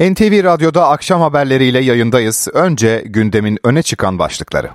NTV 0.00 0.44
Radyo'da 0.44 0.88
akşam 0.88 1.20
haberleriyle 1.20 1.80
yayındayız. 1.80 2.48
Önce 2.52 3.02
gündemin 3.06 3.58
öne 3.64 3.82
çıkan 3.82 4.18
başlıkları. 4.18 4.70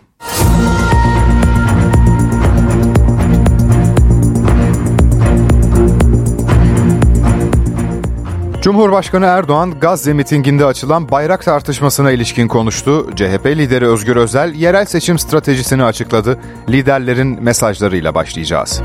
Cumhurbaşkanı 8.62 9.26
Erdoğan 9.26 9.80
Gazze 9.80 10.14
mitinginde 10.14 10.66
açılan 10.66 11.12
bayrak 11.12 11.44
tartışmasına 11.44 12.12
ilişkin 12.12 12.48
konuştu. 12.48 13.10
CHP 13.16 13.46
lideri 13.46 13.88
Özgür 13.88 14.16
Özel 14.16 14.54
yerel 14.54 14.86
seçim 14.86 15.20
stratejisini 15.20 15.84
açıkladı. 15.84 16.40
Liderlerin 16.70 17.44
mesajlarıyla 17.44 18.16
başlayacağız. 18.16 18.82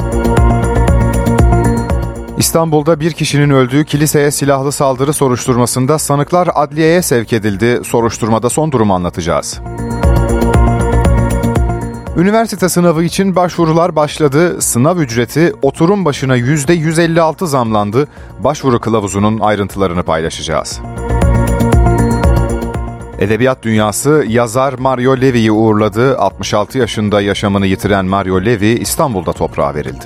İstanbul'da 2.38 3.00
bir 3.00 3.12
kişinin 3.12 3.50
öldüğü 3.50 3.84
kiliseye 3.84 4.30
silahlı 4.30 4.72
saldırı 4.72 5.12
soruşturmasında 5.12 5.98
sanıklar 5.98 6.48
adliyeye 6.54 7.02
sevk 7.02 7.32
edildi. 7.32 7.80
Soruşturmada 7.84 8.50
son 8.50 8.72
durumu 8.72 8.94
anlatacağız. 8.94 9.60
Üniversite 12.16 12.68
sınavı 12.68 13.04
için 13.04 13.36
başvurular 13.36 13.96
başladı. 13.96 14.62
Sınav 14.62 14.96
ücreti 14.96 15.52
oturum 15.62 16.04
başına 16.04 16.36
%156 16.38 17.46
zamlandı. 17.46 18.08
Başvuru 18.38 18.80
kılavuzunun 18.80 19.40
ayrıntılarını 19.40 20.02
paylaşacağız. 20.02 20.80
Edebiyat 23.18 23.62
dünyası 23.62 24.24
yazar 24.28 24.74
Mario 24.78 25.16
Levy'yi 25.16 25.52
uğurladı. 25.52 26.18
66 26.18 26.78
yaşında 26.78 27.20
yaşamını 27.20 27.66
yitiren 27.66 28.04
Mario 28.04 28.44
Levy 28.44 28.72
İstanbul'da 28.82 29.32
toprağa 29.32 29.74
verildi. 29.74 30.04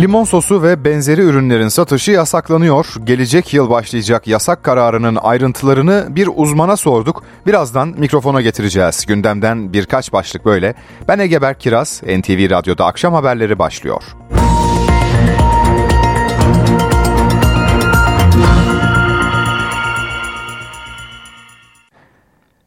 Limon 0.00 0.24
sosu 0.24 0.62
ve 0.62 0.84
benzeri 0.84 1.20
ürünlerin 1.20 1.68
satışı 1.68 2.10
yasaklanıyor. 2.10 2.86
Gelecek 3.04 3.54
yıl 3.54 3.70
başlayacak 3.70 4.26
yasak 4.26 4.64
kararının 4.64 5.16
ayrıntılarını 5.16 6.06
bir 6.10 6.28
uzmana 6.34 6.76
sorduk. 6.76 7.22
Birazdan 7.46 7.94
mikrofona 7.98 8.40
getireceğiz. 8.40 9.06
Gündemden 9.06 9.72
birkaç 9.72 10.12
başlık 10.12 10.44
böyle. 10.44 10.74
Ben 11.08 11.18
Egeber 11.18 11.58
Kiraz, 11.58 12.02
NTV 12.02 12.50
Radyo'da 12.50 12.86
akşam 12.86 13.14
haberleri 13.14 13.58
başlıyor. 13.58 14.02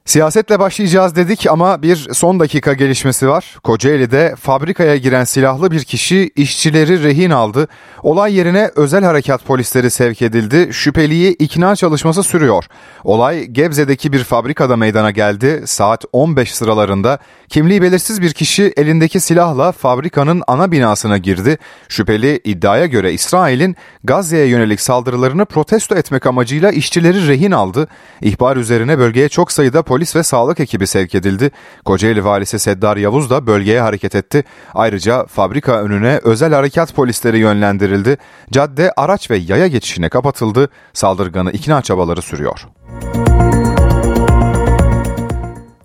Siyasetle 0.06 0.60
başlayacağız 0.60 1.16
dedik 1.16 1.48
ama 1.50 1.82
bir 1.82 2.08
son 2.14 2.40
dakika 2.40 2.74
gelişmesi 2.74 3.28
var. 3.28 3.58
Kocaeli'de 3.64 4.36
fabrikaya 4.40 4.98
giren 4.98 5.24
silahlı 5.24 5.72
bir 5.72 5.84
kişi 5.84 6.32
işçileri 6.36 7.04
rehin 7.04 7.30
aldı. 7.30 7.68
Olay 8.02 8.36
yerine 8.36 8.72
özel 8.76 9.04
harekat 9.04 9.46
polisleri 9.46 9.92
sevk 9.92 10.22
edildi. 10.22 10.70
Şüpheliyi 10.74 11.34
ikna 11.34 11.76
çalışması 11.76 12.24
sürüyor. 12.24 12.66
Olay 13.04 13.46
Gebze'deki 13.46 14.14
bir 14.14 14.24
fabrikada 14.24 14.78
meydana 14.78 15.12
geldi. 15.12 15.64
Saat 15.66 16.06
15 16.14 16.56
sıralarında 16.56 17.20
kimliği 17.50 17.82
belirsiz 17.82 18.22
bir 18.22 18.34
kişi 18.34 18.74
elindeki 18.78 19.20
silahla 19.20 19.72
fabrikanın 19.72 20.44
ana 20.48 20.72
binasına 20.72 21.18
girdi. 21.18 21.58
Şüpheli 21.90 22.42
iddiaya 22.44 22.86
göre 22.86 23.14
İsrail'in 23.14 23.76
Gazze'ye 24.04 24.46
yönelik 24.46 24.82
saldırılarını 24.82 25.46
protesto 25.46 25.96
etmek 25.96 26.26
amacıyla 26.26 26.72
işçileri 26.72 27.28
rehin 27.28 27.52
aldı. 27.52 27.88
İhbar 28.22 28.58
üzerine 28.58 29.00
bölgeye 29.00 29.30
çok 29.30 29.52
sayıda 29.52 29.82
polis 29.94 30.16
ve 30.16 30.24
sağlık 30.24 30.60
ekibi 30.60 30.88
sevk 30.88 31.16
edildi. 31.16 31.52
Kocaeli 31.86 32.26
valisi 32.26 32.60
Seddar 32.60 32.98
Yavuz 32.98 33.30
da 33.30 33.48
bölgeye 33.48 33.82
hareket 33.82 34.16
etti. 34.16 34.44
Ayrıca 34.74 35.26
fabrika 35.26 35.82
önüne 35.82 36.20
özel 36.24 36.54
harekat 36.54 36.96
polisleri 36.96 37.40
yönlendirildi. 37.40 38.18
Cadde 38.52 38.92
araç 38.98 39.32
ve 39.32 39.38
yaya 39.38 39.68
geçişine 39.68 40.10
kapatıldı. 40.10 40.70
Saldırganı 40.94 41.52
ikna 41.52 41.82
çabaları 41.82 42.22
sürüyor. 42.22 42.68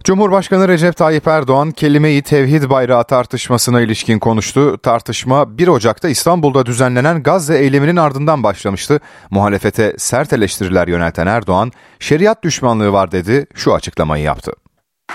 Cumhurbaşkanı 0.08 0.68
Recep 0.68 0.96
Tayyip 0.96 1.26
Erdoğan 1.26 1.70
kelimeyi 1.70 2.22
tevhid 2.22 2.70
bayrağı 2.70 3.04
tartışmasına 3.04 3.80
ilişkin 3.80 4.19
konuştu. 4.19 4.78
Tartışma 4.82 5.58
1 5.58 5.69
Ocak'ta 5.69 6.08
İstanbul'da 6.08 6.66
düzenlenen 6.66 7.22
Gazze 7.22 7.58
eyleminin 7.58 7.96
ardından 7.96 8.42
başlamıştı. 8.42 9.00
Muhalefete 9.30 9.94
sert 9.98 10.32
eleştiriler 10.32 10.88
yönelten 10.88 11.26
Erdoğan, 11.26 11.72
şeriat 11.98 12.42
düşmanlığı 12.42 12.92
var 12.92 13.12
dedi, 13.12 13.47
şu 13.54 13.74
açıklamayı 13.74 14.24
yaptı. 14.24 14.52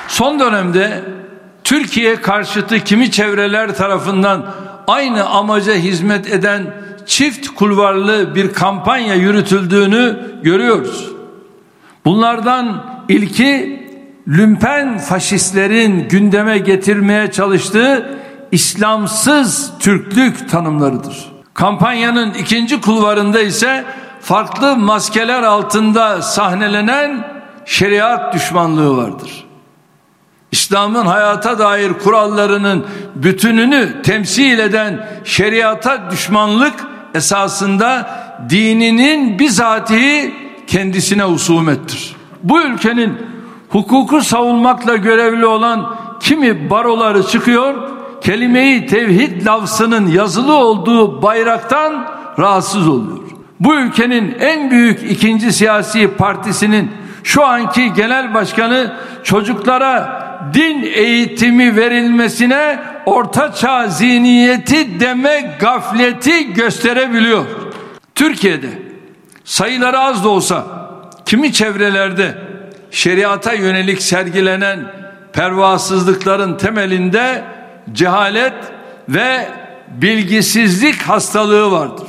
Son 0.07 0.39
dönemde 0.39 1.03
Türkiye 1.63 2.15
karşıtı 2.15 2.79
kimi 2.79 3.11
çevreler 3.11 3.75
tarafından 3.75 4.55
aynı 4.87 5.25
amaca 5.25 5.73
hizmet 5.73 6.33
eden 6.33 6.73
çift 7.05 7.47
kulvarlı 7.47 8.35
bir 8.35 8.53
kampanya 8.53 9.15
yürütüldüğünü 9.15 10.19
görüyoruz. 10.43 11.11
Bunlardan 12.05 12.85
ilki 13.09 13.82
lümpen 14.27 14.97
faşistlerin 14.97 16.09
gündeme 16.09 16.57
getirmeye 16.57 17.31
çalıştığı 17.31 18.19
İslamsız 18.51 19.71
Türklük 19.79 20.49
tanımlarıdır. 20.49 21.33
Kampanyanın 21.53 22.33
ikinci 22.33 22.81
kulvarında 22.81 23.41
ise 23.41 23.85
farklı 24.21 24.77
maskeler 24.77 25.43
altında 25.43 26.21
sahnelenen 26.21 27.27
şeriat 27.65 28.33
düşmanlığı 28.33 28.97
vardır. 28.97 29.45
İslam'ın 30.51 31.05
hayata 31.05 31.59
dair 31.59 31.93
kurallarının 31.93 32.85
bütününü 33.15 34.01
temsil 34.01 34.59
eden 34.59 35.07
şeriata 35.23 36.11
düşmanlık 36.11 36.73
esasında 37.13 38.09
dininin 38.49 39.39
bizatihi 39.39 40.33
kendisine 40.67 41.25
usumettir. 41.25 42.15
Bu 42.43 42.61
ülkenin 42.61 43.32
hukuku 43.73 44.21
savunmakla 44.21 44.95
görevli 44.95 45.45
olan 45.45 45.95
kimi 46.19 46.69
baroları 46.69 47.23
çıkıyor, 47.23 47.73
kelimeyi 48.21 48.85
tevhid 48.85 49.45
lafzının 49.45 50.07
yazılı 50.07 50.53
olduğu 50.53 51.21
bayraktan 51.21 52.05
rahatsız 52.39 52.87
oluyor. 52.87 53.17
Bu 53.59 53.75
ülkenin 53.75 54.35
en 54.39 54.71
büyük 54.71 55.11
ikinci 55.11 55.53
siyasi 55.53 56.07
partisinin 56.07 56.91
şu 57.23 57.45
anki 57.45 57.93
genel 57.93 58.33
başkanı 58.33 58.93
çocuklara 59.23 60.23
din 60.53 60.83
eğitimi 60.95 61.75
verilmesine 61.75 62.79
orta 63.05 63.53
çağ 63.53 63.87
zihniyeti 63.87 64.99
deme 64.99 65.57
gafleti 65.59 66.53
gösterebiliyor. 66.53 67.45
Türkiye'de 68.15 68.69
sayıları 69.43 69.99
az 69.99 70.23
da 70.23 70.29
olsa 70.29 70.65
kimi 71.25 71.53
çevrelerde 71.53 72.52
şeriata 72.93 73.53
yönelik 73.53 74.01
sergilenen 74.01 74.91
pervasızlıkların 75.33 76.57
temelinde 76.57 77.43
cehalet 77.93 78.53
ve 79.09 79.47
bilgisizlik 79.87 81.01
hastalığı 81.01 81.71
vardır. 81.71 82.07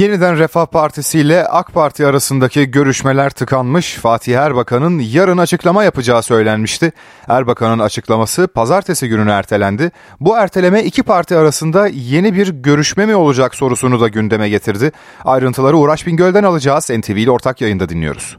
Yeniden 0.00 0.38
Refah 0.38 0.66
Partisi 0.66 1.20
ile 1.20 1.46
AK 1.48 1.72
Parti 1.74 2.06
arasındaki 2.06 2.70
görüşmeler 2.70 3.30
tıkanmış. 3.30 3.94
Fatih 3.94 4.38
Erbakan'ın 4.38 4.98
yarın 4.98 5.38
açıklama 5.38 5.84
yapacağı 5.84 6.22
söylenmişti. 6.22 6.92
Erbakan'ın 7.28 7.78
açıklaması 7.78 8.48
pazartesi 8.48 9.08
gününe 9.08 9.30
ertelendi. 9.30 9.90
Bu 10.20 10.36
erteleme 10.36 10.82
iki 10.82 11.02
parti 11.02 11.36
arasında 11.36 11.86
yeni 11.86 12.34
bir 12.34 12.48
görüşme 12.48 13.06
mi 13.06 13.14
olacak 13.14 13.54
sorusunu 13.54 14.00
da 14.00 14.08
gündeme 14.08 14.48
getirdi. 14.48 14.92
Ayrıntıları 15.24 15.76
Uğraş 15.76 16.06
Bingöl'den 16.06 16.44
alacağız. 16.44 16.90
NTV 16.90 17.16
ile 17.16 17.30
ortak 17.30 17.60
yayında 17.60 17.88
dinliyoruz. 17.88 18.36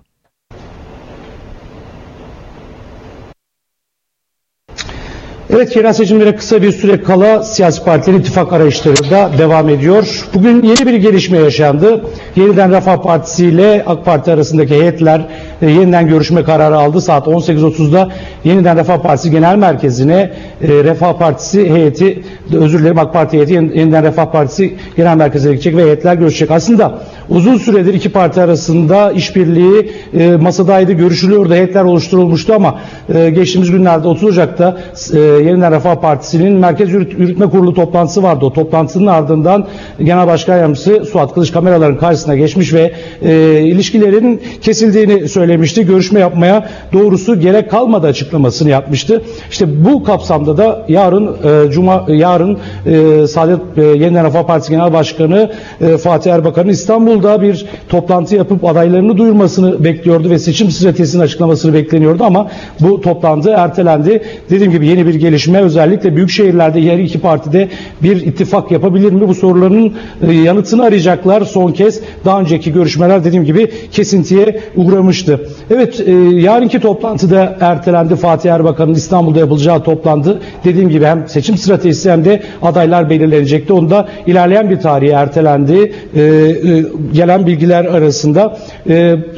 Evet 5.53 5.75
yerel 5.75 5.93
seçimlere 5.93 6.35
kısa 6.35 6.61
bir 6.61 6.71
süre 6.71 7.01
kala 7.01 7.43
siyasi 7.43 7.83
partilerin 7.83 8.19
ittifak 8.19 8.53
arayışları 8.53 9.11
da 9.11 9.31
devam 9.37 9.69
ediyor. 9.69 10.27
Bugün 10.33 10.63
yeni 10.63 10.85
bir 10.85 10.93
gelişme 10.93 11.37
yaşandı. 11.37 12.05
Yeniden 12.35 12.71
Refah 12.71 12.97
Partisi 12.97 13.45
ile 13.45 13.83
AK 13.87 14.05
Parti 14.05 14.31
arasındaki 14.31 14.75
heyetler 14.75 15.27
e, 15.61 15.69
yeniden 15.69 16.07
görüşme 16.07 16.43
kararı 16.43 16.77
aldı. 16.77 17.01
Saat 17.01 17.27
18.30'da 17.27 18.09
yeniden 18.43 18.77
Refah 18.77 18.97
Partisi 18.97 19.31
Genel 19.31 19.55
Merkezi'ne 19.55 20.33
e, 20.61 20.67
Refah 20.67 21.13
Partisi 21.13 21.69
heyeti, 21.73 22.23
özür 22.53 22.79
dilerim 22.79 22.99
AK 22.99 23.13
Parti 23.13 23.37
heyeti 23.37 23.53
yeniden 23.53 24.03
Refah 24.03 24.25
Partisi 24.25 24.73
Genel 24.97 25.15
Merkezi'ne 25.17 25.51
gidecek 25.51 25.77
ve 25.77 25.83
heyetler 25.83 26.15
görüşecek. 26.15 26.51
Aslında 26.51 26.99
uzun 27.29 27.57
süredir 27.57 27.93
iki 27.93 28.09
parti 28.09 28.41
arasında 28.41 29.11
işbirliği 29.11 29.91
e, 30.13 30.35
masadaydı, 30.35 30.91
görüşülüyordu, 30.91 31.53
heyetler 31.53 31.83
oluşturulmuştu 31.83 32.53
ama 32.53 32.79
e, 33.13 33.29
geçtiğimiz 33.29 33.71
günlerde 33.71 34.07
30 34.07 34.23
Ocak'ta 34.23 34.77
e, 35.13 35.19
Yeniden 35.19 35.71
Refah 35.71 35.95
Partisi'nin 35.95 36.53
Merkez 36.53 36.89
Yürüt- 36.89 37.19
Yürütme 37.19 37.49
Kurulu 37.49 37.73
toplantısı 37.73 38.23
vardı. 38.23 38.45
O 38.45 38.53
toplantının 38.53 39.07
ardından 39.07 39.67
Genel 39.99 40.27
Başkan 40.27 40.57
Yardımcısı 40.57 41.05
Suat 41.05 41.33
Kılıç 41.33 41.51
kameraların 41.51 41.97
karşısına 41.97 42.35
geçmiş 42.35 42.73
ve 42.73 42.91
e, 43.21 43.59
ilişkilerin 43.61 44.41
kesildiğini 44.61 45.29
söylemişti. 45.29 45.85
Görüşme 45.85 46.19
yapmaya 46.19 46.69
doğrusu 46.93 47.39
gerek 47.39 47.71
kalmadı 47.71 48.07
açıklamasını 48.07 48.69
yapmıştı. 48.69 49.21
İşte 49.51 49.85
bu 49.85 50.03
kapsamda 50.03 50.57
da 50.57 50.85
yarın 50.87 51.27
e, 51.27 51.71
Cuma 51.71 52.05
yarın 52.07 52.57
e, 52.85 53.27
Saadet 53.27 53.59
e, 53.77 53.81
Yeniden 53.81 54.25
Refah 54.25 54.43
Partisi 54.43 54.71
Genel 54.71 54.93
Başkanı 54.93 55.51
e, 55.81 55.97
Fatih 55.97 56.33
Erbakan'ın 56.33 56.69
İstanbul'da 56.69 57.41
bir 57.41 57.65
toplantı 57.89 58.35
yapıp 58.35 58.65
adaylarını 58.65 59.17
duyurmasını 59.17 59.83
bekliyordu 59.83 60.29
ve 60.29 60.39
seçim 60.39 60.71
stratejisinin 60.71 61.23
açıklamasını 61.23 61.73
bekleniyordu 61.73 62.23
ama 62.23 62.47
bu 62.79 63.00
toplantı 63.01 63.49
ertelendi. 63.49 64.21
Dediğim 64.49 64.71
gibi 64.71 64.87
yeni 64.87 65.07
bir 65.07 65.15
gelişme 65.15 65.61
özellikle 65.61 66.15
büyük 66.15 66.29
şehirlerde 66.29 66.81
her 66.81 66.99
iki 66.99 67.19
partide 67.19 67.67
bir 68.03 68.15
ittifak 68.25 68.71
yapabilir 68.71 69.11
mi? 69.11 69.27
Bu 69.27 69.35
soruların 69.35 69.93
e, 70.27 70.33
yanıtını 70.33 70.83
arayacaklar 70.83 71.41
son 71.41 71.71
kez. 71.71 72.01
Daha 72.25 72.39
önceki 72.39 72.73
görüşmeler 72.73 73.23
dediğim 73.23 73.45
gibi 73.45 73.71
kesintiye 73.91 74.59
uğramıştı. 74.75 75.47
Evet 75.71 75.99
e, 76.07 76.11
yarınki 76.21 76.79
toplantıda 76.79 77.57
ertelendi 77.61 78.15
Fatih 78.15 78.51
Erbakan'ın 78.51 78.93
İstanbul'da 78.93 79.39
yapılacağı 79.39 79.83
toplantı. 79.83 80.41
Dediğim 80.63 80.89
gibi 80.89 81.05
hem 81.05 81.27
seçim 81.27 81.57
stratejisi 81.57 82.11
hem 82.11 82.25
de 82.25 82.41
adaylar 82.61 83.09
belirlenecekti. 83.09 83.73
Onu 83.73 83.89
da 83.89 84.07
ilerleyen 84.27 84.69
bir 84.69 84.79
tarihe 84.79 85.11
ertelendi. 85.11 85.93
E, 86.15 86.21
e, 86.21 86.83
gelen 87.13 87.45
bilgiler 87.47 87.85
arasında 87.85 88.57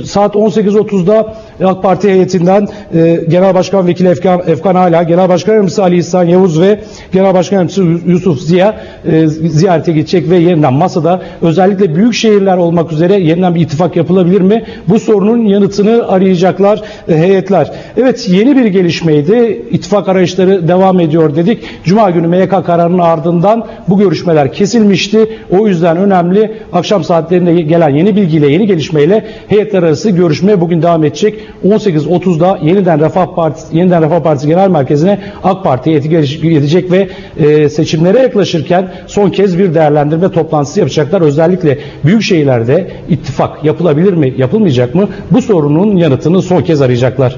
saat 0.05 0.35
18.30'da 0.35 1.33
AK 1.63 1.83
Parti 1.83 2.09
heyetinden 2.09 2.67
e, 2.95 3.19
Genel 3.29 3.55
Başkan 3.55 3.87
Vekili 3.87 4.07
Efkan, 4.07 4.41
Efkan 4.47 4.75
Hala, 4.75 5.03
Genel 5.03 5.29
Başkan 5.29 5.53
Yardımcısı 5.53 5.83
Ali 5.83 5.97
İhsan 5.97 6.23
Yavuz 6.23 6.61
ve 6.61 6.79
Genel 7.11 7.33
Başkan 7.33 7.55
Yardımcısı 7.55 7.83
Yusuf 8.11 8.39
Ziya 8.39 8.81
e, 9.11 9.27
ziyarete 9.27 9.91
gidecek 9.91 10.29
ve 10.29 10.37
yeniden 10.37 10.73
masada 10.73 11.21
özellikle 11.41 11.95
büyük 11.95 12.13
şehirler 12.13 12.57
olmak 12.57 12.91
üzere 12.91 13.19
yeniden 13.19 13.55
bir 13.55 13.61
ittifak 13.61 13.95
yapılabilir 13.95 14.41
mi? 14.41 14.63
Bu 14.87 14.99
sorunun 14.99 15.45
yanıtını 15.45 16.07
arayacaklar 16.07 16.81
e, 17.09 17.17
heyetler. 17.17 17.71
Evet 17.97 18.29
yeni 18.29 18.57
bir 18.57 18.65
gelişmeydi. 18.65 19.63
İttifak 19.71 20.09
arayışları 20.09 20.67
devam 20.67 20.99
ediyor 20.99 21.35
dedik. 21.35 21.63
Cuma 21.83 22.09
günü 22.09 22.27
MYK 22.27 22.65
kararının 22.65 22.99
ardından 22.99 23.67
bu 23.87 23.99
görüşmeler 23.99 24.53
kesilmişti. 24.53 25.29
O 25.59 25.67
yüzden 25.67 25.97
önemli 25.97 26.53
akşam 26.73 27.03
saatlerinde 27.03 27.61
gelen 27.61 27.89
yeni 27.89 28.15
bilgiyle, 28.15 28.51
yeni 28.51 28.67
gelişmeyle 28.67 29.25
heyetler 29.47 29.83
arası 29.83 30.09
görüşme 30.09 30.61
bugün 30.61 30.81
devam 30.81 31.03
edecek. 31.03 31.39
18.30'da 31.65 32.59
yeniden 32.61 32.99
Refah 32.99 33.35
Partisi, 33.35 33.77
yeniden 33.77 34.03
Refah 34.03 34.19
Partisi 34.19 34.47
Genel 34.47 34.69
Merkezi'ne 34.69 35.19
AK 35.43 35.63
Parti 35.63 35.89
heyeti 35.89 36.09
gidecek 36.41 36.91
ve 36.91 37.09
e, 37.37 37.69
seçimlere 37.69 38.19
yaklaşırken 38.19 38.93
son 39.07 39.29
kez 39.29 39.59
bir 39.59 39.73
değerlendirme 39.73 40.31
toplantısı 40.31 40.79
yapacaklar. 40.79 41.21
Özellikle 41.21 41.79
büyük 42.05 42.21
şehirlerde 42.21 42.91
ittifak 43.09 43.63
yapılabilir 43.63 44.13
mi, 44.13 44.33
yapılmayacak 44.37 44.95
mı? 44.95 45.09
Bu 45.31 45.41
sorunun 45.41 45.97
yanıtını 45.97 46.41
son 46.41 46.61
kez 46.61 46.81
arayacaklar. 46.81 47.35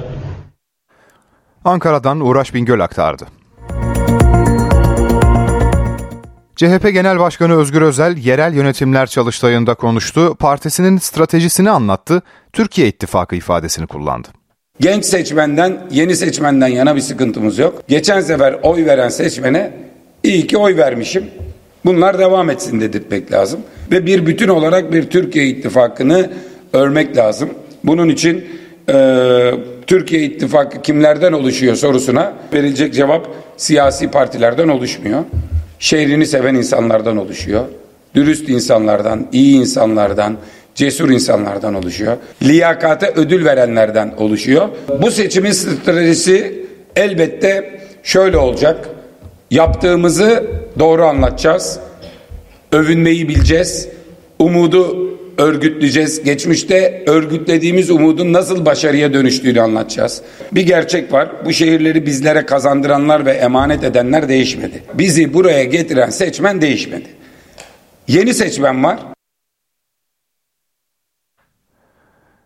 Ankara'dan 1.64 2.20
Uğraş 2.20 2.54
Bingöl 2.54 2.80
aktardı. 2.80 3.24
CHP 6.56 6.92
Genel 6.92 7.18
Başkanı 7.18 7.56
Özgür 7.56 7.82
Özel 7.82 8.16
yerel 8.16 8.54
yönetimler 8.54 9.06
çalıştayında 9.06 9.74
konuştu. 9.74 10.34
Partisinin 10.38 10.98
stratejisini 10.98 11.70
anlattı. 11.70 12.22
Türkiye 12.52 12.88
İttifakı 12.88 13.36
ifadesini 13.36 13.86
kullandı. 13.86 14.28
Genç 14.80 15.04
seçmenden, 15.04 15.78
yeni 15.90 16.16
seçmenden 16.16 16.68
yana 16.68 16.96
bir 16.96 17.00
sıkıntımız 17.00 17.58
yok. 17.58 17.82
Geçen 17.88 18.20
sefer 18.20 18.56
oy 18.62 18.86
veren 18.86 19.08
seçmene 19.08 19.72
iyi 20.22 20.46
ki 20.46 20.58
oy 20.58 20.76
vermişim. 20.76 21.24
Bunlar 21.84 22.18
devam 22.18 22.50
etsin 22.50 22.80
dedirtmek 22.80 23.32
lazım. 23.32 23.60
Ve 23.90 24.06
bir 24.06 24.26
bütün 24.26 24.48
olarak 24.48 24.92
bir 24.92 25.10
Türkiye 25.10 25.46
İttifakı'nı 25.46 26.30
örmek 26.72 27.16
lazım. 27.16 27.50
Bunun 27.84 28.08
için 28.08 28.44
e, 28.88 29.50
Türkiye 29.86 30.22
İttifakı 30.22 30.82
kimlerden 30.82 31.32
oluşuyor 31.32 31.74
sorusuna 31.74 32.32
verilecek 32.52 32.94
cevap 32.94 33.28
siyasi 33.56 34.10
partilerden 34.10 34.68
oluşmuyor. 34.68 35.24
Şehrini 35.78 36.26
seven 36.26 36.54
insanlardan 36.54 37.16
oluşuyor. 37.16 37.64
Dürüst 38.14 38.48
insanlardan, 38.48 39.26
iyi 39.32 39.56
insanlardan, 39.56 40.36
cesur 40.74 41.10
insanlardan 41.10 41.74
oluşuyor. 41.74 42.16
Liyakate 42.42 43.12
ödül 43.16 43.44
verenlerden 43.44 44.14
oluşuyor. 44.18 44.68
Bu 45.02 45.10
seçimin 45.10 45.52
stratejisi 45.52 46.64
elbette 46.96 47.80
şöyle 48.02 48.36
olacak. 48.36 48.88
Yaptığımızı 49.50 50.44
doğru 50.78 51.04
anlatacağız. 51.04 51.78
Övünmeyi 52.72 53.28
bileceğiz. 53.28 53.88
Umudu 54.38 55.05
örgütleyeceğiz. 55.38 56.22
Geçmişte 56.22 57.04
örgütlediğimiz 57.06 57.90
umudun 57.90 58.32
nasıl 58.32 58.64
başarıya 58.64 59.12
dönüştüğünü 59.12 59.60
anlatacağız. 59.60 60.22
Bir 60.52 60.66
gerçek 60.66 61.12
var. 61.12 61.28
Bu 61.44 61.52
şehirleri 61.52 62.06
bizlere 62.06 62.46
kazandıranlar 62.46 63.26
ve 63.26 63.32
emanet 63.32 63.84
edenler 63.84 64.28
değişmedi. 64.28 64.82
Bizi 64.94 65.34
buraya 65.34 65.64
getiren 65.64 66.10
seçmen 66.10 66.60
değişmedi. 66.60 67.08
Yeni 68.08 68.34
seçmen 68.34 68.84
var. 68.84 68.98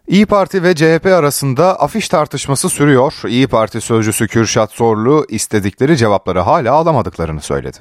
İyi 0.09 0.27
Parti 0.27 0.63
ve 0.63 0.75
CHP 0.75 1.07
arasında 1.07 1.81
afiş 1.81 2.09
tartışması 2.09 2.69
sürüyor. 2.69 3.13
İyi 3.29 3.47
Parti 3.47 3.81
sözcüsü 3.81 4.29
Kürşat 4.29 4.73
Zorlu 4.73 5.27
istedikleri 5.29 5.97
cevapları 5.97 6.39
hala 6.39 6.73
alamadıklarını 6.73 7.41
söyledi. 7.41 7.79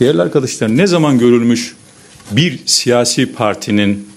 Değerli 0.00 0.22
arkadaşlar 0.22 0.68
ne 0.68 0.86
zaman 0.86 1.18
görülmüş 1.18 1.76
bir 2.30 2.60
siyasi 2.66 3.32
partinin 3.32 4.08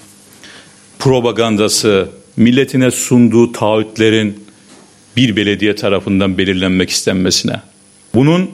propagandası, 1.02 2.10
milletine 2.38 2.92
sunduğu 2.92 3.52
taahhütlerin 3.52 4.46
bir 5.18 5.36
belediye 5.36 5.76
tarafından 5.76 6.38
belirlenmek 6.38 6.90
istenmesine. 6.90 7.62
Bunun 8.16 8.52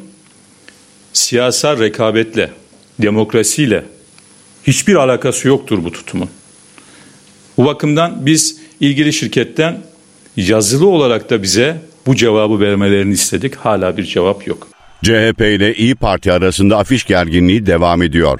siyasal 1.14 1.80
rekabetle, 1.80 2.52
demokrasiyle 3.00 3.84
hiçbir 4.68 4.96
alakası 4.96 5.48
yoktur 5.48 5.84
bu 5.84 5.92
tutumun. 5.92 6.30
Bu 7.58 7.66
bakımdan 7.66 8.26
biz 8.26 8.60
ilgili 8.80 9.14
şirketten 9.14 9.82
yazılı 10.38 10.88
olarak 10.88 11.30
da 11.30 11.44
bize 11.44 11.82
bu 12.06 12.16
cevabı 12.16 12.60
vermelerini 12.60 13.14
istedik. 13.14 13.56
Hala 13.56 13.98
bir 13.98 14.04
cevap 14.04 14.48
yok. 14.48 14.68
CHP 15.04 15.42
ile 15.42 15.76
İyi 15.76 15.96
Parti 15.96 16.32
arasında 16.32 16.78
afiş 16.78 17.06
gerginliği 17.06 17.66
devam 17.66 18.02
ediyor. 18.02 18.40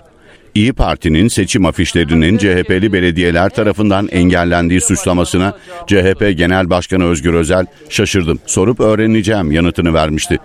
İyi 0.58 0.74
Parti'nin 0.74 1.28
seçim 1.28 1.66
afişlerinin 1.66 2.38
CHP'li 2.38 2.94
belediyeler 2.94 3.50
tarafından 3.50 4.08
engellendiği 4.08 4.82
suçlamasına 4.82 5.58
CHP 5.88 6.38
Genel 6.38 6.70
Başkanı 6.70 7.04
Özgür 7.04 7.34
Özel 7.34 7.66
şaşırdım 7.90 8.40
sorup 8.46 8.80
öğreneceğim 8.80 9.52
yanıtını 9.52 9.94
vermişti. 9.94 10.38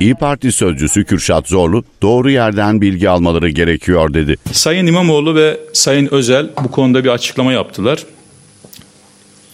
İyi 0.00 0.14
Parti 0.14 0.52
sözcüsü 0.52 1.04
Kürşat 1.04 1.48
Zorlu 1.48 1.84
doğru 2.02 2.30
yerden 2.30 2.80
bilgi 2.80 3.08
almaları 3.08 3.48
gerekiyor 3.48 4.14
dedi. 4.14 4.36
Sayın 4.52 4.86
İmamoğlu 4.86 5.34
ve 5.34 5.60
Sayın 5.72 6.08
Özel 6.10 6.50
bu 6.64 6.70
konuda 6.70 7.04
bir 7.04 7.08
açıklama 7.08 7.52
yaptılar. 7.52 8.04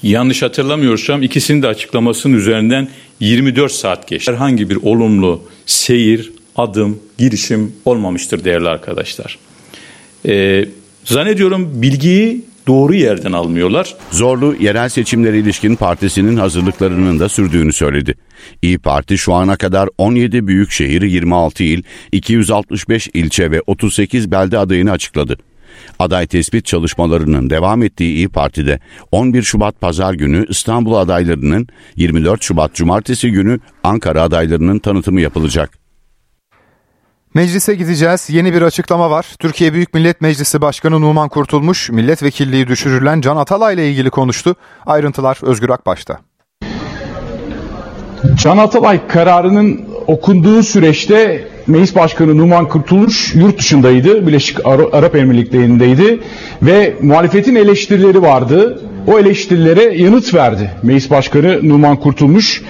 Yanlış 0.03 0.43
hatırlamıyorsam 0.43 1.23
ikisinin 1.23 1.63
de 1.63 1.69
açıklamasının 1.69 2.37
üzerinden 2.37 2.89
24 3.21 3.73
saat 3.73 4.09
geçti. 4.09 4.33
Herhangi 4.33 4.71
bir 4.71 4.77
olumlu 4.77 5.43
seyir, 5.67 6.33
adım, 6.57 7.01
girişim 7.19 7.73
olmamıştır 7.85 8.45
değerli 8.45 8.69
arkadaşlar. 8.69 9.39
Ee, 10.29 10.65
zannediyorum 11.05 11.83
bilgiyi 11.83 12.45
doğru 12.67 12.95
yerden 12.95 13.33
almıyorlar. 13.33 13.95
Zorlu 14.11 14.57
yerel 14.61 14.89
seçimlere 14.89 15.39
ilişkin 15.39 15.77
partisinin 15.77 16.37
hazırlıklarının 16.37 17.21
da 17.21 17.29
sürdüğünü 17.29 17.73
söyledi. 17.73 18.15
İyi 18.63 18.79
Parti 18.79 19.19
şu 19.19 19.33
ana 19.33 19.57
kadar 19.57 19.89
17 19.99 20.47
büyük 20.47 20.71
şehir, 20.71 21.03
26 21.03 21.65
il, 21.65 21.83
265 22.13 23.09
ilçe 23.15 23.51
ve 23.51 23.61
38 23.67 24.31
belde 24.31 24.59
adayını 24.59 24.91
açıkladı. 24.91 25.37
Aday 25.99 26.27
tespit 26.27 26.67
çalışmalarının 26.67 27.51
devam 27.51 27.83
ettiği 27.83 28.15
İyi 28.15 28.29
Parti'de 28.29 28.81
11 29.13 29.43
Şubat 29.43 29.81
pazar 29.81 30.15
günü 30.15 30.47
İstanbul 30.49 30.95
adaylarının 30.95 31.69
24 31.97 32.43
Şubat 32.43 32.75
cumartesi 32.75 33.31
günü 33.31 33.61
Ankara 33.85 34.23
adaylarının 34.23 34.79
tanıtımı 34.79 35.21
yapılacak. 35.21 35.84
Meclise 37.35 37.75
gideceğiz. 37.75 38.31
Yeni 38.31 38.55
bir 38.55 38.63
açıklama 38.63 39.11
var. 39.11 39.27
Türkiye 39.39 39.73
Büyük 39.73 39.95
Millet 39.95 40.21
Meclisi 40.21 40.61
Başkanı 40.61 41.01
Numan 41.01 41.29
Kurtulmuş, 41.29 41.91
milletvekilliği 41.91 42.69
düşürülen 42.69 43.21
Can 43.21 43.37
Atalay 43.37 43.75
ile 43.75 43.91
ilgili 43.91 44.11
konuştu. 44.11 44.57
Ayrıntılar 44.87 45.39
Özgür 45.43 45.71
Akbaş'ta. 45.71 46.19
Can 48.43 48.59
Atalay 48.59 49.07
kararının 49.07 49.85
okunduğu 50.07 50.63
süreçte 50.63 51.49
Meclis 51.67 51.95
Başkanı 51.97 52.39
Numan 52.39 52.69
Kurtuluş 52.69 53.35
yurt 53.35 53.59
dışındaydı. 53.59 54.27
Birleşik 54.27 54.67
Arap 54.67 55.17
Emirlikleri'ndeydi 55.17 56.21
ve 56.63 56.95
muhalefetin 57.03 57.55
eleştirileri 57.55 58.23
vardı. 58.23 58.83
O 59.07 59.19
eleştirilere 59.19 59.83
yanıt 59.97 60.35
verdi. 60.35 60.71
Meclis 60.83 61.11
Başkanı 61.11 61.69
Numan 61.69 61.97
Kurtulmuş 61.97 62.63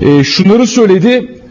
e, 0.00 0.24
şunları 0.24 0.66
söyledi. 0.66 1.43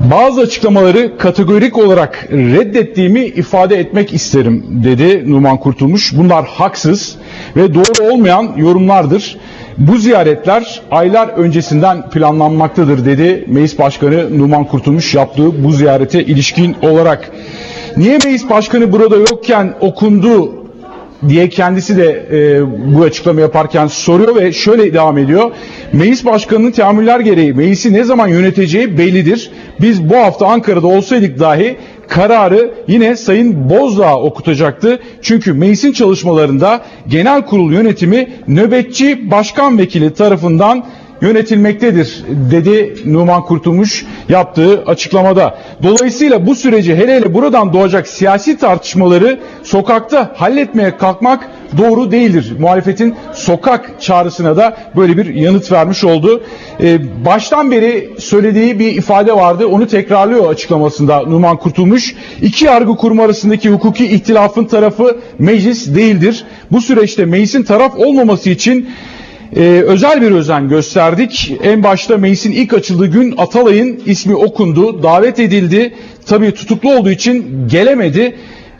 Bazı 0.00 0.40
açıklamaları 0.40 1.18
kategorik 1.18 1.78
olarak 1.78 2.28
reddettiğimi 2.32 3.20
ifade 3.20 3.76
etmek 3.76 4.14
isterim 4.14 4.64
dedi 4.84 5.30
Numan 5.30 5.56
Kurtulmuş. 5.56 6.16
Bunlar 6.16 6.44
haksız 6.46 7.16
ve 7.56 7.74
doğru 7.74 8.12
olmayan 8.12 8.52
yorumlardır. 8.56 9.36
Bu 9.78 9.96
ziyaretler 9.98 10.82
aylar 10.90 11.28
öncesinden 11.28 12.10
planlanmaktadır 12.10 13.04
dedi 13.04 13.44
Meclis 13.48 13.78
Başkanı 13.78 14.38
Numan 14.38 14.64
Kurtulmuş 14.64 15.14
yaptığı 15.14 15.64
bu 15.64 15.72
ziyarete 15.72 16.24
ilişkin 16.24 16.76
olarak. 16.82 17.30
Niye 17.96 18.12
Meclis 18.12 18.50
Başkanı 18.50 18.92
burada 18.92 19.16
yokken 19.16 19.74
okundu 19.80 20.59
diye 21.28 21.48
kendisi 21.48 21.96
de 21.96 22.26
e, 22.32 22.62
bu 22.94 23.02
açıklama 23.02 23.40
yaparken 23.40 23.86
soruyor 23.86 24.36
ve 24.36 24.52
şöyle 24.52 24.94
devam 24.94 25.18
ediyor. 25.18 25.50
Meclis 25.92 26.24
Başkanı'nın 26.24 26.70
teamüller 26.70 27.20
gereği 27.20 27.52
meclisi 27.52 27.92
ne 27.92 28.04
zaman 28.04 28.28
yöneteceği 28.28 28.98
bellidir. 28.98 29.50
Biz 29.80 30.10
bu 30.10 30.16
hafta 30.16 30.46
Ankara'da 30.46 30.86
olsaydık 30.86 31.38
dahi 31.40 31.76
kararı 32.08 32.74
yine 32.88 33.16
Sayın 33.16 33.70
Bozdağ 33.70 34.16
okutacaktı. 34.20 35.00
Çünkü 35.22 35.52
meclisin 35.52 35.92
çalışmalarında 35.92 36.80
genel 37.08 37.46
kurul 37.46 37.72
yönetimi 37.72 38.28
nöbetçi 38.48 39.30
başkan 39.30 39.78
vekili 39.78 40.14
tarafından 40.14 40.84
yönetilmektedir 41.22 42.24
dedi 42.50 42.94
Numan 43.04 43.42
Kurtulmuş 43.42 44.06
yaptığı 44.28 44.82
açıklamada. 44.86 45.58
Dolayısıyla 45.82 46.46
bu 46.46 46.54
süreci 46.54 46.96
hele 46.96 47.16
hele 47.16 47.34
buradan 47.34 47.72
doğacak 47.72 48.08
siyasi 48.08 48.58
tartışmaları 48.58 49.38
sokakta 49.62 50.32
halletmeye 50.36 50.96
kalkmak 50.96 51.50
doğru 51.78 52.12
değildir. 52.12 52.52
Muhalefetin 52.58 53.14
sokak 53.34 54.00
çağrısına 54.00 54.56
da 54.56 54.76
böyle 54.96 55.16
bir 55.16 55.34
yanıt 55.34 55.72
vermiş 55.72 56.04
oldu. 56.04 56.42
Ee, 56.82 57.24
baştan 57.24 57.70
beri 57.70 58.10
söylediği 58.18 58.78
bir 58.78 58.94
ifade 58.94 59.32
vardı. 59.32 59.66
Onu 59.66 59.86
tekrarlıyor 59.86 60.50
açıklamasında 60.50 61.22
Numan 61.22 61.56
Kurtulmuş. 61.56 62.14
İki 62.42 62.64
yargı 62.64 62.96
kurumu 62.96 63.22
arasındaki 63.22 63.70
hukuki 63.70 64.06
ihtilafın 64.06 64.64
tarafı 64.64 65.16
meclis 65.38 65.94
değildir. 65.94 66.44
Bu 66.72 66.80
süreçte 66.80 67.24
meclisin 67.24 67.62
taraf 67.62 67.96
olmaması 67.96 68.50
için 68.50 68.88
e, 69.56 69.62
özel 69.86 70.22
bir 70.22 70.30
özen 70.30 70.68
gösterdik. 70.68 71.52
En 71.62 71.82
başta 71.82 72.16
meclisin 72.16 72.52
ilk 72.52 72.74
açıldığı 72.74 73.06
gün 73.06 73.34
Atalay'ın 73.38 74.00
ismi 74.06 74.34
okundu, 74.34 75.02
davet 75.02 75.38
edildi. 75.38 75.94
Tabii 76.26 76.54
tutuklu 76.54 76.94
olduğu 76.94 77.10
için 77.10 77.68
gelemedi. 77.68 78.36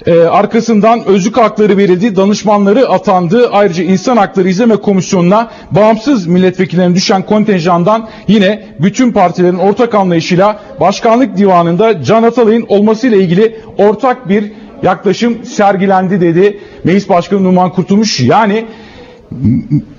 Ee, 0.06 0.20
arkasından 0.20 1.04
özlük 1.06 1.36
hakları 1.36 1.76
verildi, 1.76 2.16
danışmanları 2.16 2.88
atandı. 2.88 3.48
Ayrıca 3.52 3.84
İnsan 3.84 4.16
Hakları 4.16 4.48
İzleme 4.48 4.76
Komisyonu'na 4.76 5.50
bağımsız 5.70 6.26
milletvekillerine 6.26 6.94
düşen 6.94 7.22
kontenjandan 7.22 8.08
yine 8.28 8.62
bütün 8.78 9.12
partilerin 9.12 9.58
ortak 9.58 9.94
anlayışıyla 9.94 10.60
Başkanlık 10.80 11.36
Divanı'nda 11.36 12.02
Can 12.02 12.22
Atalay'ın 12.22 12.66
olmasıyla 12.68 13.16
ilgili 13.16 13.56
ortak 13.78 14.28
bir 14.28 14.52
yaklaşım 14.82 15.44
sergilendi 15.44 16.20
dedi 16.20 16.60
Meclis 16.84 17.08
Başkanı 17.08 17.44
Numan 17.44 17.72
Kurtulmuş. 17.72 18.20
Yani 18.20 18.64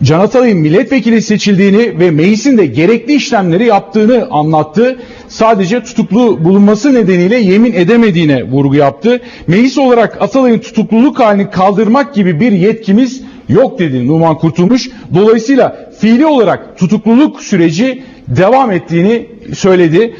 Can 0.03 0.19
Atalay'ın 0.19 0.57
milletvekili 0.57 1.21
seçildiğini 1.21 1.99
ve 1.99 2.11
meclisin 2.11 2.57
de 2.57 2.65
gerekli 2.65 3.13
işlemleri 3.13 3.65
yaptığını 3.65 4.27
anlattı. 4.31 4.99
Sadece 5.27 5.83
tutuklu 5.83 6.45
bulunması 6.45 6.93
nedeniyle 6.93 7.37
yemin 7.37 7.73
edemediğine 7.73 8.43
vurgu 8.43 8.75
yaptı. 8.75 9.21
Meclis 9.47 9.77
olarak 9.77 10.21
Atalay'ın 10.21 10.59
tutukluluk 10.59 11.19
halini 11.19 11.49
kaldırmak 11.49 12.15
gibi 12.15 12.39
bir 12.39 12.51
yetkimiz 12.51 13.21
yok 13.49 13.79
dedi 13.79 14.07
Numan 14.07 14.37
Kurtulmuş. 14.37 14.89
Dolayısıyla 15.13 15.91
fiili 15.99 16.25
olarak 16.25 16.77
tutukluluk 16.77 17.41
süreci 17.41 18.03
devam 18.27 18.71
ettiğini 18.71 19.27
söyledi. 19.53 20.15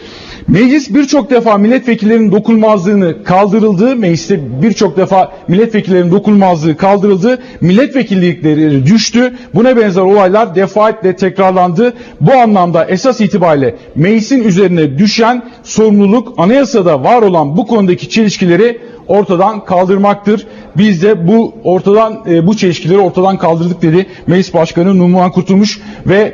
Meclis 0.48 0.94
birçok 0.94 1.30
defa 1.30 1.58
milletvekillerinin 1.58 2.32
dokunulmazlığını 2.32 3.24
kaldırıldı. 3.24 3.96
Mecliste 3.96 4.40
birçok 4.62 4.98
defa 4.98 5.32
milletvekillerinin 5.48 6.12
dokunulmazlığı 6.12 6.78
kaldırıldı. 6.78 7.40
Milletvekillikleri 7.62 8.86
düştü. 8.86 9.34
Buna 9.56 9.78
benzer 9.78 10.02
olaylar 10.02 10.56
defaatle 10.56 11.16
tekrarlandı. 11.16 11.94
Bu 12.22 12.34
anlamda 12.34 12.86
esas 12.86 13.22
itibariyle 13.22 13.76
meclisin 13.96 14.44
üzerine 14.44 14.98
düşen 14.98 15.44
sorumluluk 15.64 16.34
anayasada 16.38 17.04
var 17.04 17.22
olan 17.22 17.58
bu 17.58 17.68
konudaki 17.68 18.10
çelişkileri 18.10 18.82
ortadan 19.08 19.66
kaldırmaktır. 19.66 20.48
Biz 20.78 21.04
de 21.04 21.28
bu 21.28 21.54
ortadan 21.64 22.24
e, 22.30 22.48
bu 22.48 22.58
çelişkileri 22.58 23.00
ortadan 23.00 23.38
kaldırdık 23.38 23.82
dedi 23.82 24.06
Meclis 24.28 24.54
Başkanı 24.54 24.98
Numan 24.98 25.32
Kurtulmuş 25.32 25.80
ve 26.08 26.34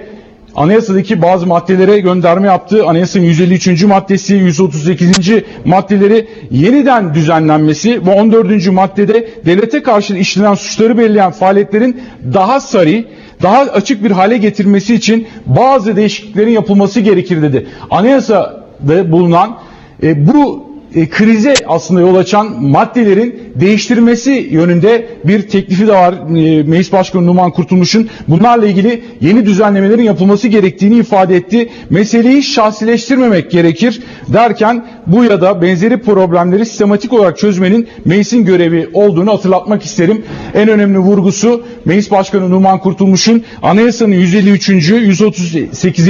anayasadaki 0.57 1.21
bazı 1.21 1.47
maddelere 1.47 1.99
gönderme 1.99 2.47
yaptı. 2.47 2.85
Anayasanın 2.87 3.23
153. 3.23 3.83
maddesi, 3.83 4.33
138. 4.33 5.29
maddeleri 5.65 6.27
yeniden 6.51 7.13
düzenlenmesi 7.13 8.05
ve 8.05 8.11
14. 8.11 8.67
maddede 8.67 9.29
devlete 9.45 9.83
karşı 9.83 10.15
işlenen 10.15 10.53
suçları 10.53 10.97
belirleyen 10.97 11.31
faaliyetlerin 11.31 12.01
daha 12.33 12.59
sarı, 12.59 13.05
daha 13.41 13.61
açık 13.61 14.03
bir 14.03 14.11
hale 14.11 14.37
getirmesi 14.37 14.95
için 14.95 15.27
bazı 15.45 15.95
değişikliklerin 15.95 16.51
yapılması 16.51 16.99
gerekir 16.99 17.41
dedi. 17.41 17.67
Anayasada 17.89 19.11
bulunan 19.11 19.57
e, 20.03 20.27
bu 20.27 20.66
e, 20.95 21.09
krize 21.09 21.53
aslında 21.67 22.01
yol 22.01 22.15
açan 22.15 22.63
maddelerin 22.63 23.39
değiştirmesi 23.55 24.47
yönünde 24.51 25.07
bir 25.23 25.41
teklifi 25.41 25.87
de 25.87 25.93
var 25.93 26.13
e, 26.13 26.63
Meclis 26.63 26.91
Başkanı 26.91 27.25
Numan 27.25 27.51
Kurtulmuş'un. 27.51 28.09
Bunlarla 28.27 28.67
ilgili 28.67 29.03
yeni 29.21 29.45
düzenlemelerin 29.45 30.03
yapılması 30.03 30.47
gerektiğini 30.47 30.95
ifade 30.95 31.35
etti. 31.35 31.69
Meseleyi 31.89 32.43
şahsileştirmemek 32.43 33.51
gerekir 33.51 34.01
derken 34.33 34.85
bu 35.07 35.23
ya 35.23 35.41
da 35.41 35.61
benzeri 35.61 35.97
problemleri 35.97 36.65
sistematik 36.65 37.13
olarak 37.13 37.37
çözmenin 37.37 37.87
meclisin 38.05 38.45
görevi 38.45 38.89
olduğunu 38.93 39.33
hatırlatmak 39.33 39.83
isterim. 39.83 40.23
En 40.53 40.69
önemli 40.69 40.99
vurgusu 40.99 41.63
Meclis 41.85 42.11
Başkanı 42.11 42.49
Numan 42.49 42.79
Kurtulmuş'un 42.79 43.43
anayasanın 43.61 44.11
153. 44.11 44.69
138. 44.69 46.07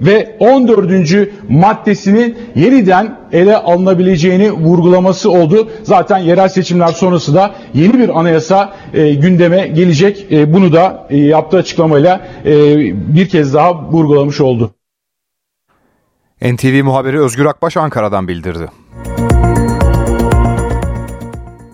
ve 0.00 0.36
14. 0.38 0.90
maddesinin 1.48 2.36
yeniden 2.54 3.16
ele 3.32 3.56
alınabileceğini 4.10 4.52
vurgulaması 4.52 5.30
oldu. 5.30 5.70
Zaten 5.82 6.18
yerel 6.18 6.48
seçimler 6.48 6.88
sonrası 6.88 7.34
da 7.34 7.54
yeni 7.74 7.98
bir 7.98 8.20
anayasa 8.20 8.76
e, 8.94 9.14
gündeme 9.14 9.66
gelecek. 9.68 10.32
E, 10.32 10.52
bunu 10.52 10.72
da 10.72 11.06
e, 11.10 11.16
yaptığı 11.16 11.56
açıklamayla 11.56 12.28
e, 12.44 12.76
bir 13.14 13.28
kez 13.28 13.54
daha 13.54 13.82
vurgulamış 13.82 14.40
oldu. 14.40 14.70
NTV 16.42 16.84
muhabiri 16.84 17.20
Özgür 17.20 17.46
Akbaş 17.46 17.76
Ankara'dan 17.76 18.28
bildirdi. 18.28 18.68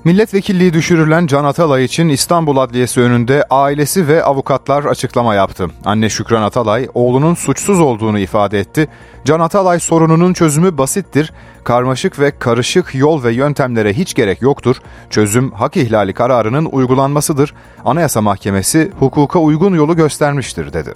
Milletvekilliği 0.07 0.73
düşürülen 0.73 1.27
Can 1.27 1.45
Atalay 1.45 1.85
için 1.85 2.09
İstanbul 2.09 2.57
Adliyesi 2.57 3.01
önünde 3.01 3.45
ailesi 3.51 4.09
ve 4.09 4.25
avukatlar 4.25 4.85
açıklama 4.85 5.35
yaptı. 5.35 5.67
Anne 5.85 6.09
Şükran 6.09 6.43
Atalay 6.43 6.89
oğlunun 6.95 7.35
suçsuz 7.35 7.81
olduğunu 7.81 8.19
ifade 8.19 8.61
etti. 8.61 8.89
Can 9.25 9.41
Atalay 9.41 9.81
sorununun 9.81 10.33
çözümü 10.33 10.79
basittir. 10.79 11.33
Karmaşık 11.65 12.19
ve 12.19 12.39
karışık 12.39 12.95
yol 12.95 13.25
ve 13.25 13.33
yöntemlere 13.33 13.93
hiç 13.93 14.15
gerek 14.15 14.43
yoktur. 14.43 14.77
Çözüm 15.11 15.53
hak 15.53 15.77
ihlali 15.77 16.13
kararının 16.13 16.65
uygulanmasıdır. 16.65 17.55
Anayasa 17.85 18.21
Mahkemesi 18.21 18.91
hukuka 18.99 19.39
uygun 19.39 19.75
yolu 19.75 19.97
göstermiştir 19.97 20.73
dedi. 20.73 20.93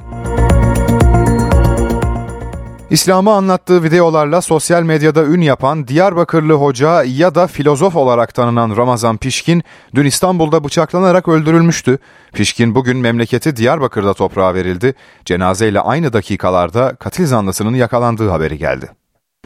İslam'ı 2.90 3.32
anlattığı 3.32 3.82
videolarla 3.82 4.40
sosyal 4.40 4.82
medyada 4.82 5.24
ün 5.24 5.40
yapan 5.40 5.88
Diyarbakırlı 5.88 6.52
hoca 6.52 7.02
ya 7.02 7.34
da 7.34 7.46
filozof 7.46 7.96
olarak 7.96 8.34
tanınan 8.34 8.76
Ramazan 8.76 9.16
Pişkin 9.16 9.62
dün 9.94 10.04
İstanbul'da 10.04 10.64
bıçaklanarak 10.64 11.28
öldürülmüştü. 11.28 11.98
Pişkin 12.32 12.74
bugün 12.74 12.98
memleketi 12.98 13.56
Diyarbakır'da 13.56 14.14
toprağa 14.14 14.54
verildi. 14.54 14.94
Cenazeyle 15.24 15.80
aynı 15.80 16.12
dakikalarda 16.12 16.94
katil 16.94 17.26
zanlısının 17.26 17.74
yakalandığı 17.74 18.28
haberi 18.28 18.58
geldi. 18.58 18.90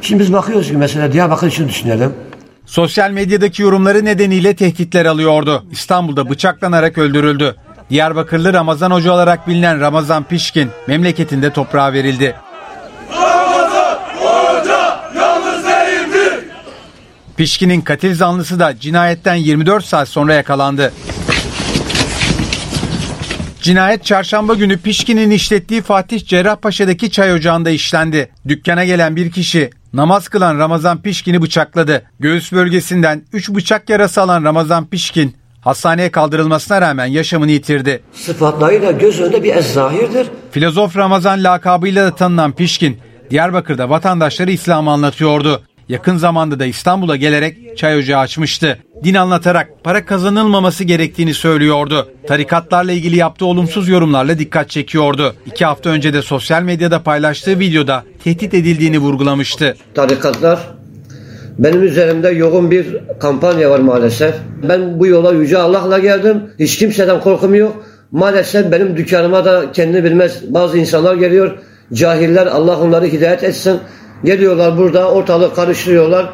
Şimdi 0.03 0.23
biz 0.23 0.33
bakıyoruz 0.33 0.69
ki 0.69 0.77
mesela 0.77 1.13
Diyarbakır 1.13 1.47
için 1.47 1.69
düşünelim. 1.69 2.13
Sosyal 2.67 3.11
medyadaki 3.11 3.63
yorumları 3.63 4.05
nedeniyle 4.05 4.57
tehditler 4.57 5.07
alıyordu. 5.07 5.65
İstanbul'da 5.71 6.31
bıçaklanarak 6.31 6.99
öldürüldü. 6.99 7.57
Diyarbakırlı 7.91 8.53
Ramazan 8.53 8.91
Hoca 8.91 9.13
olarak 9.13 9.49
bilinen 9.49 9.81
Ramazan 9.81 10.25
Pişkin 10.25 10.71
memleketinde 10.87 11.51
toprağa 11.51 11.93
verildi. 11.93 12.35
Pişkin'in 17.37 17.81
katil 17.81 18.15
zanlısı 18.15 18.59
da 18.59 18.79
cinayetten 18.81 19.35
24 19.35 19.85
saat 19.85 20.09
sonra 20.09 20.35
yakalandı. 20.35 20.93
Cinayet 23.63 24.05
çarşamba 24.05 24.55
günü 24.55 24.79
Pişkin'in 24.79 25.31
işlettiği 25.31 25.83
Fatih 25.83 26.27
Cerrahpaşa'daki 26.27 27.11
çay 27.11 27.33
ocağında 27.33 27.71
işlendi. 27.71 28.31
Dükkana 28.49 28.85
gelen 28.85 29.17
bir 29.17 29.31
kişi 29.31 29.71
namaz 29.93 30.29
kılan 30.29 30.59
Ramazan 30.59 31.03
Pişkin'i 31.03 31.43
bıçakladı. 31.43 32.03
Göğüs 32.21 32.53
bölgesinden 32.53 33.23
3 33.33 33.51
bıçak 33.51 33.91
yarası 33.91 34.23
alan 34.23 34.45
Ramazan 34.45 34.87
Pişkin 34.87 35.37
hastaneye 35.61 36.11
kaldırılmasına 36.11 36.81
rağmen 36.81 37.07
yaşamını 37.07 37.51
yitirdi. 37.51 38.03
Sıfatlarıyla 38.13 38.91
göz 38.93 39.21
önünde 39.21 39.43
bir 39.43 39.57
ezzahirdir. 39.57 40.27
Filozof 40.51 40.97
Ramazan 40.97 41.45
lakabıyla 41.45 42.07
da 42.07 42.15
tanınan 42.17 42.53
Pişkin, 42.53 42.99
Diyarbakır'da 43.31 43.91
vatandaşları 43.91 44.51
İslam'ı 44.51 44.91
anlatıyordu. 44.91 45.63
Yakın 45.89 46.17
zamanda 46.17 46.59
da 46.59 46.65
İstanbul'a 46.65 47.17
gelerek 47.17 47.77
çay 47.77 47.97
ocağı 47.97 48.21
açmıştı. 48.21 48.79
Din 49.05 49.15
anlatarak 49.15 49.69
para 49.85 50.07
kazanılmaması 50.07 50.85
gerektiğini 50.85 51.35
söylüyordu. 51.35 52.09
Tarikatlarla 52.27 52.93
ilgili 52.93 53.17
yaptığı 53.17 53.47
olumsuz 53.47 53.89
yorumlarla 53.89 54.39
dikkat 54.39 54.71
çekiyordu. 54.71 55.35
İki 55.47 55.65
hafta 55.65 55.91
önce 55.91 56.13
de 56.13 56.23
sosyal 56.23 56.63
medyada 56.63 57.03
paylaştığı 57.03 57.59
videoda 57.59 58.05
tehdit 58.25 58.55
edildiğini 58.55 58.99
vurgulamıştı. 58.99 59.77
Tarikatlar 59.95 60.59
benim 61.59 61.83
üzerimde 61.83 62.29
yoğun 62.29 62.71
bir 62.71 62.87
kampanya 63.21 63.71
var 63.71 63.79
maalesef. 63.81 64.35
Ben 64.69 65.01
bu 65.01 65.07
yola 65.07 65.33
Yüce 65.33 65.59
Allah'la 65.59 65.99
geldim. 65.99 66.43
Hiç 66.59 66.79
kimseden 66.79 67.21
korkum 67.21 67.55
yok. 67.55 67.85
Maalesef 68.11 68.73
benim 68.73 68.97
dükkanıma 68.97 69.45
da 69.45 69.73
kendini 69.73 70.05
bilmez 70.05 70.43
bazı 70.55 70.79
insanlar 70.79 71.15
geliyor. 71.15 71.59
Cahiller 71.93 72.47
Allah 72.47 72.81
onları 72.81 73.07
hidayet 73.07 73.45
etsin. 73.45 73.81
Geliyorlar 74.25 74.79
burada 74.79 75.11
ortalık 75.11 75.57
karıştırıyorlar. 75.57 76.31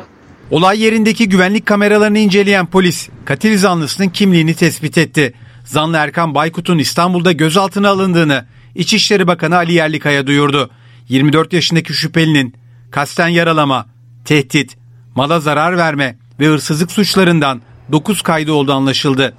Olay 0.51 0.83
yerindeki 0.83 1.29
güvenlik 1.29 1.67
kameralarını 1.67 2.19
inceleyen 2.19 2.67
polis 2.67 3.09
katil 3.25 3.59
zanlısının 3.59 4.09
kimliğini 4.09 4.55
tespit 4.55 4.99
etti. 4.99 5.33
Zanlı 5.65 5.97
Erkan 5.97 6.35
Baykut'un 6.35 6.79
İstanbul'da 6.79 7.33
gözaltına 7.33 7.89
alındığını 7.89 8.47
İçişleri 8.75 9.27
Bakanı 9.27 9.57
Ali 9.57 9.73
Yerlikaya 9.73 10.27
duyurdu. 10.27 10.71
24 11.09 11.53
yaşındaki 11.53 11.93
şüphelinin 11.95 12.55
kasten 12.91 13.29
yaralama, 13.29 13.87
tehdit, 14.25 14.77
mala 15.15 15.41
zarar 15.41 15.77
verme 15.77 16.17
ve 16.41 16.47
hırsızlık 16.47 16.93
suçlarından 16.93 17.63
9 17.93 18.23
kaydı 18.23 18.53
olduğu 18.53 18.73
anlaşıldı. 18.73 19.35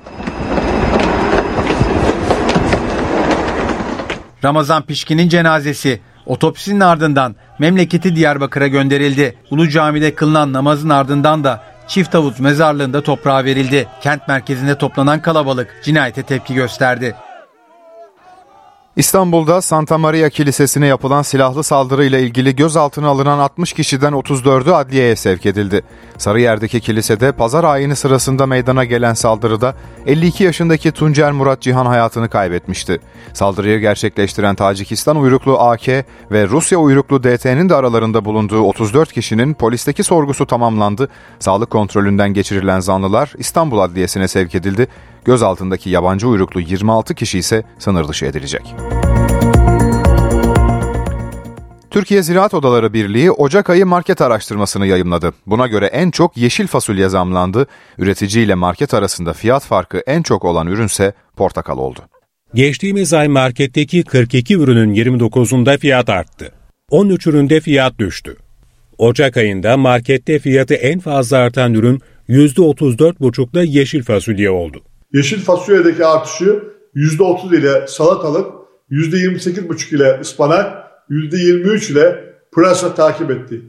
Ramazan 4.44 4.86
Pişkin'in 4.86 5.30
cenazesi 5.30 6.02
otopsinin 6.32 6.80
ardından 6.80 7.36
memleketi 7.60 8.16
Diyarbakır'a 8.16 8.68
gönderildi. 8.68 9.36
Ulu 9.50 9.70
Cami'de 9.70 10.16
kılınan 10.16 10.54
namazın 10.54 10.90
ardından 10.90 11.44
da 11.44 11.64
Çift 11.88 12.14
Havuz 12.14 12.40
mezarlığında 12.40 13.02
toprağa 13.02 13.46
verildi. 13.46 13.88
Kent 14.02 14.28
merkezinde 14.28 14.78
toplanan 14.78 15.22
kalabalık 15.22 15.82
cinayete 15.84 16.24
tepki 16.24 16.54
gösterdi. 16.54 17.16
İstanbul'da 18.96 19.62
Santa 19.62 19.98
Maria 19.98 20.30
Kilisesi'ne 20.30 20.88
yapılan 20.88 21.22
silahlı 21.22 21.64
saldırıyla 21.64 22.20
ilgili 22.20 22.56
gözaltına 22.56 23.08
alınan 23.08 23.40
60 23.40 23.74
kişiden 23.74 24.14
34'ü 24.14 24.72
adliyeye 24.72 25.16
sevk 25.16 25.46
edildi. 25.46 25.82
Sarıyer'deki 26.18 26.80
kilisede 26.82 27.32
pazar 27.32 27.64
ayini 27.64 27.96
sırasında 27.96 28.46
meydana 28.46 28.86
gelen 28.86 29.14
saldırıda 29.14 29.76
52 30.06 30.44
yaşındaki 30.44 30.92
Tuncer 30.92 31.32
Murat 31.32 31.62
Cihan 31.62 31.86
hayatını 31.86 32.30
kaybetmişti. 32.30 33.00
Saldırıyı 33.34 33.80
gerçekleştiren 33.80 34.56
Tacikistan 34.56 35.18
uyruklu 35.18 35.60
AK 35.60 35.88
ve 36.32 36.48
Rusya 36.48 36.78
uyruklu 36.78 37.24
DT'nin 37.24 37.70
de 37.70 37.76
aralarında 37.76 38.26
bulunduğu 38.26 38.62
34 38.62 39.14
kişinin 39.14 39.54
polisteki 39.54 40.04
sorgusu 40.04 40.46
tamamlandı. 40.46 41.10
Sağlık 41.40 41.70
kontrolünden 41.70 42.34
geçirilen 42.34 42.80
zanlılar 42.80 43.34
İstanbul 43.38 43.80
Adliyesi'ne 43.80 44.28
sevk 44.28 44.56
edildi. 44.56 44.88
Gözaltındaki 45.26 45.90
yabancı 45.90 46.28
uyruklu 46.28 46.62
26 46.62 47.16
kişi 47.16 47.40
ise 47.40 47.64
sınır 47.80 48.08
dışı 48.08 48.26
edilecek. 48.26 48.76
Türkiye 51.92 52.24
Ziraat 52.24 52.54
Odaları 52.54 52.94
Birliği 52.94 53.32
Ocak 53.32 53.70
ayı 53.70 53.86
market 53.86 54.22
araştırmasını 54.22 54.88
yayımladı. 54.88 55.34
Buna 55.48 55.68
göre 55.68 55.86
en 55.86 56.12
çok 56.12 56.38
yeşil 56.38 56.68
fasulye 56.68 57.10
zamlandı. 57.10 57.68
Üretici 57.98 58.46
ile 58.46 58.56
market 58.56 58.94
arasında 58.94 59.34
fiyat 59.34 59.64
farkı 59.64 60.04
en 60.08 60.22
çok 60.22 60.46
olan 60.46 60.68
ürünse 60.68 61.14
portakal 61.36 61.78
oldu. 61.78 62.00
Geçtiğimiz 62.54 63.14
ay 63.14 63.28
marketteki 63.28 64.04
42 64.04 64.56
ürünün 64.56 64.94
29'unda 64.94 65.78
fiyat 65.78 66.10
arttı. 66.10 66.52
13 66.90 67.28
üründe 67.28 67.60
fiyat 67.60 68.00
düştü. 68.00 68.36
Ocak 68.98 69.38
ayında 69.38 69.78
markette 69.78 70.40
fiyatı 70.40 70.74
en 70.74 71.00
fazla 71.00 71.38
artan 71.38 71.74
ürün 71.74 72.02
%34,5'la 72.30 73.64
yeşil 73.64 74.04
fasulye 74.04 74.50
oldu. 74.50 74.84
Yeşil 75.14 75.40
fasulyedeki 75.40 76.06
artışı 76.06 76.64
%30 76.96 77.56
ile 77.60 77.88
salatalık, 77.88 78.52
%28,5 78.92 79.96
ile 79.96 80.20
ıspanak, 80.22 80.88
%23 81.10 81.92
ile 81.92 82.34
pırasa 82.52 82.96
takip 82.96 83.32
etti. 83.32 83.62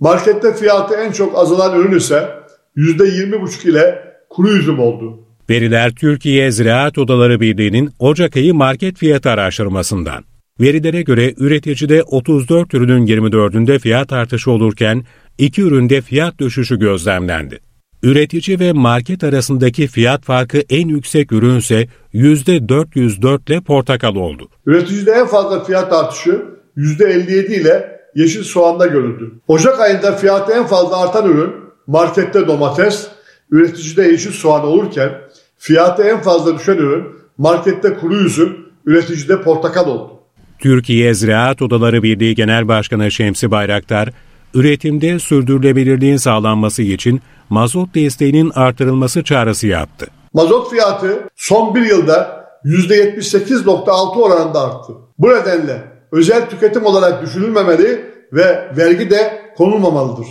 Markette 0.00 0.54
fiyatı 0.54 0.94
en 0.94 1.12
çok 1.12 1.38
azalan 1.38 1.80
ürün 1.80 1.98
ise 1.98 2.28
%20,5 2.76 3.68
ile 3.68 4.02
kuru 4.30 4.48
üzüm 4.48 4.78
oldu. 4.78 5.20
Veriler 5.50 5.94
Türkiye 5.94 6.50
Ziraat 6.50 6.98
Odaları 6.98 7.40
Birliği'nin 7.40 7.90
Ocak 7.98 8.36
ayı 8.36 8.54
market 8.54 8.98
fiyatı 8.98 9.30
araştırmasından. 9.30 10.24
Verilere 10.60 11.02
göre 11.02 11.34
üreticide 11.36 12.02
34 12.02 12.74
ürünün 12.74 13.06
24'ünde 13.06 13.78
fiyat 13.78 14.12
artışı 14.12 14.50
olurken 14.50 15.04
2 15.38 15.62
üründe 15.62 16.00
fiyat 16.00 16.38
düşüşü 16.38 16.78
gözlemlendi. 16.78 17.58
Üretici 18.06 18.60
ve 18.60 18.72
market 18.72 19.24
arasındaki 19.24 19.86
fiyat 19.86 20.24
farkı 20.24 20.58
en 20.70 20.88
yüksek 20.88 21.32
ürünse 21.32 21.88
%404 22.14 23.50
ile 23.52 23.60
portakal 23.60 24.16
oldu. 24.16 24.48
Üreticide 24.66 25.10
en 25.10 25.26
fazla 25.26 25.64
fiyat 25.64 25.92
artışı 25.92 26.42
%57 26.76 27.60
ile 27.60 28.00
yeşil 28.14 28.42
soğanda 28.42 28.86
görüldü. 28.86 29.32
Ocak 29.48 29.80
ayında 29.80 30.12
fiyatı 30.12 30.52
en 30.52 30.66
fazla 30.66 31.00
artan 31.00 31.30
ürün 31.30 31.50
markette 31.86 32.46
domates, 32.46 33.08
üreticide 33.50 34.02
yeşil 34.02 34.32
soğan 34.32 34.64
olurken 34.64 35.10
fiyatı 35.58 36.02
en 36.02 36.22
fazla 36.22 36.58
düşen 36.58 36.76
ürün 36.76 37.04
markette 37.38 37.94
kuru 37.94 38.16
üzüm, 38.16 38.56
üreticide 38.86 39.42
portakal 39.42 39.88
oldu. 39.88 40.12
Türkiye 40.58 41.14
Ziraat 41.14 41.62
Odaları 41.62 42.02
Birliği 42.02 42.34
Genel 42.34 42.68
Başkanı 42.68 43.10
Şemsi 43.10 43.50
Bayraktar, 43.50 44.10
üretimde 44.56 45.18
sürdürülebilirliğin 45.18 46.16
sağlanması 46.16 46.82
için 46.82 47.20
mazot 47.50 47.94
desteğinin 47.94 48.52
artırılması 48.54 49.24
çağrısı 49.24 49.66
yaptı. 49.66 50.06
Mazot 50.34 50.70
fiyatı 50.70 51.28
son 51.36 51.74
bir 51.74 51.82
yılda 51.82 52.46
%78.6 52.64 54.20
oranında 54.20 54.60
arttı. 54.60 54.92
Bu 55.18 55.28
nedenle 55.28 55.82
özel 56.12 56.50
tüketim 56.50 56.86
olarak 56.86 57.22
düşünülmemeli 57.22 58.04
ve 58.32 58.70
vergi 58.76 59.10
de 59.10 59.52
konulmamalıdır. 59.56 60.26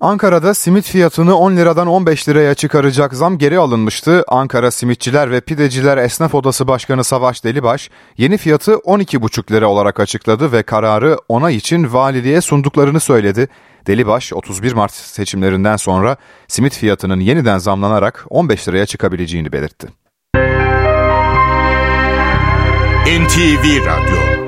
Ankara'da 0.00 0.54
simit 0.54 0.84
fiyatını 0.84 1.36
10 1.36 1.56
liradan 1.56 1.86
15 1.86 2.28
liraya 2.28 2.54
çıkaracak 2.54 3.14
zam 3.14 3.38
geri 3.38 3.58
alınmıştı. 3.58 4.24
Ankara 4.28 4.70
Simitçiler 4.70 5.30
ve 5.30 5.40
Pideciler 5.40 5.98
Esnaf 5.98 6.34
Odası 6.34 6.68
Başkanı 6.68 7.04
Savaş 7.04 7.44
Delibaş 7.44 7.90
yeni 8.18 8.36
fiyatı 8.36 8.72
12,5 8.72 9.52
lira 9.52 9.68
olarak 9.68 10.00
açıkladı 10.00 10.52
ve 10.52 10.62
kararı 10.62 11.18
ona 11.28 11.50
için 11.50 11.92
valiliğe 11.92 12.40
sunduklarını 12.40 13.00
söyledi. 13.00 13.48
Delibaş 13.86 14.32
31 14.32 14.72
Mart 14.72 14.92
seçimlerinden 14.92 15.76
sonra 15.76 16.16
simit 16.48 16.74
fiyatının 16.74 17.20
yeniden 17.20 17.58
zamlanarak 17.58 18.24
15 18.28 18.68
liraya 18.68 18.86
çıkabileceğini 18.86 19.52
belirtti. 19.52 19.88
NTV 23.06 23.86
Radyo 23.86 24.43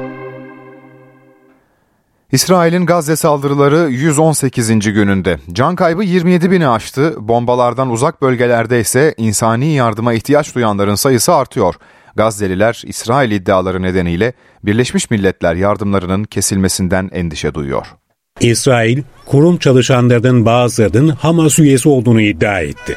İsrail'in 2.37 2.87
Gazze 2.87 3.17
saldırıları 3.17 3.91
118. 3.91 4.69
gününde. 4.79 5.39
Can 5.53 5.77
kaybı 5.77 6.05
27 6.05 6.51
bini 6.51 6.69
aştı. 6.69 7.15
Bombalardan 7.19 7.91
uzak 7.91 8.23
bölgelerde 8.23 8.81
ise 8.81 9.15
insani 9.17 9.75
yardıma 9.75 10.13
ihtiyaç 10.15 10.55
duyanların 10.55 10.95
sayısı 10.95 11.35
artıyor. 11.35 11.75
Gazze'liler 12.17 12.83
İsrail 12.87 13.31
iddiaları 13.31 13.83
nedeniyle 13.83 14.33
Birleşmiş 14.65 15.11
Milletler 15.11 15.55
yardımlarının 15.55 16.25
kesilmesinden 16.25 17.11
endişe 17.13 17.55
duyuyor. 17.55 17.87
İsrail, 18.41 19.03
kurum 19.27 19.57
çalışanlarının 19.57 20.47
bazılarının 20.47 21.09
Hamas 21.09 21.59
üyesi 21.59 21.89
olduğunu 21.89 22.21
iddia 22.21 22.61
etti. 22.61 22.97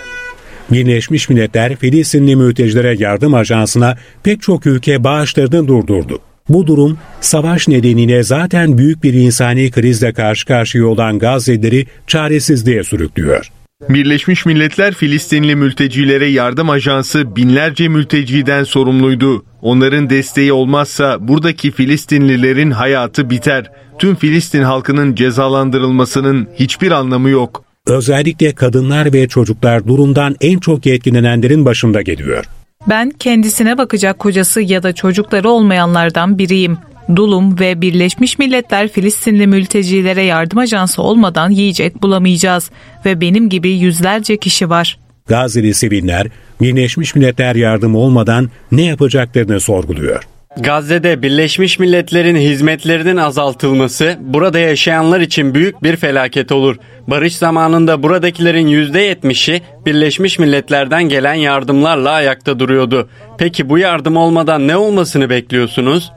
Birleşmiş 0.71 1.30
Milletler 1.30 1.75
Filistinli 1.75 2.36
mültecilere 2.36 2.95
yardım 2.99 3.34
ajansına 3.34 3.97
pek 4.23 4.41
çok 4.41 4.65
ülke 4.65 5.04
bağışlarını 5.04 5.67
durdurdu. 5.67 6.19
Bu 6.50 6.68
durum 6.68 6.98
savaş 7.22 7.68
nedeniyle 7.68 8.24
zaten 8.24 8.78
büyük 8.78 9.04
bir 9.04 9.14
insani 9.14 9.72
krizle 9.72 10.14
karşı 10.14 10.46
karşıya 10.46 10.88
olan 10.88 11.20
Gazze'leri 11.20 11.86
çaresizliğe 12.08 12.84
sürüklüyor. 12.84 13.52
Birleşmiş 13.90 14.46
Milletler 14.46 14.94
Filistinli 14.94 15.56
mültecilere 15.56 16.26
yardım 16.26 16.70
ajansı 16.70 17.36
binlerce 17.36 17.88
mülteciden 17.88 18.64
sorumluydu. 18.64 19.46
Onların 19.62 20.10
desteği 20.10 20.54
olmazsa 20.54 21.28
buradaki 21.28 21.72
Filistinlilerin 21.72 22.72
hayatı 22.72 23.30
biter. 23.30 23.72
Tüm 24.00 24.16
Filistin 24.16 24.64
halkının 24.64 25.16
cezalandırılmasının 25.16 26.48
hiçbir 26.56 26.92
anlamı 26.92 27.30
yok. 27.30 27.64
Özellikle 27.88 28.56
kadınlar 28.56 29.14
ve 29.14 29.28
çocuklar 29.28 29.88
durumdan 29.88 30.36
en 30.42 30.60
çok 30.60 30.88
etkilenenlerin 30.88 31.66
başında 31.66 32.02
geliyor. 32.02 32.46
Ben 32.88 33.12
kendisine 33.20 33.78
bakacak 33.78 34.20
kocası 34.20 34.62
ya 34.62 34.84
da 34.84 34.94
çocukları 34.94 35.50
olmayanlardan 35.50 36.38
biriyim. 36.38 36.78
Dulum 37.15 37.60
ve 37.60 37.82
Birleşmiş 37.82 38.39
Milletler 38.39 38.88
Filistinli 38.88 39.48
mültecilere 39.48 40.22
yardım 40.22 40.58
ajansı 40.58 41.02
olmadan 41.02 41.50
yiyecek 41.50 42.02
bulamayacağız 42.02 42.72
ve 43.06 43.22
benim 43.22 43.50
gibi 43.50 43.70
yüzlerce 43.70 44.38
kişi 44.38 44.70
var. 44.70 45.00
Gazze'li 45.28 45.74
siviller 45.74 46.28
Birleşmiş 46.62 47.15
Milletler 47.15 47.56
yardımı 47.56 47.98
olmadan 47.98 48.50
ne 48.72 48.82
yapacaklarını 48.82 49.60
sorguluyor. 49.60 50.24
Gazze'de 50.60 51.22
Birleşmiş 51.22 51.80
Milletler'in 51.80 52.36
hizmetlerinin 52.36 53.17
azaltılması 53.17 54.17
burada 54.22 54.60
yaşayanlar 54.60 55.22
için 55.22 55.56
büyük 55.56 55.84
bir 55.84 55.95
felaket 55.95 56.52
olur. 56.52 56.76
Barış 57.08 57.36
zamanında 57.36 58.04
buradakilerin 58.04 58.67
%70'i 58.67 59.62
Birleşmiş 59.86 60.39
Milletler'den 60.39 61.04
gelen 61.04 61.34
yardımlarla 61.34 62.12
ayakta 62.12 62.60
duruyordu. 62.60 63.10
Peki 63.38 63.69
bu 63.69 63.78
yardım 63.78 64.17
olmadan 64.17 64.67
ne 64.67 64.78
olmasını 64.78 65.30
bekliyorsunuz? 65.30 66.12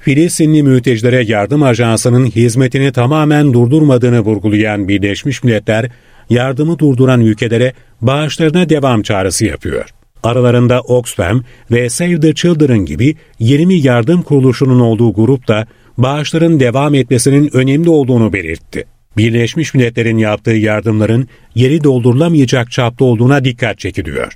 Filistinli 0.00 0.62
mültecilere 0.62 1.24
yardım 1.24 1.62
ajansının 1.62 2.26
hizmetini 2.26 2.92
tamamen 2.92 3.52
durdurmadığını 3.52 4.20
vurgulayan 4.20 4.88
Birleşmiş 4.88 5.44
Milletler, 5.44 5.90
yardımı 6.30 6.78
durduran 6.78 7.20
ülkelere 7.20 7.72
bağışlarına 8.00 8.68
devam 8.68 9.02
çağrısı 9.02 9.44
yapıyor. 9.44 9.93
Aralarında 10.24 10.80
Oxfam 10.80 11.44
ve 11.70 11.90
Save 11.90 12.20
the 12.20 12.34
Children 12.34 12.78
gibi 12.78 13.16
20 13.38 13.74
yardım 13.74 14.22
kuruluşunun 14.22 14.80
olduğu 14.80 15.12
grup 15.12 15.48
da 15.48 15.66
bağışların 15.98 16.60
devam 16.60 16.94
etmesinin 16.94 17.56
önemli 17.56 17.90
olduğunu 17.90 18.32
belirtti. 18.32 18.84
Birleşmiş 19.16 19.74
Milletler'in 19.74 20.18
yaptığı 20.18 20.50
yardımların 20.50 21.28
yeri 21.54 21.84
doldurulamayacak 21.84 22.70
çapta 22.70 23.04
olduğuna 23.04 23.44
dikkat 23.44 23.78
çekiliyor. 23.78 24.32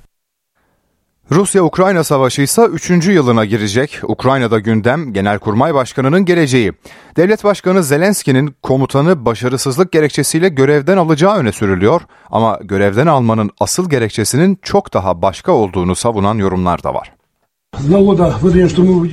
Rusya-Ukrayna 1.31 2.03
savaşı 2.03 2.41
ise 2.41 2.61
3. 2.61 2.89
yılına 3.07 3.45
girecek. 3.45 3.99
Ukrayna'da 4.03 4.59
gündem 4.59 5.13
Genelkurmay 5.13 5.73
Başkanı'nın 5.73 6.25
geleceği. 6.25 6.71
Devlet 7.17 7.43
Başkanı 7.43 7.83
Zelenski'nin 7.83 8.55
komutanı 8.63 9.25
başarısızlık 9.25 9.91
gerekçesiyle 9.91 10.49
görevden 10.49 10.97
alacağı 10.97 11.37
öne 11.37 11.51
sürülüyor. 11.51 12.01
Ama 12.29 12.59
görevden 12.63 13.07
almanın 13.07 13.49
asıl 13.59 13.89
gerekçesinin 13.89 14.59
çok 14.61 14.93
daha 14.93 15.21
başka 15.21 15.51
olduğunu 15.51 15.95
savunan 15.95 16.37
yorumlar 16.37 16.83
da 16.83 16.93
var. 16.93 17.11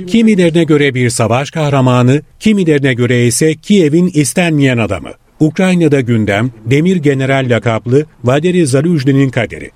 Kimilerine 0.07 0.65
göre 0.65 0.95
bir 0.95 1.11
savaş 1.11 1.51
kahramanı, 1.51 2.23
kimilerine 2.41 2.95
göre 2.95 3.27
ise 3.27 3.55
Kiev'in 3.55 4.11
istenmeyen 4.15 4.79
adamı. 4.79 5.11
Ukrayna'da 5.41 6.01
gündem 6.01 6.51
Demir 6.65 6.97
General 6.97 7.47
lakaplı 7.49 8.07
Valeri 8.25 8.67
Zaluzhny'nin 8.67 9.31
kaderi. 9.31 9.71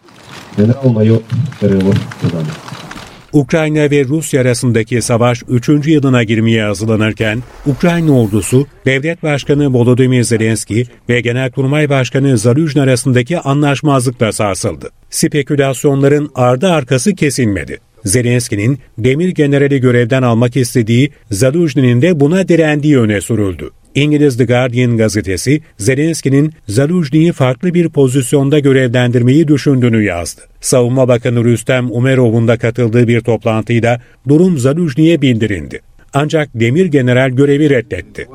Ukrayna 3.33 3.91
ve 3.91 4.05
Rusya 4.05 4.41
arasındaki 4.41 5.03
savaş 5.03 5.43
3. 5.49 5.69
yılına 5.87 6.23
girmeye 6.23 6.63
hazırlanırken 6.65 7.43
Ukrayna 7.67 8.21
ordusu 8.21 8.67
Devlet 8.87 9.23
Başkanı 9.23 9.73
Volodymyr 9.73 10.23
Zelenski 10.23 10.87
ve 11.09 11.21
Genelkurmay 11.21 11.91
Başkanı 11.91 12.39
Zaluzhny 12.39 12.83
arasındaki 12.83 13.39
anlaşmazlıkla 13.39 14.33
sarsıldı. 14.33 14.91
Spekülasyonların 15.11 16.31
ardı 16.35 16.69
arkası 16.73 17.15
kesilmedi. 17.15 17.79
Zelenski'nin 18.05 18.79
Demir 18.99 19.29
Generali 19.29 19.81
görevden 19.81 20.23
almak 20.23 20.57
istediği, 20.57 21.11
Zaluzhny'nin 21.31 22.03
de 22.03 22.21
buna 22.21 22.49
direndiği 22.49 22.99
öne 22.99 23.21
sürüldü. 23.21 23.71
İngiliz 23.95 24.37
The 24.37 24.45
Guardian 24.45 24.97
gazetesi 24.97 25.61
Zelenski'nin 25.79 26.53
Zaluzhny'yi 26.69 27.33
farklı 27.33 27.75
bir 27.75 27.89
pozisyonda 27.89 28.59
görevlendirmeyi 28.59 29.49
düşündüğünü 29.49 30.05
yazdı. 30.05 30.41
Savunma 30.61 31.09
Bakanı 31.09 31.45
Rüstem 31.45 31.91
Umerov'un 31.91 32.49
da 32.49 32.59
katıldığı 32.59 33.09
bir 33.09 33.21
toplantıda 33.21 34.01
durum 34.29 34.59
Zaluzhny'ye 34.59 35.23
bildirildi. 35.23 35.81
Ancak 36.13 36.49
Demir 36.55 36.87
General 36.87 37.31
görevi 37.31 37.71
reddetti. 37.71 38.29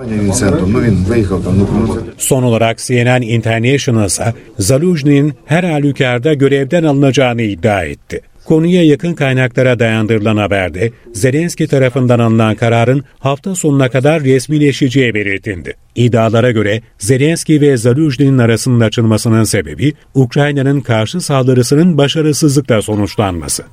Son 2.17 2.43
olarak 2.43 2.77
CNN 2.77 3.21
International 3.21 4.05
ise 4.05 4.33
Zaluzhny'nin 4.59 5.33
her 5.45 5.63
halükarda 5.63 6.33
görevden 6.33 6.83
alınacağını 6.83 7.41
iddia 7.41 7.83
etti. 7.83 8.21
Konuya 8.45 8.83
yakın 8.83 9.13
kaynaklara 9.13 9.79
dayandırılan 9.79 10.37
haberde 10.37 10.91
Zelenski 11.13 11.67
tarafından 11.67 12.19
alınan 12.19 12.55
kararın 12.55 13.03
hafta 13.19 13.55
sonuna 13.55 13.89
kadar 13.89 14.23
resmileşeceği 14.23 15.13
belirtildi. 15.13 15.73
İddialara 15.95 16.51
göre 16.51 16.81
Zelenski 16.97 17.61
ve 17.61 17.77
Zaluzhny'nin 17.77 18.37
arasının 18.37 18.79
açılmasının 18.79 19.43
sebebi 19.43 19.93
Ukrayna'nın 20.13 20.81
karşı 20.81 21.21
saldırısının 21.21 21.97
başarısızlıkla 21.97 22.81
sonuçlanması. 22.81 23.63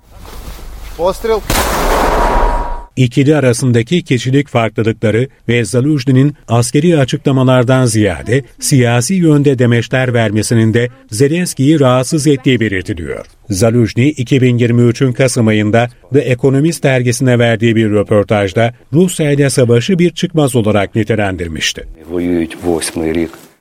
Postil. 0.97 1.31
İkili 2.96 3.37
arasındaki 3.37 4.02
kişilik 4.02 4.48
farklılıkları 4.48 5.28
ve 5.48 5.64
Zaluzhny'nin 5.64 6.35
askeri 6.48 6.98
açıklamalardan 6.98 7.85
ziyade 7.85 8.42
siyasi 8.61 9.14
yönde 9.14 9.59
demeçler 9.59 10.14
vermesinin 10.14 10.74
de 10.74 10.88
Zelenski'yi 11.11 11.81
rahatsız 11.81 12.26
ettiği 12.26 12.61
belirtiliyor. 12.61 13.26
Zaluzhny 13.50 14.09
2023'ün 14.09 15.12
Kasım 15.12 15.48
ayında 15.48 15.88
The 16.12 16.20
Economist 16.20 16.85
dergisine 16.85 17.38
verdiği 17.38 17.76
bir 17.76 17.90
röportajda 17.90 18.74
Rusya 18.92 19.31
ile 19.31 19.50
savaşı 19.50 19.98
bir 19.98 20.11
çıkmaz 20.11 20.57
olarak 20.57 20.94
nitelendirmişti. 20.94 21.87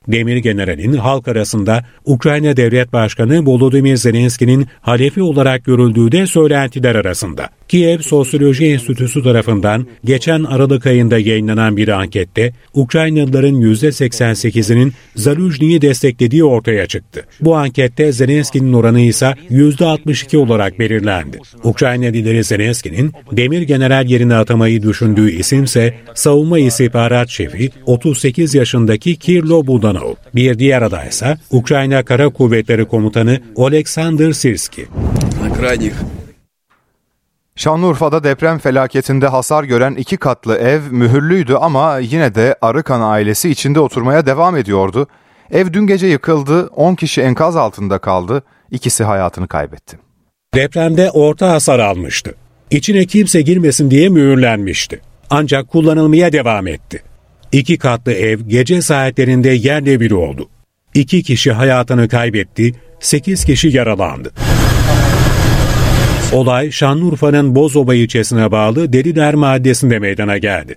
Demir 0.08 0.38
General'in 0.38 0.94
halk 0.94 1.28
arasında 1.28 1.86
Ukrayna 2.06 2.58
Devlet 2.58 2.94
Başkanı 2.94 3.46
Volodymyr 3.46 3.96
Zelenski'nin 3.96 4.68
halefi 4.82 5.22
olarak 5.22 5.66
görüldüğü 5.66 6.12
de 6.12 6.28
söylentiler 6.28 6.96
arasında. 6.96 7.50
Kiev 7.68 8.00
Sosyoloji 8.00 8.66
Enstitüsü 8.66 9.24
tarafından 9.24 9.88
geçen 10.06 10.44
Aralık 10.44 10.88
ayında 10.88 11.20
yayınlanan 11.20 11.78
bir 11.78 11.88
ankette 11.88 12.54
Ukraynalıların 12.74 13.62
%88'inin 13.62 14.94
Zaluzhny'yi 15.16 15.82
desteklediği 15.82 16.44
ortaya 16.44 16.88
çıktı. 16.88 17.26
Bu 17.42 17.56
ankette 17.56 18.12
Zelenski'nin 18.12 18.74
oranı 18.74 19.00
ise 19.00 19.34
%62 19.50 20.38
olarak 20.38 20.80
belirlendi. 20.80 21.40
Ukrayna 21.64 22.06
lideri 22.06 22.44
Zelenski'nin 22.44 23.12
Demir 23.32 23.62
General 23.62 24.10
yerine 24.10 24.36
atamayı 24.36 24.84
düşündüğü 24.84 25.32
isimse 25.32 25.94
Savunma 26.14 26.60
İstihbarat 26.60 27.30
Şefi 27.30 27.70
38 27.86 28.56
yaşındaki 28.56 29.16
Kirlo 29.16 29.68
Budanov. 29.92 30.14
Bir 30.36 30.60
diğer 30.60 30.82
aday 30.82 31.08
ise 31.08 31.38
Ukrayna 31.52 32.06
Kara 32.06 32.30
Kuvvetleri 32.30 32.86
Komutanı 32.86 33.40
Oleksandr 33.56 34.32
Sirski. 34.32 34.88
Şanlıurfa'da 37.56 38.24
deprem 38.24 38.60
felaketinde 38.60 39.28
hasar 39.28 39.64
gören 39.64 39.96
iki 39.96 40.18
katlı 40.18 40.58
ev 40.58 40.82
mühürlüydü 40.92 41.54
ama 41.54 41.98
yine 41.98 42.36
de 42.36 42.56
Arıkan 42.62 43.02
ailesi 43.02 43.50
içinde 43.50 43.80
oturmaya 43.80 44.26
devam 44.26 44.58
ediyordu. 44.58 45.08
Ev 45.52 45.74
dün 45.74 45.88
gece 45.88 46.08
yıkıldı, 46.08 46.68
10 46.68 46.96
kişi 46.96 47.22
enkaz 47.22 47.56
altında 47.56 48.00
kaldı, 48.00 48.44
ikisi 48.72 49.04
hayatını 49.04 49.48
kaybetti. 49.48 49.98
Depremde 50.54 51.12
orta 51.12 51.52
hasar 51.52 51.80
almıştı. 51.80 52.36
İçine 52.72 53.06
kimse 53.06 53.42
girmesin 53.42 53.92
diye 53.92 54.10
mühürlenmişti. 54.10 55.02
Ancak 55.30 55.68
kullanılmaya 55.68 56.34
devam 56.34 56.68
etti. 56.68 57.04
İki 57.52 57.78
katlı 57.78 58.14
ev 58.14 58.40
gece 58.48 58.82
saatlerinde 58.82 59.50
yerle 59.50 60.00
bir 60.00 60.12
oldu. 60.12 60.50
İki 60.94 61.24
kişi 61.24 61.52
hayatını 61.52 62.08
kaybetti, 62.08 62.74
sekiz 63.00 63.46
kişi 63.46 63.68
yaralandı. 63.68 64.32
Olay 66.34 66.72
Şanlıurfa'nın 66.72 67.56
Bozoba 67.56 67.96
ilçesine 67.96 68.52
bağlı 68.52 68.94
Deliler 68.94 69.34
Mahallesi'nde 69.34 70.00
meydana 70.00 70.38
geldi. 70.38 70.76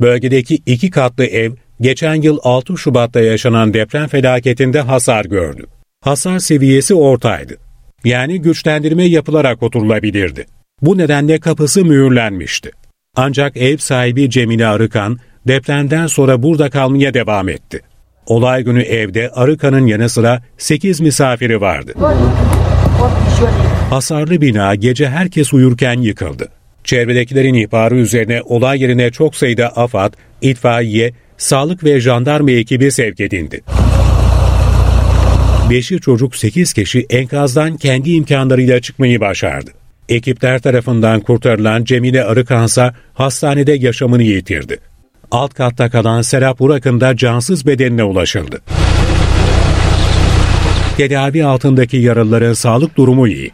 Bölgedeki 0.00 0.58
iki 0.66 0.90
katlı 0.90 1.24
ev 1.24 1.52
geçen 1.80 2.14
yıl 2.14 2.38
6 2.42 2.78
Şubat'ta 2.78 3.20
yaşanan 3.20 3.74
deprem 3.74 4.08
felaketinde 4.08 4.80
hasar 4.80 5.24
gördü. 5.24 5.66
Hasar 6.00 6.38
seviyesi 6.38 6.94
ortaydı. 6.94 7.56
Yani 8.04 8.40
güçlendirme 8.40 9.04
yapılarak 9.04 9.62
oturulabilirdi. 9.62 10.46
Bu 10.82 10.98
nedenle 10.98 11.40
kapısı 11.40 11.84
mühürlenmişti. 11.84 12.70
Ancak 13.16 13.56
ev 13.56 13.76
sahibi 13.76 14.30
Cemile 14.30 14.66
Arıkan 14.66 15.18
depremden 15.48 16.06
sonra 16.06 16.42
burada 16.42 16.70
kalmaya 16.70 17.14
devam 17.14 17.48
etti. 17.48 17.80
Olay 18.26 18.64
günü 18.64 18.82
evde 18.82 19.30
Arıkan'ın 19.30 19.86
yanı 19.86 20.08
sıra 20.08 20.42
8 20.58 21.00
misafiri 21.00 21.60
vardı. 21.60 21.94
Hasarlı 23.90 24.40
bina 24.40 24.74
gece 24.74 25.08
herkes 25.08 25.52
uyurken 25.52 26.00
yıkıldı. 26.00 26.48
Çevredekilerin 26.84 27.54
ihbarı 27.54 27.96
üzerine 27.96 28.42
olay 28.42 28.82
yerine 28.82 29.10
çok 29.10 29.36
sayıda 29.36 29.76
AFAD, 29.76 30.12
itfaiye, 30.42 31.12
sağlık 31.38 31.84
ve 31.84 32.00
jandarma 32.00 32.50
ekibi 32.50 32.90
sevk 32.90 33.20
edildi. 33.20 33.60
Beşi 35.70 36.00
çocuk 36.00 36.36
8 36.36 36.72
kişi 36.72 37.06
enkazdan 37.10 37.76
kendi 37.76 38.10
imkanlarıyla 38.10 38.80
çıkmayı 38.80 39.20
başardı. 39.20 39.70
Ekipler 40.08 40.58
tarafından 40.58 41.20
kurtarılan 41.20 41.84
Cemile 41.84 42.24
Arıkansa 42.24 42.94
hastanede 43.14 43.72
yaşamını 43.72 44.22
yitirdi. 44.22 44.78
Alt 45.30 45.54
katta 45.54 45.90
kalan 45.90 46.22
Serap 46.22 46.60
Urak'ın 46.60 47.00
da 47.00 47.16
cansız 47.16 47.66
bedenine 47.66 48.04
ulaşıldı. 48.04 48.62
Tedavi 50.96 51.44
altındaki 51.44 51.96
yaralıların 51.96 52.52
sağlık 52.52 52.96
durumu 52.96 53.28
iyi. 53.28 53.52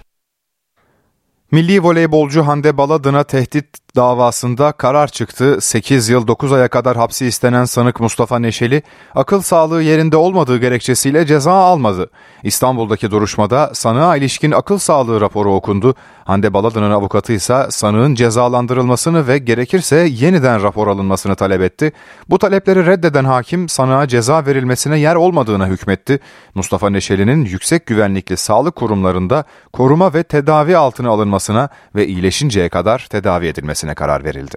Milli 1.50 1.82
voleybolcu 1.82 2.46
Hande 2.46 2.76
Baladın'a 2.76 3.24
tehdit 3.24 3.66
davasında 3.96 4.72
karar 4.72 5.08
çıktı. 5.08 5.58
8 5.60 6.08
yıl 6.08 6.26
9 6.26 6.52
aya 6.52 6.68
kadar 6.68 6.96
hapsi 6.96 7.26
istenen 7.26 7.64
sanık 7.64 8.00
Mustafa 8.00 8.38
Neşeli, 8.38 8.82
akıl 9.14 9.40
sağlığı 9.40 9.82
yerinde 9.82 10.16
olmadığı 10.16 10.58
gerekçesiyle 10.58 11.26
ceza 11.26 11.52
almadı. 11.52 12.10
İstanbul'daki 12.42 13.10
duruşmada 13.10 13.70
sanığa 13.74 14.16
ilişkin 14.16 14.50
akıl 14.50 14.78
sağlığı 14.78 15.20
raporu 15.20 15.54
okundu. 15.54 15.94
Hande 16.24 16.54
Baladı'nın 16.54 16.90
avukatı 16.90 17.32
ise 17.32 17.66
sanığın 17.70 18.14
cezalandırılmasını 18.14 19.28
ve 19.28 19.38
gerekirse 19.38 19.96
yeniden 19.96 20.62
rapor 20.62 20.88
alınmasını 20.88 21.34
talep 21.34 21.62
etti. 21.62 21.92
Bu 22.28 22.38
talepleri 22.38 22.86
reddeden 22.86 23.24
hakim 23.24 23.68
sanığa 23.68 24.08
ceza 24.08 24.46
verilmesine 24.46 24.98
yer 24.98 25.14
olmadığına 25.14 25.66
hükmetti. 25.66 26.20
Mustafa 26.54 26.90
Neşeli'nin 26.90 27.44
yüksek 27.44 27.86
güvenlikli 27.86 28.36
sağlık 28.36 28.76
kurumlarında 28.76 29.44
koruma 29.72 30.14
ve 30.14 30.22
tedavi 30.22 30.76
altına 30.76 31.10
alınmasına 31.10 31.68
ve 31.94 32.06
iyileşinceye 32.06 32.68
kadar 32.68 33.06
tedavi 33.10 33.46
edilmesine 33.82 33.94
karar 33.94 34.24
verildi. 34.24 34.56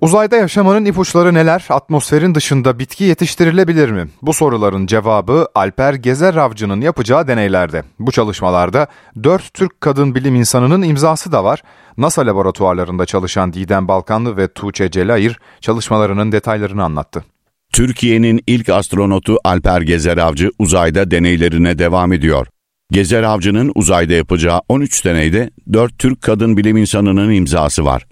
Uzayda 0.00 0.36
yaşamanın 0.36 0.84
ipuçları 0.84 1.34
neler? 1.34 1.66
Atmosferin 1.68 2.34
dışında 2.34 2.78
bitki 2.78 3.04
yetiştirilebilir 3.04 3.90
mi? 3.90 4.08
Bu 4.22 4.32
soruların 4.32 4.86
cevabı 4.86 5.46
Alper 5.54 5.94
Gezer 5.94 6.34
Avcı'nın 6.34 6.80
yapacağı 6.80 7.26
deneylerde. 7.26 7.82
Bu 7.98 8.12
çalışmalarda 8.12 8.86
4 9.22 9.54
Türk 9.54 9.80
kadın 9.80 10.14
bilim 10.14 10.34
insanının 10.34 10.82
imzası 10.82 11.32
da 11.32 11.44
var. 11.44 11.62
NASA 11.96 12.26
laboratuvarlarında 12.26 13.06
çalışan 13.06 13.52
Didem 13.52 13.88
Balkanlı 13.88 14.36
ve 14.36 14.48
Tuğçe 14.48 14.90
Celayir 14.90 15.38
çalışmalarının 15.60 16.32
detaylarını 16.32 16.84
anlattı. 16.84 17.24
Türkiye'nin 17.72 18.40
ilk 18.46 18.68
astronotu 18.68 19.36
Alper 19.44 19.80
Gezer 19.80 20.18
Avcı 20.18 20.50
uzayda 20.58 21.10
deneylerine 21.10 21.78
devam 21.78 22.12
ediyor. 22.12 22.46
Gezer 22.92 23.22
Avcı'nın 23.22 23.72
uzayda 23.74 24.12
yapacağı 24.14 24.60
13 24.68 25.04
deneyde 25.04 25.50
4 25.72 25.98
Türk 25.98 26.22
kadın 26.22 26.56
bilim 26.56 26.76
insanının 26.76 27.32
imzası 27.32 27.84
var. 27.84 28.06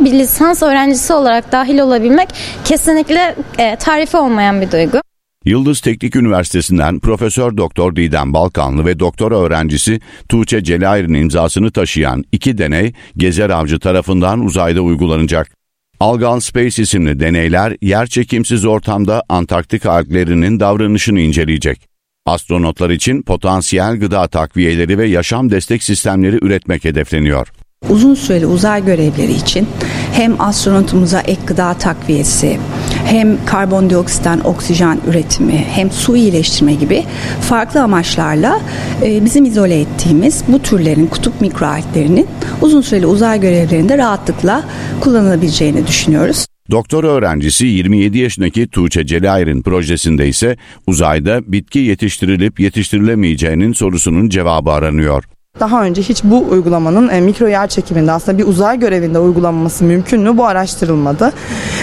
Bir 0.00 0.12
lisans 0.12 0.62
öğrencisi 0.62 1.12
olarak 1.12 1.52
dahil 1.52 1.78
olabilmek 1.78 2.28
kesinlikle 2.64 3.36
e, 3.58 3.76
tarifi 3.76 4.16
olmayan 4.16 4.60
bir 4.60 4.72
duygu. 4.72 4.98
Yıldız 5.44 5.80
Teknik 5.80 6.16
Üniversitesi'nden 6.16 6.98
Profesör 6.98 7.56
Doktor 7.56 7.96
Didem 7.96 8.34
Balkanlı 8.34 8.86
ve 8.86 8.98
doktora 8.98 9.38
öğrencisi 9.38 10.00
Tuğçe 10.28 10.64
Celayir'in 10.64 11.14
imzasını 11.14 11.70
taşıyan 11.70 12.24
iki 12.32 12.58
deney 12.58 12.92
Gezer 13.16 13.50
Avcı 13.50 13.78
tarafından 13.78 14.40
uzayda 14.40 14.80
uygulanacak. 14.80 15.50
Algan 16.00 16.38
Space 16.38 16.82
isimli 16.82 17.20
deneyler 17.20 17.76
yer 17.82 18.06
çekimsiz 18.06 18.64
ortamda 18.64 19.22
Antarktik 19.28 19.86
alglerinin 19.86 20.60
davranışını 20.60 21.20
inceleyecek. 21.20 21.97
Astronotlar 22.28 22.90
için 22.90 23.22
potansiyel 23.22 23.96
gıda 23.96 24.28
takviyeleri 24.28 24.98
ve 24.98 25.06
yaşam 25.06 25.50
destek 25.50 25.82
sistemleri 25.82 26.38
üretmek 26.42 26.84
hedefleniyor. 26.84 27.52
Uzun 27.88 28.14
süreli 28.14 28.46
uzay 28.46 28.84
görevleri 28.84 29.32
için 29.32 29.68
hem 30.12 30.40
astronotumuza 30.40 31.20
ek 31.20 31.40
gıda 31.46 31.74
takviyesi, 31.74 32.58
hem 33.04 33.44
karbondioksitten 33.44 34.40
oksijen 34.44 35.00
üretimi, 35.06 35.66
hem 35.70 35.90
su 35.90 36.16
iyileştirme 36.16 36.74
gibi 36.74 37.04
farklı 37.40 37.82
amaçlarla 37.82 38.60
e, 39.02 39.24
bizim 39.24 39.44
izole 39.44 39.80
ettiğimiz 39.80 40.44
bu 40.48 40.62
türlerin 40.62 41.06
kutup 41.06 41.40
mikroalglerinin 41.40 42.26
uzun 42.62 42.80
süreli 42.80 43.06
uzay 43.06 43.40
görevlerinde 43.40 43.98
rahatlıkla 43.98 44.64
kullanılabileceğini 45.00 45.86
düşünüyoruz. 45.86 46.47
Doktor 46.70 47.04
öğrencisi 47.04 47.66
27 47.66 48.18
yaşındaki 48.18 48.68
Tuğçe 48.68 49.06
Celayir'in 49.06 49.62
projesinde 49.62 50.28
ise 50.28 50.56
uzayda 50.86 51.52
bitki 51.52 51.78
yetiştirilip 51.78 52.60
yetiştirilemeyeceğinin 52.60 53.72
sorusunun 53.72 54.28
cevabı 54.28 54.70
aranıyor. 54.70 55.24
Daha 55.60 55.84
önce 55.84 56.02
hiç 56.02 56.24
bu 56.24 56.48
uygulamanın 56.50 57.08
e, 57.08 57.20
mikro 57.20 57.48
yer 57.48 57.68
çekiminde 57.68 58.12
aslında 58.12 58.38
bir 58.38 58.46
uzay 58.46 58.78
görevinde 58.78 59.18
uygulanması 59.18 59.84
mümkün 59.84 60.20
mü? 60.20 60.36
Bu 60.36 60.46
araştırılmadı. 60.46 61.32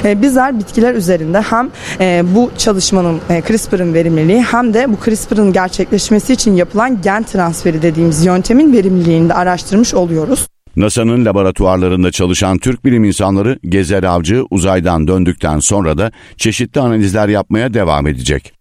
E, 0.04 0.22
bizler 0.22 0.60
bitkiler 0.60 0.96
üzerinde 0.96 1.42
hem 1.42 1.70
e, 2.00 2.24
bu 2.36 2.52
çalışmanın 2.58 3.20
e, 3.30 3.42
CRISPR'ın 3.42 3.94
verimliliği 3.94 4.42
hem 4.42 4.74
de 4.74 4.94
bu 4.94 4.98
CRISPR'ın 5.06 5.54
gerçekleşmesi 5.54 6.34
için 6.34 6.56
yapılan 6.56 7.02
gen 7.02 7.24
transferi 7.24 7.82
dediğimiz 7.82 8.26
yöntemin 8.26 8.74
verimliliğini 8.74 9.30
de 9.30 9.34
araştırmış 9.34 9.94
oluyoruz. 9.94 10.48
NASA'nın 10.76 11.26
laboratuvarlarında 11.26 12.12
çalışan 12.12 12.58
Türk 12.58 12.86
bilim 12.86 13.04
insanları 13.04 13.60
Gezer 13.64 14.04
Avcı 14.04 14.44
uzaydan 14.50 15.08
döndükten 15.08 15.60
sonra 15.60 15.98
da 15.98 16.12
çeşitli 16.38 16.82
analizler 16.82 17.28
yapmaya 17.28 17.74
devam 17.74 18.08
edecek. 18.08 18.54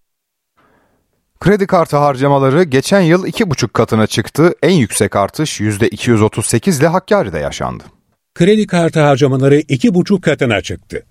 Kredi 1.40 1.66
kartı 1.66 1.96
harcamaları 1.96 2.62
geçen 2.62 3.00
yıl 3.00 3.26
2,5 3.26 3.68
katına 3.68 4.06
çıktı. 4.06 4.54
En 4.62 4.72
yüksek 4.72 5.16
artış 5.16 5.60
%238 5.60 6.80
ile 6.80 6.86
Hakkari'de 6.86 7.38
yaşandı. 7.38 7.84
Kredi 8.34 8.66
kartı 8.66 9.00
harcamaları 9.00 9.60
2,5 9.60 10.20
katına 10.20 10.60
çıktı. 10.60 11.02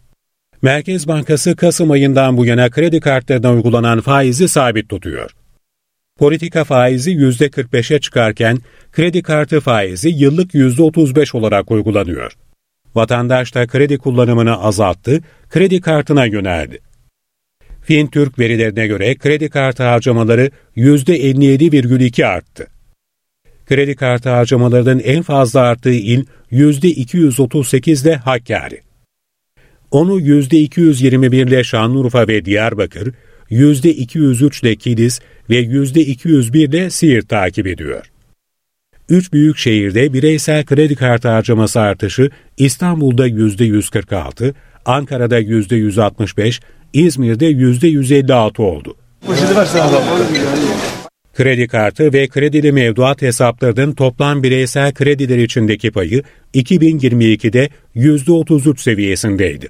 Merkez 0.62 1.08
Bankası 1.08 1.56
Kasım 1.56 1.92
ayından 1.92 2.38
bu 2.38 2.46
yana 2.46 2.70
kredi 2.70 3.00
kartlarına 3.00 3.52
uygulanan 3.54 4.02
faizi 4.02 4.50
sabit 4.50 4.90
tutuyor. 4.90 5.32
Politika 6.20 6.64
faizi 6.64 7.12
%45'e 7.12 8.00
çıkarken 8.00 8.58
kredi 8.92 9.22
kartı 9.22 9.60
faizi 9.60 10.10
yıllık 10.10 10.54
%35 10.54 11.38
olarak 11.38 11.72
uygulanıyor. 11.72 12.32
Vatandaş 12.96 13.56
da 13.56 13.68
kredi 13.68 13.98
kullanımını 13.98 14.62
azalttı, 14.62 15.22
kredi 15.50 15.82
kartına 15.82 16.26
yöneldi. 16.26 16.80
FinTürk 17.82 18.40
verilerine 18.40 18.88
göre 18.88 19.16
kredi 19.16 19.50
kartı 19.50 19.84
harcamaları 19.84 20.52
%57,2 20.78 22.26
arttı. 22.26 22.68
Kredi 23.66 23.96
kartı 23.96 24.30
harcamalarının 24.30 25.00
en 25.00 25.22
fazla 25.22 25.62
arttığı 25.62 25.94
il 25.94 26.26
%238 26.52 28.04
ile 28.04 28.16
Hakkari. 28.16 28.82
Onu 29.92 30.20
%221 30.20 31.48
ile 31.48 31.64
Şanlıurfa 31.64 32.28
ve 32.28 32.46
Diyarbakır, 32.46 33.14
%203 33.50 34.62
ile 34.62 34.76
Kilis 34.76 35.20
ve 35.50 35.64
%201 35.64 36.58
ile 36.58 36.90
Siirt 36.90 37.30
takip 37.30 37.68
ediyor. 37.68 38.12
Üç 39.10 39.34
büyük 39.34 39.58
şehirde 39.58 40.14
bireysel 40.14 40.66
kredi 40.66 40.96
kartı 40.96 41.28
harcaması 41.28 41.80
artışı 41.80 42.30
İstanbul'da 42.58 43.28
%146, 43.28 44.54
Ankara'da 44.86 45.40
%165, 45.40 46.62
İzmir'de 46.94 47.52
%156 47.52 48.62
oldu. 48.62 48.96
Kredi 51.34 51.68
kartı 51.68 52.14
ve 52.14 52.28
kredili 52.28 52.72
mevduat 52.72 53.22
hesaplarının 53.22 53.94
toplam 53.94 54.44
bireysel 54.44 54.94
krediler 54.94 55.38
içindeki 55.38 55.92
payı 55.92 56.24
2022'de 56.54 57.70
%33 57.96 58.82
seviyesindeydi. 58.82 59.68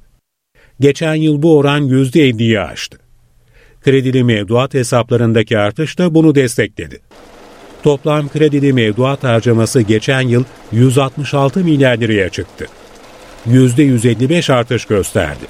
Geçen 0.79 1.15
yıl 1.15 1.41
bu 1.41 1.57
oran 1.57 1.87
%50'yi 1.87 2.59
aştı. 2.59 3.02
Kredili 3.85 4.23
mevduat 4.23 4.73
hesaplarındaki 4.73 5.57
artış 5.57 5.99
da 5.99 6.15
bunu 6.15 6.35
destekledi. 6.35 6.99
Toplam 7.83 8.29
kredili 8.29 8.73
mevduat 8.73 9.23
harcaması 9.23 9.81
geçen 9.81 10.21
yıl 10.21 10.43
166 10.71 11.59
milyar 11.59 11.97
liraya 11.97 12.29
çıktı. 12.29 12.65
%155 13.47 14.53
artış 14.53 14.85
gösterdi. 14.85 15.45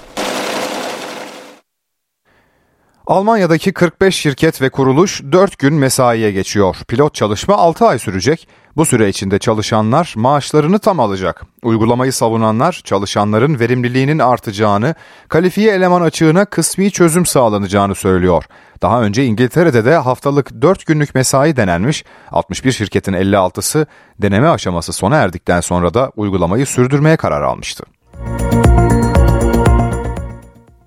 Almanya'daki 3.08 3.74
45 3.74 4.16
şirket 4.16 4.62
ve 4.62 4.70
kuruluş 4.70 5.22
4 5.32 5.60
gün 5.60 5.74
mesaiye 5.74 6.32
geçiyor. 6.32 6.76
Pilot 6.88 7.14
çalışma 7.14 7.56
6 7.56 7.88
ay 7.88 8.00
sürecek. 8.00 8.48
Bu 8.76 8.86
süre 8.86 9.10
içinde 9.10 9.40
çalışanlar 9.40 10.14
maaşlarını 10.18 10.80
tam 10.80 11.00
alacak. 11.00 11.44
Uygulamayı 11.64 12.14
savunanlar 12.14 12.82
çalışanların 12.84 13.60
verimliliğinin 13.60 14.20
artacağını, 14.20 14.96
kalifiye 15.28 15.74
eleman 15.74 16.02
açığına 16.02 16.46
kısmi 16.46 16.92
çözüm 16.92 17.26
sağlanacağını 17.26 17.96
söylüyor. 17.96 18.44
Daha 18.82 19.02
önce 19.02 19.26
İngiltere'de 19.26 19.86
de 19.86 19.96
haftalık 19.96 20.62
4 20.62 20.86
günlük 20.86 21.16
mesai 21.16 21.56
denenmiş. 21.56 22.06
61 22.32 22.72
şirketin 22.72 23.14
56'sı 23.14 23.88
deneme 24.22 24.48
aşaması 24.48 24.94
sona 24.94 25.16
erdikten 25.16 25.62
sonra 25.62 25.94
da 25.94 26.12
uygulamayı 26.16 26.66
sürdürmeye 26.66 27.18
karar 27.18 27.42
almıştı. 27.42 27.84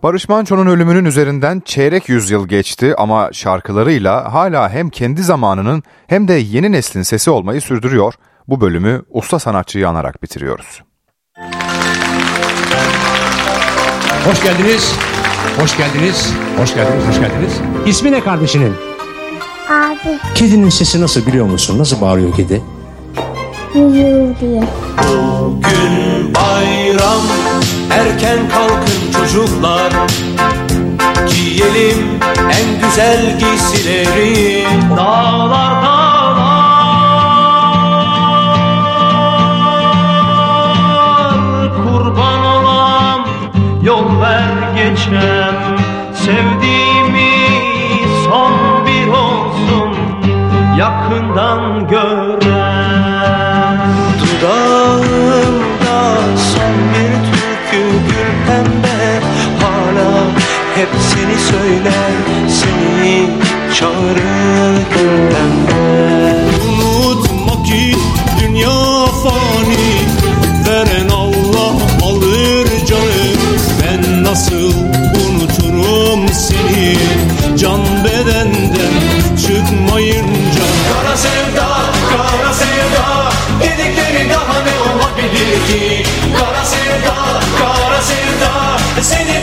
Barış 0.02 0.28
Manço'nun 0.28 0.66
ölümünün 0.66 1.04
üzerinden 1.04 1.62
çeyrek 1.64 2.08
yüzyıl 2.08 2.48
geçti 2.48 2.94
ama 2.98 3.30
şarkılarıyla 3.32 4.32
hala 4.34 4.70
hem 4.70 4.90
kendi 4.90 5.22
zamanının 5.22 5.82
hem 6.06 6.28
de 6.28 6.32
yeni 6.32 6.72
neslin 6.72 7.02
sesi 7.02 7.30
olmayı 7.30 7.60
sürdürüyor. 7.60 8.14
Bu 8.48 8.60
bölümü 8.60 9.02
usta 9.10 9.38
sanatçıyı 9.38 9.88
anarak 9.88 10.22
bitiriyoruz. 10.22 10.82
Hoş 14.24 14.42
geldiniz. 14.42 14.94
Hoş 15.60 15.76
geldiniz. 15.76 16.32
Hoş 16.58 16.74
geldiniz. 16.74 17.06
Hoş 17.08 17.20
geldiniz. 17.20 17.52
İsmi 17.86 18.12
ne 18.12 18.20
kardeşinin? 18.20 18.72
Abi. 19.70 20.18
Kedinin 20.34 20.68
sesi 20.68 21.00
nasıl 21.00 21.26
biliyor 21.26 21.46
musun? 21.46 21.78
Nasıl 21.78 22.00
bağırıyor 22.00 22.34
kedi? 22.36 22.62
Yürüyor 23.74 24.34
diye. 24.40 24.62
Bugün 24.98 26.34
bayram 26.34 27.22
Erken 27.90 28.48
kalkın 28.48 29.12
çocuklar. 29.12 29.92
Giyelim 31.28 32.20
en 32.50 32.80
güzel 32.80 33.38
giysileri. 33.38 34.64
Dağlar 34.96 35.82
dağlar. 35.82 36.66
Kurban 41.76 42.44
olam 42.44 43.26
yol 43.82 44.20
ver 44.20 44.74
geçem 44.76 45.76
Sevdiğimi 46.14 47.32
son 48.24 48.52
bir 48.86 49.08
olsun. 49.08 49.90
Yakından 50.78 51.88
gör 51.88 52.05
gül 63.80 65.28
pembe 65.30 65.86
Unutma 66.68 67.62
ki 67.64 67.96
dünya 68.40 69.06
fani 69.22 70.06
Veren 70.66 71.08
Allah 71.08 71.72
alır 72.02 72.68
canı. 72.86 73.26
Ben 73.82 74.24
nasıl 74.24 74.72
unuturum 75.28 76.28
seni 76.28 76.96
Can 77.58 77.80
bedenden 78.04 78.94
çıkmayınca. 79.36 80.66
Kara 80.92 81.16
sevda, 81.16 81.68
kara 82.10 82.52
sevda 82.54 83.30
Dedikleri 83.60 84.30
daha 84.30 84.62
ne 84.62 84.92
olabilir 84.92 85.66
ki? 85.68 86.06
Kara 86.38 86.64
sevda, 86.64 87.40
kara 87.58 88.02
sevda 88.02 88.78
Seni 89.02 89.35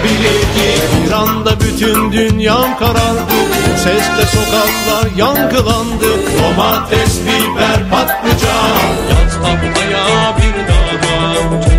ayırabilir 0.00 0.40
ki 0.40 0.80
Bir 1.06 1.12
anda 1.12 1.60
bütün 1.60 2.12
dünyam 2.12 2.78
karardı. 2.78 3.32
Sesle 3.76 4.26
sokaklar 4.26 5.16
yankılandı 5.16 6.06
Domates, 6.42 7.20
biber, 7.20 7.90
patlıcan. 7.90 8.80
Yaz 9.10 9.34
tahtaya 9.42 10.36
bir 10.36 10.68
daha 10.68 11.69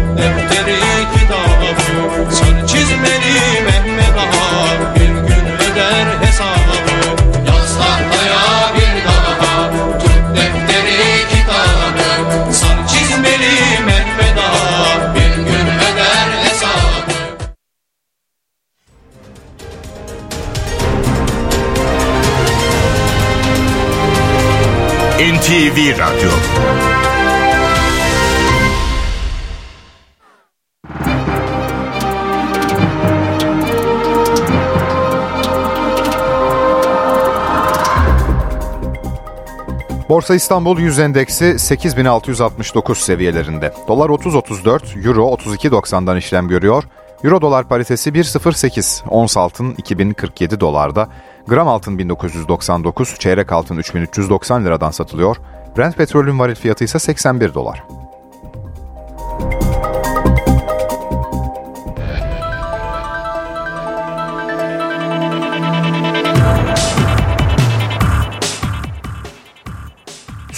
Radyo 25.99 26.29
Borsa 40.09 40.35
İstanbul 40.35 40.79
100 40.79 40.99
endeksi 40.99 41.59
8669 41.59 42.97
seviyelerinde. 42.97 43.73
Dolar 43.87 44.09
30.34, 44.09 45.07
Euro 45.07 45.21
32.90'dan 45.21 46.17
işlem 46.17 46.47
görüyor. 46.47 46.83
Euro 47.23 47.41
dolar 47.41 47.67
paritesi 47.67 48.09
1.08, 48.09 49.09
ons 49.09 49.37
altın 49.37 49.75
2047 49.77 50.59
dolarda, 50.59 51.09
gram 51.47 51.67
altın 51.67 51.97
1999, 51.97 53.15
çeyrek 53.19 53.51
altın 53.51 53.77
3390 53.77 54.65
liradan 54.65 54.91
satılıyor. 54.91 55.37
Brent 55.77 55.97
petrolün 55.97 56.39
varil 56.39 56.55
fiyatı 56.55 56.83
ise 56.83 56.99
81 56.99 57.53
dolar. 57.53 57.83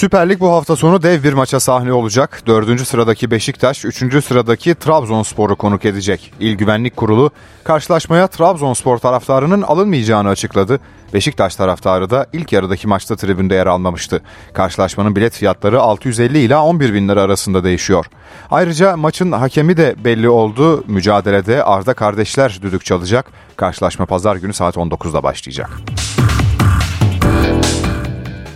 Süper 0.03 0.29
Lig 0.29 0.39
bu 0.39 0.51
hafta 0.51 0.75
sonu 0.75 1.03
dev 1.03 1.23
bir 1.23 1.33
maça 1.33 1.59
sahne 1.59 1.93
olacak. 1.93 2.41
Dördüncü 2.47 2.85
sıradaki 2.85 3.31
Beşiktaş, 3.31 3.85
üçüncü 3.85 4.21
sıradaki 4.21 4.75
Trabzonspor'u 4.75 5.55
konuk 5.55 5.85
edecek. 5.85 6.33
İl 6.39 6.55
Güvenlik 6.55 6.97
Kurulu 6.97 7.31
karşılaşmaya 7.63 8.27
Trabzonspor 8.27 8.97
taraftarının 8.97 9.61
alınmayacağını 9.61 10.29
açıkladı. 10.29 10.79
Beşiktaş 11.13 11.55
taraftarı 11.55 12.09
da 12.09 12.27
ilk 12.33 12.51
yarıdaki 12.51 12.87
maçta 12.87 13.15
tribünde 13.15 13.55
yer 13.55 13.67
almamıştı. 13.67 14.21
Karşılaşmanın 14.53 15.15
bilet 15.15 15.33
fiyatları 15.33 15.81
650 15.81 16.39
ila 16.39 16.63
11 16.63 16.93
bin 16.93 17.09
lira 17.09 17.21
arasında 17.21 17.63
değişiyor. 17.63 18.05
Ayrıca 18.51 18.97
maçın 18.97 19.31
hakemi 19.31 19.77
de 19.77 19.95
belli 20.03 20.29
oldu. 20.29 20.83
Mücadelede 20.87 21.63
Arda 21.63 21.93
kardeşler 21.93 22.59
düdük 22.61 22.85
çalacak. 22.85 23.25
Karşılaşma 23.55 24.05
pazar 24.05 24.35
günü 24.35 24.53
saat 24.53 24.75
19'da 24.75 25.23
başlayacak. 25.23 25.69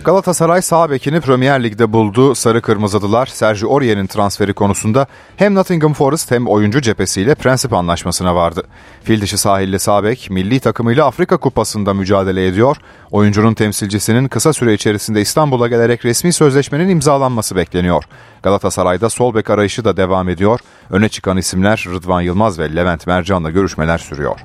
Galatasaray 0.08 0.62
sağ 0.62 0.90
bekini 0.90 1.20
Premier 1.20 1.64
Lig'de 1.64 1.92
buldu. 1.92 2.34
Sarı 2.34 2.62
Kırmızılılar 2.62 3.26
Sergio 3.26 3.72
Aurier'in 3.72 4.06
transferi 4.06 4.52
konusunda 4.52 5.06
hem 5.36 5.54
Nottingham 5.54 5.94
Forest 5.94 6.30
hem 6.30 6.46
oyuncu 6.46 6.80
cephesiyle 6.80 7.34
prensip 7.34 7.72
anlaşmasına 7.72 8.34
vardı. 8.34 8.62
Fil 9.02 9.20
dişi 9.20 9.38
sahilli 9.38 9.78
sağ 9.78 10.04
bek 10.04 10.30
milli 10.30 10.60
takımıyla 10.60 11.06
Afrika 11.06 11.36
Kupası'nda 11.36 11.94
mücadele 11.94 12.46
ediyor. 12.46 12.76
Oyuncunun 13.10 13.54
temsilcisinin 13.54 14.28
kısa 14.28 14.52
süre 14.52 14.74
içerisinde 14.74 15.20
İstanbul'a 15.20 15.68
gelerek 15.68 16.04
resmi 16.04 16.32
sözleşmenin 16.32 16.88
imzalanması 16.88 17.56
bekleniyor. 17.56 18.04
Galatasaray'da 18.42 19.10
sol 19.10 19.34
bek 19.34 19.50
arayışı 19.50 19.84
da 19.84 19.96
devam 19.96 20.28
ediyor. 20.28 20.60
Öne 20.90 21.08
çıkan 21.08 21.36
isimler 21.36 21.86
Rıdvan 21.94 22.20
Yılmaz 22.20 22.58
ve 22.58 22.76
Levent 22.76 23.06
Mercan'la 23.06 23.50
görüşmeler 23.50 23.98
sürüyor. 23.98 24.40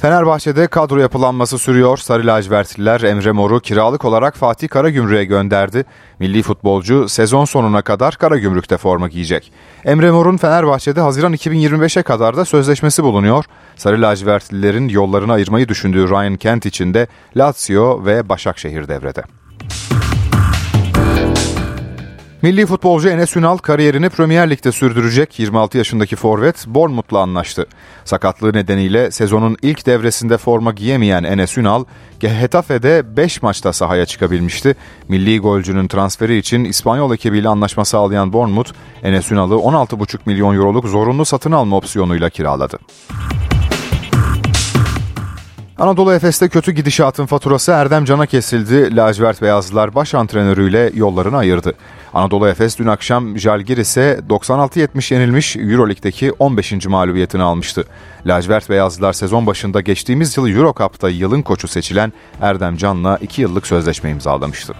Fenerbahçe'de 0.00 0.66
kadro 0.66 0.98
yapılanması 0.98 1.58
sürüyor. 1.58 1.96
Sarı 1.96 2.26
lacivertliler 2.26 3.00
Emre 3.00 3.32
Mor'u 3.32 3.60
kiralık 3.60 4.04
olarak 4.04 4.36
Fatih 4.36 4.68
Karagümrük'e 4.68 5.24
gönderdi. 5.24 5.84
Milli 6.18 6.42
futbolcu 6.42 7.08
sezon 7.08 7.44
sonuna 7.44 7.82
kadar 7.82 8.14
Karagümrük'te 8.14 8.76
forma 8.76 9.08
giyecek. 9.08 9.52
Emre 9.84 10.10
Mor'un 10.10 10.36
Fenerbahçe'de 10.36 11.00
Haziran 11.00 11.34
2025'e 11.34 12.02
kadar 12.02 12.36
da 12.36 12.44
sözleşmesi 12.44 13.02
bulunuyor. 13.02 13.44
Sarı 13.76 14.02
lacivertlilerin 14.02 14.88
yollarını 14.88 15.32
ayırmayı 15.32 15.68
düşündüğü 15.68 16.08
Ryan 16.08 16.36
Kent 16.36 16.66
için 16.66 16.94
de 16.94 17.06
Lazio 17.36 18.04
ve 18.04 18.28
Başakşehir 18.28 18.88
devrede. 18.88 19.22
Milli 22.42 22.66
futbolcu 22.66 23.08
Enes 23.08 23.36
Ünal 23.36 23.56
kariyerini 23.56 24.08
Premier 24.08 24.50
Lig'de 24.50 24.72
sürdürecek 24.72 25.38
26 25.38 25.78
yaşındaki 25.78 26.16
forvet 26.16 26.66
Bournemouth'la 26.66 27.18
anlaştı. 27.18 27.66
Sakatlığı 28.04 28.52
nedeniyle 28.52 29.10
sezonun 29.10 29.56
ilk 29.62 29.86
devresinde 29.86 30.38
forma 30.38 30.72
giyemeyen 30.72 31.24
Enes 31.24 31.58
Ünal, 31.58 31.84
Getafe'de 32.20 33.16
5 33.16 33.42
maçta 33.42 33.72
sahaya 33.72 34.06
çıkabilmişti. 34.06 34.76
Milli 35.08 35.38
golcünün 35.38 35.88
transferi 35.88 36.36
için 36.36 36.64
İspanyol 36.64 37.14
ekibiyle 37.14 37.48
anlaşma 37.48 37.84
sağlayan 37.84 38.32
Bournemouth, 38.32 38.70
Enes 39.02 39.32
Ünal'ı 39.32 39.54
16,5 39.54 40.18
milyon 40.26 40.54
euroluk 40.54 40.88
zorunlu 40.88 41.24
satın 41.24 41.52
alma 41.52 41.76
opsiyonuyla 41.76 42.30
kiraladı. 42.30 42.78
Anadolu 45.78 46.12
Efes'te 46.12 46.48
kötü 46.48 46.72
gidişatın 46.72 47.26
faturası 47.26 47.72
Erdem 47.72 48.04
Can'a 48.04 48.26
kesildi. 48.26 48.96
Lacivert 48.96 49.42
Beyazlılar 49.42 49.94
baş 49.94 50.14
antrenörüyle 50.14 50.90
yollarını 50.94 51.36
ayırdı. 51.36 51.74
Anadolu 52.18 52.48
Efes 52.48 52.78
dün 52.78 52.86
akşam 52.86 53.38
Jalgiris'e 53.38 54.20
96-70 54.28 55.14
yenilmiş 55.14 55.56
Euroleague'deki 55.56 56.32
15. 56.32 56.86
mağlubiyetini 56.86 57.42
almıştı. 57.42 57.84
Lacivert 58.26 58.70
Beyazlılar 58.70 59.12
sezon 59.12 59.46
başında 59.46 59.80
geçtiğimiz 59.80 60.36
yıl 60.36 60.48
Euro 60.48 60.72
yılın 61.10 61.42
koçu 61.42 61.68
seçilen 61.68 62.12
Erdem 62.40 62.76
Can'la 62.76 63.16
2 63.16 63.42
yıllık 63.42 63.66
sözleşme 63.66 64.10
imzalamıştı. 64.10 64.74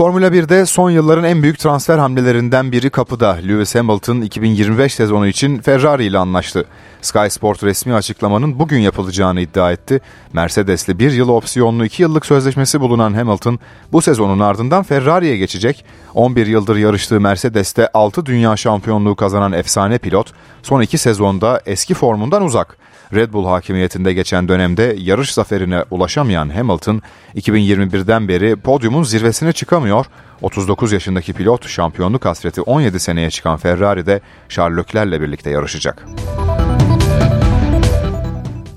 Formula 0.00 0.26
1'de 0.26 0.66
son 0.66 0.90
yılların 0.90 1.24
en 1.24 1.42
büyük 1.42 1.58
transfer 1.58 1.98
hamlelerinden 1.98 2.72
biri 2.72 2.90
kapıda. 2.90 3.30
Lewis 3.32 3.74
Hamilton 3.74 4.20
2025 4.20 4.94
sezonu 4.94 5.26
için 5.26 5.58
Ferrari 5.58 6.04
ile 6.04 6.18
anlaştı. 6.18 6.64
Sky 7.02 7.28
Sport 7.28 7.64
resmi 7.64 7.94
açıklamanın 7.94 8.58
bugün 8.58 8.78
yapılacağını 8.78 9.40
iddia 9.40 9.72
etti. 9.72 10.00
Mercedes'le 10.32 10.88
bir 10.88 11.12
yıl 11.12 11.28
opsiyonlu 11.28 11.84
2 11.84 12.02
yıllık 12.02 12.26
sözleşmesi 12.26 12.80
bulunan 12.80 13.14
Hamilton 13.14 13.58
bu 13.92 14.02
sezonun 14.02 14.40
ardından 14.40 14.82
Ferrari'ye 14.82 15.36
geçecek. 15.36 15.84
11 16.14 16.46
yıldır 16.46 16.76
yarıştığı 16.76 17.20
Mercedes'te 17.20 17.88
6 17.94 18.26
dünya 18.26 18.56
şampiyonluğu 18.56 19.16
kazanan 19.16 19.52
efsane 19.52 19.98
pilot 19.98 20.32
son 20.62 20.80
2 20.80 20.98
sezonda 20.98 21.60
eski 21.66 21.94
formundan 21.94 22.42
uzak. 22.42 22.79
Red 23.14 23.32
Bull 23.32 23.46
hakimiyetinde 23.46 24.12
geçen 24.12 24.48
dönemde 24.48 24.96
yarış 24.98 25.34
zaferine 25.34 25.84
ulaşamayan 25.90 26.48
Hamilton 26.48 27.02
2021'den 27.34 28.28
beri 28.28 28.56
podyumun 28.56 29.02
zirvesine 29.02 29.52
çıkamıyor. 29.52 30.06
39 30.42 30.92
yaşındaki 30.92 31.32
pilot 31.32 31.68
şampiyonluk 31.68 32.24
hasreti 32.24 32.62
17 32.62 33.00
seneye 33.00 33.30
çıkan 33.30 33.56
Ferrari'de 33.56 34.20
Charles 34.48 34.78
Leclerc'le 34.78 35.20
birlikte 35.20 35.50
yarışacak. 35.50 36.06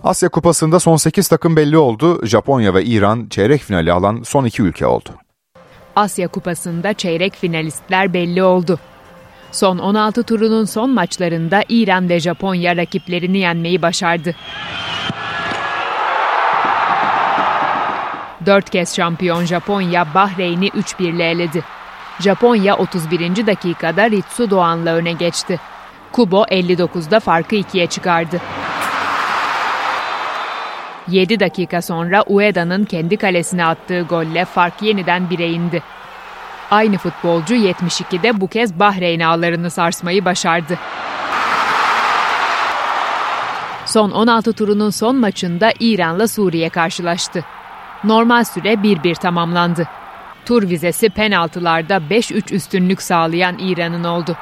Asya 0.04 0.30
Kupası'nda 0.30 0.80
son 0.80 0.96
8 0.96 1.28
takım 1.28 1.56
belli 1.56 1.78
oldu. 1.78 2.26
Japonya 2.26 2.74
ve 2.74 2.84
İran 2.86 3.28
çeyrek 3.30 3.62
finali 3.62 3.92
alan 3.92 4.22
son 4.24 4.46
iki 4.46 4.62
ülke 4.62 4.86
oldu. 4.86 5.10
Asya 5.96 6.28
Kupası'nda 6.28 6.94
çeyrek 6.94 7.34
finalistler 7.36 8.14
belli 8.14 8.44
oldu. 8.44 8.80
Son 9.54 9.78
16 9.78 10.24
turunun 10.24 10.66
son 10.66 10.90
maçlarında 10.90 11.64
İran 11.70 12.10
ve 12.10 12.20
Japonya 12.20 12.78
rakiplerini 12.78 13.38
yenmeyi 13.38 13.82
başardı. 13.82 14.36
Dört 18.46 18.70
kez 18.70 18.96
şampiyon 18.96 19.46
Japonya 19.46 20.14
Bahreyn'i 20.14 20.68
3-1 20.68 21.04
ile 21.04 21.30
eledi. 21.30 21.64
Japonya 22.20 22.78
31. 22.78 23.48
dakikada 23.48 24.10
Ritsu 24.10 24.50
Doğan'la 24.50 24.96
öne 24.96 25.12
geçti. 25.12 25.60
Kubo 26.12 26.44
59'da 26.44 27.20
farkı 27.20 27.56
ikiye 27.56 27.88
çıkardı. 27.88 28.42
7 31.08 31.40
dakika 31.40 31.82
sonra 31.82 32.24
Ueda'nın 32.28 32.86
kendi 32.86 33.18
kalesine 33.18 33.66
attığı 33.66 34.02
golle 34.02 34.46
fark 34.46 34.82
yeniden 34.82 35.22
1'e 35.22 35.50
indi. 35.50 35.84
Aynı 36.72 36.98
futbolcu 36.98 37.56
72'de 37.56 38.42
bu 38.42 38.48
kez 38.48 38.80
Bahreyn 38.80 39.20
ağlarını 39.20 39.70
sarsmayı 39.70 40.26
başardı. 40.26 40.80
Son 43.86 44.12
16 44.12 44.54
turunun 44.54 44.90
son 44.90 45.16
maçında 45.16 45.74
İran'la 45.80 46.28
Suriye 46.28 46.70
karşılaştı. 46.70 47.46
Normal 48.04 48.44
süre 48.44 48.74
1-1 48.74 49.16
tamamlandı. 49.16 49.88
Tur 50.46 50.70
vizesi 50.70 51.10
penaltılarda 51.10 51.98
5-3 51.98 52.54
üstünlük 52.54 53.02
sağlayan 53.02 53.58
İran'ın 53.60 54.04
oldu. 54.04 54.38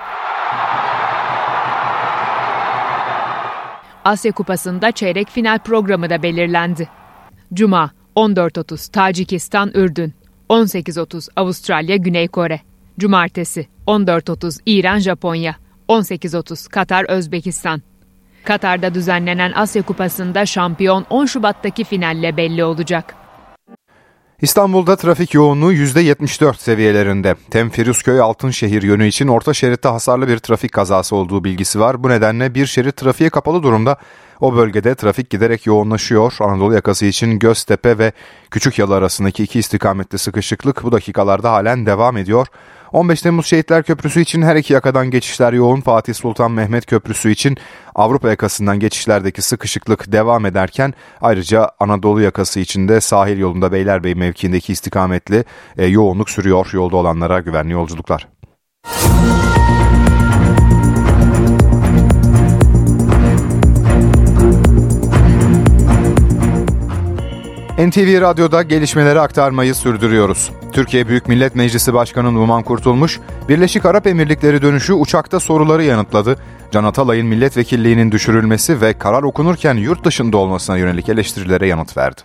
Asya 4.05 4.31
Kupası'nda 4.31 4.91
çeyrek 4.91 5.29
final 5.29 5.59
programı 5.59 6.09
da 6.09 6.23
belirlendi. 6.23 6.89
Cuma 7.53 7.91
14.30 8.15 8.91
Tacikistan 8.91 9.71
Ürdün 9.73 10.13
18.30 10.51 11.27
Avustralya 11.35 11.95
Güney 11.95 12.27
Kore 12.27 12.59
Cumartesi 12.99 13.67
14.30 13.87 14.59
İran 14.65 14.99
Japonya 14.99 15.55
18.30 15.89 16.69
Katar 16.69 17.05
Özbekistan 17.09 17.81
Katar'da 18.43 18.93
düzenlenen 18.93 19.51
Asya 19.55 19.81
Kupası'nda 19.81 20.45
şampiyon 20.45 21.05
10 21.09 21.25
Şubat'taki 21.25 21.83
finalle 21.83 22.37
belli 22.37 22.63
olacak. 22.63 23.15
İstanbul'da 24.41 24.95
trafik 24.95 25.33
yoğunluğu 25.33 25.73
%74 25.73 26.57
seviyelerinde. 26.57 27.35
Tem 27.51 27.69
Firuzköy 27.69 28.19
Altınşehir 28.19 28.81
yönü 28.81 29.07
için 29.07 29.27
orta 29.27 29.53
şeritte 29.53 29.89
hasarlı 29.89 30.27
bir 30.27 30.37
trafik 30.37 30.71
kazası 30.71 31.15
olduğu 31.15 31.43
bilgisi 31.43 31.79
var. 31.79 32.03
Bu 32.03 32.09
nedenle 32.09 32.55
bir 32.55 32.65
şerit 32.65 32.97
trafiğe 32.97 33.29
kapalı 33.29 33.63
durumda. 33.63 33.97
O 34.41 34.55
bölgede 34.55 34.95
trafik 34.95 35.29
giderek 35.29 35.65
yoğunlaşıyor. 35.65 36.33
Anadolu 36.39 36.73
yakası 36.73 37.05
için 37.05 37.39
Göztepe 37.39 37.97
ve 37.97 38.11
Küçük 38.51 38.79
Yalı 38.79 38.95
arasındaki 38.95 39.43
iki 39.43 39.59
istikamette 39.59 40.17
sıkışıklık 40.17 40.83
bu 40.83 40.91
dakikalarda 40.91 41.51
halen 41.51 41.85
devam 41.85 42.17
ediyor. 42.17 42.47
15 42.91 43.21
Temmuz 43.21 43.45
Şehitler 43.45 43.83
Köprüsü 43.83 44.21
için 44.21 44.41
her 44.41 44.55
iki 44.55 44.73
yakadan 44.73 45.11
geçişler 45.11 45.53
yoğun. 45.53 45.81
Fatih 45.81 46.13
Sultan 46.13 46.51
Mehmet 46.51 46.85
Köprüsü 46.85 47.31
için 47.31 47.57
Avrupa 47.95 48.29
yakasından 48.29 48.79
geçişlerdeki 48.79 49.41
sıkışıklık 49.41 50.11
devam 50.11 50.45
ederken 50.45 50.93
ayrıca 51.21 51.69
Anadolu 51.79 52.21
yakası 52.21 52.59
için 52.59 52.87
de 52.87 53.01
sahil 53.01 53.39
yolunda 53.39 53.71
Beylerbeyi 53.71 54.15
mevkiindeki 54.15 54.73
istikametli 54.73 55.43
e, 55.77 55.85
yoğunluk 55.85 56.29
sürüyor. 56.29 56.69
Yolda 56.73 56.95
olanlara 56.95 57.39
güvenli 57.39 57.73
yolculuklar. 57.73 58.27
NTV 67.89 68.21
Radyo'da 68.21 68.61
gelişmeleri 68.61 69.19
aktarmayı 69.19 69.75
sürdürüyoruz. 69.75 70.51
Türkiye 70.73 71.07
Büyük 71.07 71.27
Millet 71.27 71.55
Meclisi 71.55 71.93
Başkanı 71.93 72.33
Numan 72.33 72.63
Kurtulmuş, 72.63 73.19
Birleşik 73.49 73.85
Arap 73.85 74.07
Emirlikleri 74.07 74.61
dönüşü 74.61 74.93
uçakta 74.93 75.39
soruları 75.39 75.83
yanıtladı. 75.83 76.35
Can 76.71 76.83
Atalay'ın 76.83 77.27
milletvekilliğinin 77.27 78.11
düşürülmesi 78.11 78.81
ve 78.81 78.93
karar 78.93 79.23
okunurken 79.23 79.75
yurt 79.75 80.05
dışında 80.05 80.37
olmasına 80.37 80.77
yönelik 80.77 81.09
eleştirilere 81.09 81.67
yanıt 81.67 81.97
verdi. 81.97 82.21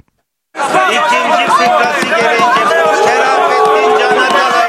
İkinci 0.55 1.17
fıkrası 1.49 2.07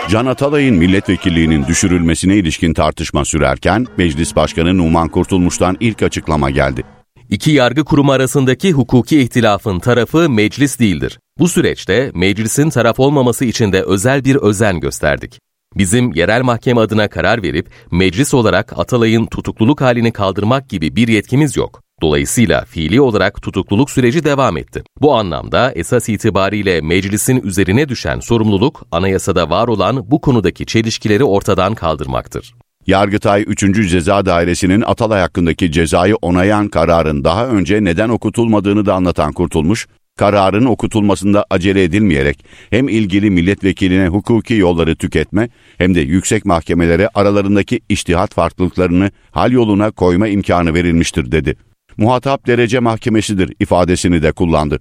Can 0.10 0.26
Atalay'ın 0.26 0.76
milletvekilliğinin 0.76 1.66
düşürülmesine 1.66 2.36
ilişkin 2.36 2.74
tartışma 2.74 3.26
sürerken 3.26 3.86
Meclis 3.98 4.36
Başkanı 4.36 4.78
Numan 4.78 5.08
Kurtulmuş'tan 5.08 5.78
ilk 5.80 6.04
açıklama 6.04 6.50
geldi. 6.50 6.84
İki 7.30 7.51
yargı 7.51 7.86
kurumu 7.86 8.11
arasındaki 8.11 8.71
hukuki 8.71 9.21
ihtilafın 9.21 9.80
tarafı 9.80 10.30
meclis 10.30 10.80
değildir. 10.80 11.19
Bu 11.39 11.47
süreçte 11.47 12.11
meclisin 12.13 12.69
taraf 12.69 12.99
olmaması 12.99 13.45
için 13.45 13.73
de 13.73 13.82
özel 13.82 14.25
bir 14.25 14.36
özen 14.36 14.80
gösterdik. 14.80 15.39
Bizim 15.75 16.13
yerel 16.13 16.41
mahkeme 16.41 16.82
adına 16.82 17.07
karar 17.07 17.43
verip 17.43 17.69
meclis 17.91 18.34
olarak 18.34 18.80
Atalay'ın 18.80 19.25
tutukluluk 19.25 19.82
halini 19.82 20.11
kaldırmak 20.11 20.69
gibi 20.69 20.95
bir 20.95 21.07
yetkimiz 21.07 21.57
yok. 21.57 21.82
Dolayısıyla 22.01 22.65
fiili 22.65 23.01
olarak 23.01 23.41
tutukluluk 23.41 23.91
süreci 23.91 24.23
devam 24.23 24.57
etti. 24.57 24.84
Bu 25.01 25.15
anlamda 25.15 25.71
esas 25.71 26.09
itibariyle 26.09 26.82
meclisin 26.82 27.41
üzerine 27.43 27.89
düşen 27.89 28.19
sorumluluk 28.19 28.84
anayasada 28.91 29.49
var 29.49 29.67
olan 29.67 30.11
bu 30.11 30.21
konudaki 30.21 30.65
çelişkileri 30.65 31.23
ortadan 31.23 31.75
kaldırmaktır. 31.75 32.53
Yargıtay 32.88 33.44
3. 33.48 33.90
Ceza 33.90 34.26
Dairesi'nin 34.26 34.82
Atalay 34.82 35.22
hakkındaki 35.22 35.72
cezayı 35.72 36.16
onayan 36.16 36.68
kararın 36.68 37.24
daha 37.24 37.48
önce 37.48 37.84
neden 37.84 38.10
okutulmadığını 38.10 38.86
da 38.86 38.94
anlatan 38.94 39.34
Kurtulmuş, 39.34 39.88
kararın 40.18 40.66
okutulmasında 40.66 41.46
acele 41.50 41.84
edilmeyerek 41.84 42.46
hem 42.70 42.90
ilgili 42.90 43.30
milletvekiline 43.30 44.08
hukuki 44.08 44.54
yolları 44.54 44.96
tüketme 44.96 45.50
hem 45.78 45.96
de 45.96 46.00
yüksek 46.00 46.46
mahkemelere 46.46 47.10
aralarındaki 47.14 47.80
iştihat 47.90 48.34
farklılıklarını 48.34 49.12
hal 49.32 49.52
yoluna 49.52 49.92
koyma 49.92 50.28
imkanı 50.28 50.74
verilmiştir 50.74 51.32
dedi. 51.32 51.56
Muhatap 51.98 52.48
derece 52.48 52.80
mahkemesidir 52.80 53.54
ifadesini 53.60 54.24
de 54.24 54.32
kullandı. 54.32 54.80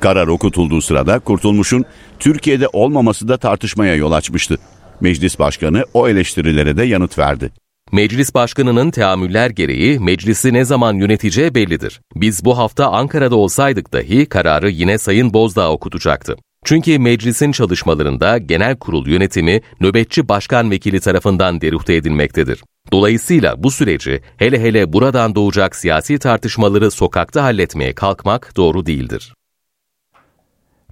Karar 0.00 0.26
okutulduğu 0.26 0.80
sırada 0.80 1.18
Kurtulmuş'un 1.18 1.84
Türkiye'de 2.18 2.68
olmaması 2.72 3.28
da 3.28 3.36
tartışmaya 3.36 3.94
yol 3.94 4.12
açmıştı. 4.12 4.58
Meclis 5.02 5.38
Başkanı 5.38 5.84
o 5.94 6.08
eleştirilere 6.08 6.76
de 6.76 6.84
yanıt 6.84 7.18
verdi. 7.18 7.50
Meclis 7.92 8.34
Başkanı'nın 8.34 8.90
teamüller 8.90 9.50
gereği 9.50 9.98
meclisi 9.98 10.52
ne 10.52 10.64
zaman 10.64 10.94
yöneteceği 10.94 11.54
bellidir. 11.54 12.00
Biz 12.14 12.44
bu 12.44 12.58
hafta 12.58 12.90
Ankara'da 12.90 13.36
olsaydık 13.36 13.92
dahi 13.92 14.26
kararı 14.26 14.70
yine 14.70 14.98
Sayın 14.98 15.34
Bozdağ 15.34 15.72
okutacaktı. 15.72 16.36
Çünkü 16.64 16.98
meclisin 16.98 17.52
çalışmalarında 17.52 18.38
genel 18.38 18.76
kurul 18.76 19.08
yönetimi 19.08 19.60
nöbetçi 19.80 20.28
başkan 20.28 20.70
vekili 20.70 21.00
tarafından 21.00 21.60
deruhte 21.60 21.94
edilmektedir. 21.94 22.62
Dolayısıyla 22.92 23.62
bu 23.62 23.70
süreci 23.70 24.20
hele 24.36 24.62
hele 24.62 24.92
buradan 24.92 25.34
doğacak 25.34 25.76
siyasi 25.76 26.18
tartışmaları 26.18 26.90
sokakta 26.90 27.42
halletmeye 27.42 27.94
kalkmak 27.94 28.56
doğru 28.56 28.86
değildir. 28.86 29.34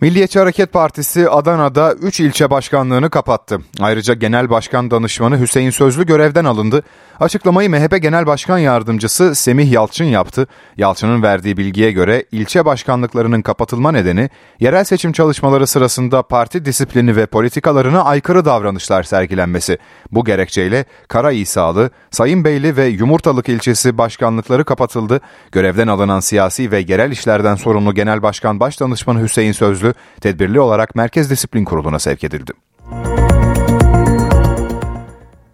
Milliyetçi 0.01 0.38
Hareket 0.38 0.72
Partisi 0.72 1.30
Adana'da 1.30 1.92
3 1.92 2.20
ilçe 2.20 2.51
başkanlığını 2.51 3.11
kapattı. 3.11 3.59
Ayrıca 3.80 4.14
Genel 4.14 4.51
Başkan 4.51 4.90
Danışmanı 4.90 5.40
Hüseyin 5.40 5.70
Sözlü 5.70 6.07
görevden 6.07 6.44
alındı. 6.44 6.82
Açıklamayı 7.20 7.70
MHP 7.70 8.03
Genel 8.03 8.26
Başkan 8.26 8.59
Yardımcısı 8.59 9.34
Semih 9.34 9.72
Yalçın 9.72 10.05
yaptı. 10.05 10.46
Yalçın'ın 10.76 11.22
verdiği 11.22 11.57
bilgiye 11.57 11.92
göre 11.92 12.24
ilçe 12.32 12.64
başkanlıklarının 12.64 13.42
kapatılma 13.42 13.92
nedeni 13.92 14.30
yerel 14.61 14.84
seçim 14.84 15.12
çalışmaları 15.12 15.66
sırasında 15.66 16.22
parti 16.22 16.64
disiplini 16.64 17.16
ve 17.16 17.26
politikalarına 17.26 18.05
aykırı 18.05 18.44
davranışlar 18.44 19.03
sergilenmesi. 19.03 19.78
Bu 20.12 20.24
gerekçeyle 20.24 20.84
Kara 21.09 21.32
İsalı, 21.32 21.90
Sayın 22.11 22.44
Beyli 22.44 22.76
ve 22.76 22.86
Yumurtalık 22.86 23.48
ilçesi 23.48 23.98
başkanlıkları 23.98 24.64
kapatıldı. 24.64 25.20
Görevden 25.53 25.88
alınan 25.88 26.20
siyasi 26.20 26.70
ve 26.70 26.84
yerel 26.88 27.11
işlerden 27.11 27.55
sorumlu 27.55 27.94
Genel 27.94 28.22
Başkan 28.22 28.61
Başdanışmanı 28.61 29.22
Hüseyin 29.22 29.53
Sözlü 29.53 29.89
tedbirli 30.20 30.61
olarak 30.61 30.95
Merkez 30.95 31.30
Disiplin 31.30 31.64
Kurulu'na 31.64 31.99
sevk 31.99 32.24
edildi. 32.24 32.53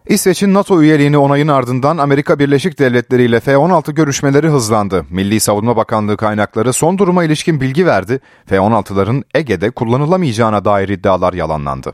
İsveç'in 0.09 0.55
NATO 0.55 0.83
üyeliğini 0.83 1.19
onayın 1.19 1.49
ardından 1.49 1.99
Amerika 1.99 2.39
Birleşik 2.39 2.79
Devletleri 2.79 3.23
ile 3.23 3.41
F-16 3.41 3.93
görüşmeleri 3.93 4.49
hızlandı. 4.49 5.07
Milli 5.11 5.41
Savunma 5.41 5.77
Bakanlığı 5.77 6.17
kaynakları 6.17 6.73
son 6.73 6.99
duruma 6.99 7.25
ilişkin 7.25 7.61
bilgi 7.61 7.87
verdi. 7.87 8.21
F-16'ların 8.47 9.23
Ege'de 9.35 9.71
kullanılamayacağına 9.71 10.65
dair 10.65 10.89
iddialar 10.89 11.33
yalanlandı. 11.33 11.93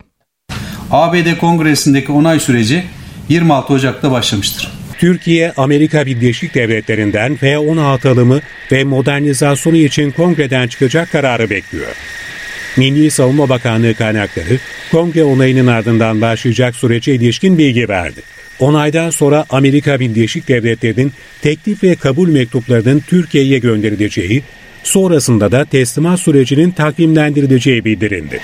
ABD 0.90 1.38
Kongresi'ndeki 1.40 2.12
onay 2.12 2.40
süreci 2.40 2.84
26 3.28 3.72
Ocak'ta 3.72 4.10
başlamıştır. 4.10 4.81
Türkiye, 5.02 5.52
Amerika 5.56 6.06
Birleşik 6.06 6.54
Devletleri'nden 6.54 7.36
F-16 7.36 8.08
alımı 8.08 8.40
ve 8.72 8.84
modernizasyonu 8.84 9.76
için 9.76 10.10
kongreden 10.10 10.68
çıkacak 10.68 11.12
kararı 11.12 11.50
bekliyor. 11.50 11.96
Milli 12.76 13.10
Savunma 13.10 13.48
Bakanlığı 13.48 13.94
kaynakları 13.94 14.58
kongre 14.90 15.24
onayının 15.24 15.66
ardından 15.66 16.20
başlayacak 16.20 16.76
sürece 16.76 17.14
ilişkin 17.14 17.58
bilgi 17.58 17.88
verdi. 17.88 18.20
Onaydan 18.58 19.10
sonra 19.10 19.44
Amerika 19.50 20.00
Birleşik 20.00 20.48
Devletleri'nin 20.48 21.12
teklif 21.42 21.82
ve 21.82 21.94
kabul 21.94 22.28
mektuplarının 22.28 23.00
Türkiye'ye 23.00 23.58
gönderileceği, 23.58 24.42
sonrasında 24.82 25.52
da 25.52 25.64
teslimat 25.64 26.20
sürecinin 26.20 26.70
takvimlendirileceği 26.70 27.84
bildirildi. 27.84 28.40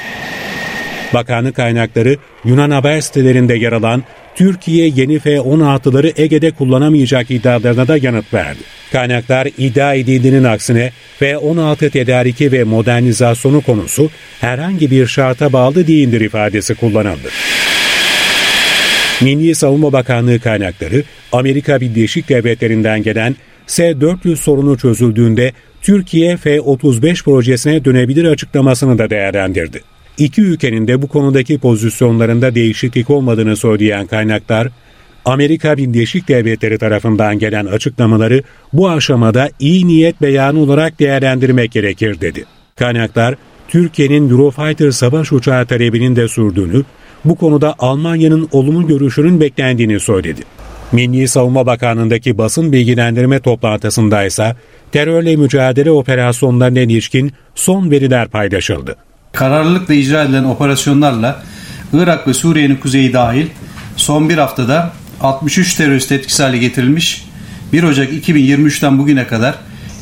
Bakanlık 1.14 1.56
kaynakları 1.56 2.16
Yunan 2.44 2.70
haber 2.70 3.00
sitelerinde 3.00 3.54
yer 3.54 3.72
alan 3.72 4.02
Türkiye 4.34 4.92
yeni 4.96 5.18
F-16'ları 5.18 6.22
Ege'de 6.22 6.50
kullanamayacak 6.50 7.30
iddialarına 7.30 7.88
da 7.88 7.96
yanıt 7.96 8.34
verdi. 8.34 8.58
Kaynaklar 8.92 9.48
iddia 9.58 9.94
edildiğinin 9.94 10.44
aksine 10.44 10.92
F-16 11.18 11.90
tedariki 11.90 12.52
ve 12.52 12.64
modernizasyonu 12.64 13.60
konusu 13.60 14.10
herhangi 14.40 14.90
bir 14.90 15.06
şarta 15.06 15.52
bağlı 15.52 15.86
değildir 15.86 16.20
ifadesi 16.20 16.74
kullanıldı. 16.74 17.28
Milli 19.20 19.54
Savunma 19.54 19.92
Bakanlığı 19.92 20.40
kaynakları 20.40 21.02
Amerika 21.32 21.80
Birleşik 21.80 22.28
Devletleri'nden 22.28 23.02
gelen 23.02 23.36
S-400 23.66 24.36
sorunu 24.36 24.78
çözüldüğünde 24.78 25.52
Türkiye 25.82 26.36
F-35 26.36 27.24
projesine 27.24 27.84
dönebilir 27.84 28.24
açıklamasını 28.24 28.98
da 28.98 29.10
değerlendirdi. 29.10 29.82
İki 30.18 30.42
ülkenin 30.42 30.88
de 30.88 31.02
bu 31.02 31.08
konudaki 31.08 31.58
pozisyonlarında 31.58 32.54
değişiklik 32.54 33.10
olmadığını 33.10 33.56
söyleyen 33.56 34.06
kaynaklar, 34.06 34.68
Amerika 35.24 35.76
Birleşik 35.76 36.28
Devletleri 36.28 36.78
tarafından 36.78 37.38
gelen 37.38 37.66
açıklamaları 37.66 38.42
bu 38.72 38.90
aşamada 38.90 39.50
iyi 39.60 39.86
niyet 39.86 40.22
beyanı 40.22 40.60
olarak 40.60 41.00
değerlendirmek 41.00 41.72
gerekir 41.72 42.20
dedi. 42.20 42.44
Kaynaklar, 42.76 43.34
Türkiye'nin 43.68 44.30
Eurofighter 44.30 44.90
savaş 44.90 45.32
uçağı 45.32 45.66
talebinin 45.66 46.16
de 46.16 46.28
sürdüğünü, 46.28 46.82
bu 47.24 47.34
konuda 47.34 47.74
Almanya'nın 47.78 48.48
olumlu 48.52 48.86
görüşünün 48.86 49.40
beklendiğini 49.40 50.00
söyledi. 50.00 50.42
Milli 50.92 51.28
Savunma 51.28 51.66
Bakanlığı'ndaki 51.66 52.38
basın 52.38 52.72
bilgilendirme 52.72 53.40
toplantısında 53.40 54.24
ise 54.24 54.56
terörle 54.92 55.36
mücadele 55.36 55.90
operasyonlarına 55.90 56.80
ilişkin 56.80 57.32
son 57.54 57.90
veriler 57.90 58.28
paylaşıldı. 58.28 58.96
Kararlılıkla 59.38 59.94
icra 59.94 60.22
edilen 60.22 60.44
operasyonlarla 60.44 61.42
Irak 61.92 62.28
ve 62.28 62.34
Suriye'nin 62.34 62.76
kuzeyi 62.76 63.12
dahil 63.12 63.46
son 63.96 64.28
bir 64.28 64.38
haftada 64.38 64.92
63 65.20 65.74
terörist 65.74 66.12
etkisiz 66.12 66.40
hale 66.40 66.58
getirilmiş. 66.58 67.24
1 67.72 67.82
Ocak 67.82 68.12
2023'ten 68.12 68.98
bugüne 68.98 69.26
kadar 69.26 69.54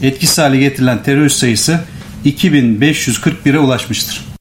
etkisiz 0.02 0.38
hale 0.38 0.58
getirilen 0.58 1.02
terörist 1.02 1.36
sayısı 1.36 1.80
2541'e 2.24 3.58
ulaşmıştır. 3.58 4.35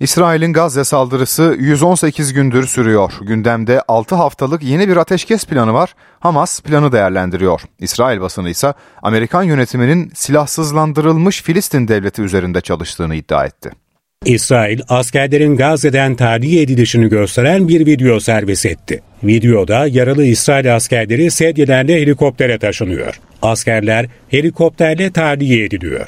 İsrail'in 0.00 0.52
Gazze 0.52 0.84
saldırısı 0.84 1.56
118 1.58 2.32
gündür 2.32 2.66
sürüyor. 2.66 3.12
Gündemde 3.20 3.82
6 3.88 4.14
haftalık 4.14 4.62
yeni 4.62 4.88
bir 4.88 4.96
ateşkes 4.96 5.44
planı 5.44 5.72
var. 5.72 5.94
Hamas 6.20 6.60
planı 6.60 6.92
değerlendiriyor. 6.92 7.60
İsrail 7.78 8.20
basını 8.20 8.50
ise 8.50 8.74
Amerikan 9.02 9.42
yönetiminin 9.42 10.12
silahsızlandırılmış 10.14 11.42
Filistin 11.42 11.88
devleti 11.88 12.22
üzerinde 12.22 12.60
çalıştığını 12.60 13.14
iddia 13.14 13.46
etti. 13.46 13.70
İsrail 14.24 14.80
askerlerin 14.88 15.56
Gazze'den 15.56 16.14
tahliye 16.14 16.62
edilişini 16.62 17.08
gösteren 17.08 17.68
bir 17.68 17.86
video 17.86 18.20
servis 18.20 18.66
etti. 18.66 19.02
Videoda 19.24 19.86
yaralı 19.86 20.24
İsrail 20.24 20.76
askerleri 20.76 21.30
sedyelerle 21.30 22.00
helikoptere 22.00 22.58
taşınıyor. 22.58 23.20
Askerler 23.42 24.06
helikopterle 24.30 25.10
tahliye 25.10 25.64
ediliyor. 25.64 26.06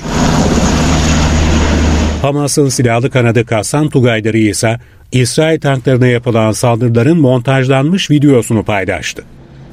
Hamas'ın 2.22 2.68
silahlı 2.68 3.10
kanadı 3.10 3.46
Kassam 3.46 3.88
Tugayları 3.88 4.38
ise 4.38 4.78
İsrail 5.12 5.60
tanklarına 5.60 6.06
yapılan 6.06 6.52
saldırıların 6.52 7.20
montajlanmış 7.20 8.10
videosunu 8.10 8.64
paylaştı. 8.64 9.24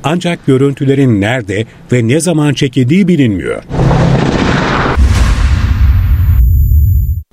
Ancak 0.03 0.45
görüntülerin 0.45 1.21
nerede 1.21 1.65
ve 1.91 2.07
ne 2.07 2.19
zaman 2.19 2.53
çekildiği 2.53 3.07
bilinmiyor. 3.07 3.63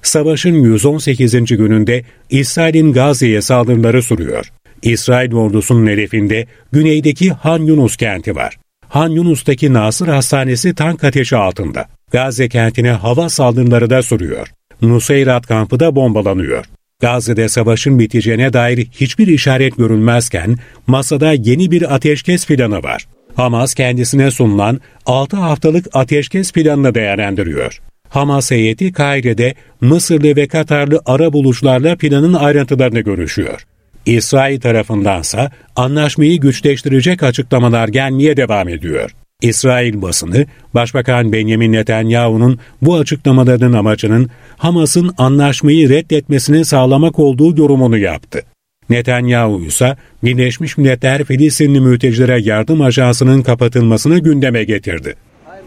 Savaşın 0.03 0.55
118. 0.55 1.33
gününde 1.33 2.05
İsrail'in 2.31 2.93
Gazze'ye 2.93 3.43
saldırıları 3.43 4.03
sürüyor. 4.03 4.53
İsrail 4.83 5.35
ordusunun 5.35 5.87
hedefinde 5.87 6.47
güneydeki 6.73 7.31
Han 7.31 7.63
Yunus 7.63 7.97
kenti 7.97 8.37
var. 8.37 8.57
Han 8.89 9.09
Yunus'taki 9.09 9.73
Nasır 9.73 10.09
Hastanesi 10.09 10.75
tank 10.75 11.05
ateşi 11.05 11.37
altında. 11.37 11.87
Gazze 12.13 12.49
kentine 12.49 12.91
hava 12.91 13.29
saldırıları 13.29 13.91
da 13.91 14.03
sürüyor. 14.03 14.49
Nuseyrat 14.83 15.47
kampı 15.47 15.81
da 15.81 15.97
bombalanıyor. 15.97 16.65
Gazze'de 17.01 17.49
savaşın 17.49 17.99
biteceğine 17.99 18.53
dair 18.53 18.87
hiçbir 18.93 19.27
işaret 19.27 19.77
görülmezken 19.77 20.57
masada 20.87 21.33
yeni 21.33 21.71
bir 21.71 21.95
ateşkes 21.95 22.47
planı 22.47 22.83
var. 22.83 23.07
Hamas 23.35 23.75
kendisine 23.75 24.31
sunulan 24.31 24.81
6 25.07 25.37
haftalık 25.37 25.87
ateşkes 25.93 26.53
planını 26.53 26.95
değerlendiriyor. 26.95 27.81
Hamas 28.09 28.51
heyeti 28.51 28.93
Kaire'de 28.93 29.55
Mısırlı 29.81 30.37
ve 30.37 30.49
Katarlı 30.49 31.01
ara 31.07 31.33
bulucularla 31.33 31.97
planın 31.97 32.35
ayrıntılarını 32.35 33.01
görüşüyor. 33.01 33.67
İsrail 34.07 34.61
tarafındansa 34.61 35.51
anlaşmayı 35.77 36.41
güçleştirecek 36.41 37.23
açıklamalar 37.23 37.89
gelmeye 37.89 38.37
devam 38.37 38.69
ediyor. 38.69 39.11
İsrail 39.43 40.03
basını, 40.03 40.47
Başbakan 40.75 41.33
Benjamin 41.33 41.73
Netanyahu'nun 41.73 42.59
bu 42.83 42.97
açıklamalarının 42.97 43.73
amacının 43.73 44.31
Hamas'ın 44.57 45.15
anlaşmayı 45.19 45.89
reddetmesini 45.89 46.65
sağlamak 46.65 47.19
olduğu 47.19 47.61
yorumunu 47.61 47.99
yaptı. 47.99 48.43
Netanyahu 48.91 49.63
ise 49.63 49.97
Birleşmiş 50.25 50.79
Milletler 50.79 51.25
Filistinli 51.25 51.81
Mültecilere 51.81 52.41
Yardım 52.41 52.81
Ajansı'nın 52.81 53.43
kapatılmasını 53.43 54.19
gündeme 54.19 54.65
getirdi. 54.65 55.15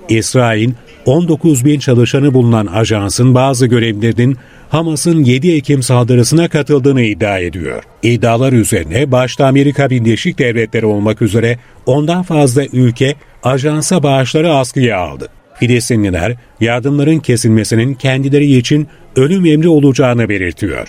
İsrail, 0.10 0.70
19 1.06 1.66
bin 1.66 1.80
çalışanı 1.80 2.34
bulunan 2.34 2.66
ajansın 2.66 3.36
bazı 3.36 3.68
görevlilerinin 3.68 4.38
Hamas'ın 4.70 5.24
7 5.24 5.52
Ekim 5.52 5.84
saldırısına 5.84 6.48
katıldığını 6.48 7.02
iddia 7.02 7.40
ediyor. 7.40 7.84
İddialar 8.04 8.54
üzerine 8.54 9.12
başta 9.12 9.48
Amerika 9.48 9.90
Birleşik 9.90 10.40
Devletleri 10.40 10.86
olmak 10.86 11.22
üzere 11.22 11.58
ondan 11.86 12.24
fazla 12.24 12.66
ülke 12.66 13.16
ajansa 13.44 14.04
bağışları 14.04 14.54
askıya 14.54 14.98
aldı. 14.98 15.30
Filistinliler 15.60 16.36
yardımların 16.62 17.20
kesilmesinin 17.20 17.94
kendileri 17.94 18.58
için 18.58 18.88
ölüm 19.16 19.46
emri 19.46 19.68
olacağını 19.68 20.30
belirtiyor. 20.30 20.88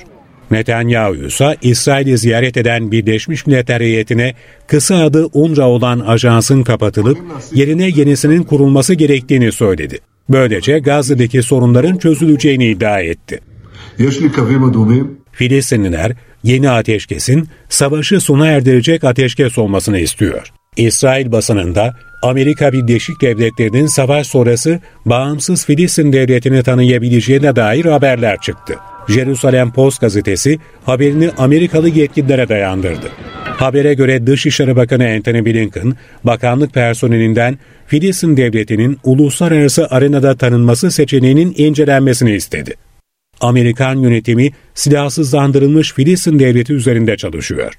Netanyahu 0.51 1.15
ise 1.15 1.57
İsrail'i 1.63 2.19
ziyaret 2.19 2.57
eden 2.57 2.93
Birleşmiş 2.93 3.47
Milletler 3.47 3.81
heyetine 3.81 4.35
kısa 4.67 4.97
adı 4.97 5.29
UNRWA 5.33 5.67
olan 5.67 6.01
ajansın 6.01 6.63
kapatılıp 6.63 7.19
yerine 7.53 7.89
yenisinin 7.89 8.43
kurulması 8.43 8.95
gerektiğini 8.95 9.53
söyledi. 9.53 9.99
Böylece 10.29 10.79
Gazze'deki 10.79 11.43
sorunların 11.43 11.97
çözüleceğini 11.97 12.67
iddia 12.67 13.01
etti. 13.01 13.41
Filistinliler 15.33 16.13
yeni 16.43 16.71
ateşkesin 16.71 17.49
savaşı 17.69 18.21
sona 18.21 18.47
erdirecek 18.47 19.05
ateşkes 19.05 19.59
olmasını 19.59 19.99
istiyor. 19.99 20.53
İsrail 20.77 21.33
basınında 21.33 21.95
Amerika 22.23 22.73
Birleşik 22.73 23.21
Devletleri'nin 23.21 23.87
savaş 23.87 24.27
sonrası 24.27 24.81
bağımsız 25.07 25.67
Filistin 25.67 26.13
devletini 26.13 26.63
tanıyabileceğine 26.63 27.57
dair 27.57 27.85
haberler 27.85 28.41
çıktı. 28.41 28.75
Jerusalem 29.09 29.73
Post 29.73 30.01
gazetesi 30.01 30.59
haberini 30.85 31.31
Amerikalı 31.39 31.89
yetkililere 31.89 32.49
dayandırdı. 32.49 33.11
Habere 33.45 33.95
göre 33.95 34.27
Dışişleri 34.27 34.77
Bakanı 34.77 35.09
Antony 35.09 35.45
Blinken, 35.45 35.95
bakanlık 36.25 36.75
personelinden 36.75 37.59
Filistin 37.87 38.37
devletinin 38.37 38.99
uluslararası 39.05 39.87
arenada 39.91 40.37
tanınması 40.37 40.91
seçeneğinin 40.91 41.55
incelenmesini 41.57 42.33
istedi. 42.33 42.75
Amerikan 43.41 43.97
yönetimi 43.97 44.51
silahsızlandırılmış 44.75 45.93
Filistin 45.93 46.39
devleti 46.39 46.73
üzerinde 46.73 47.17
çalışıyor. 47.17 47.73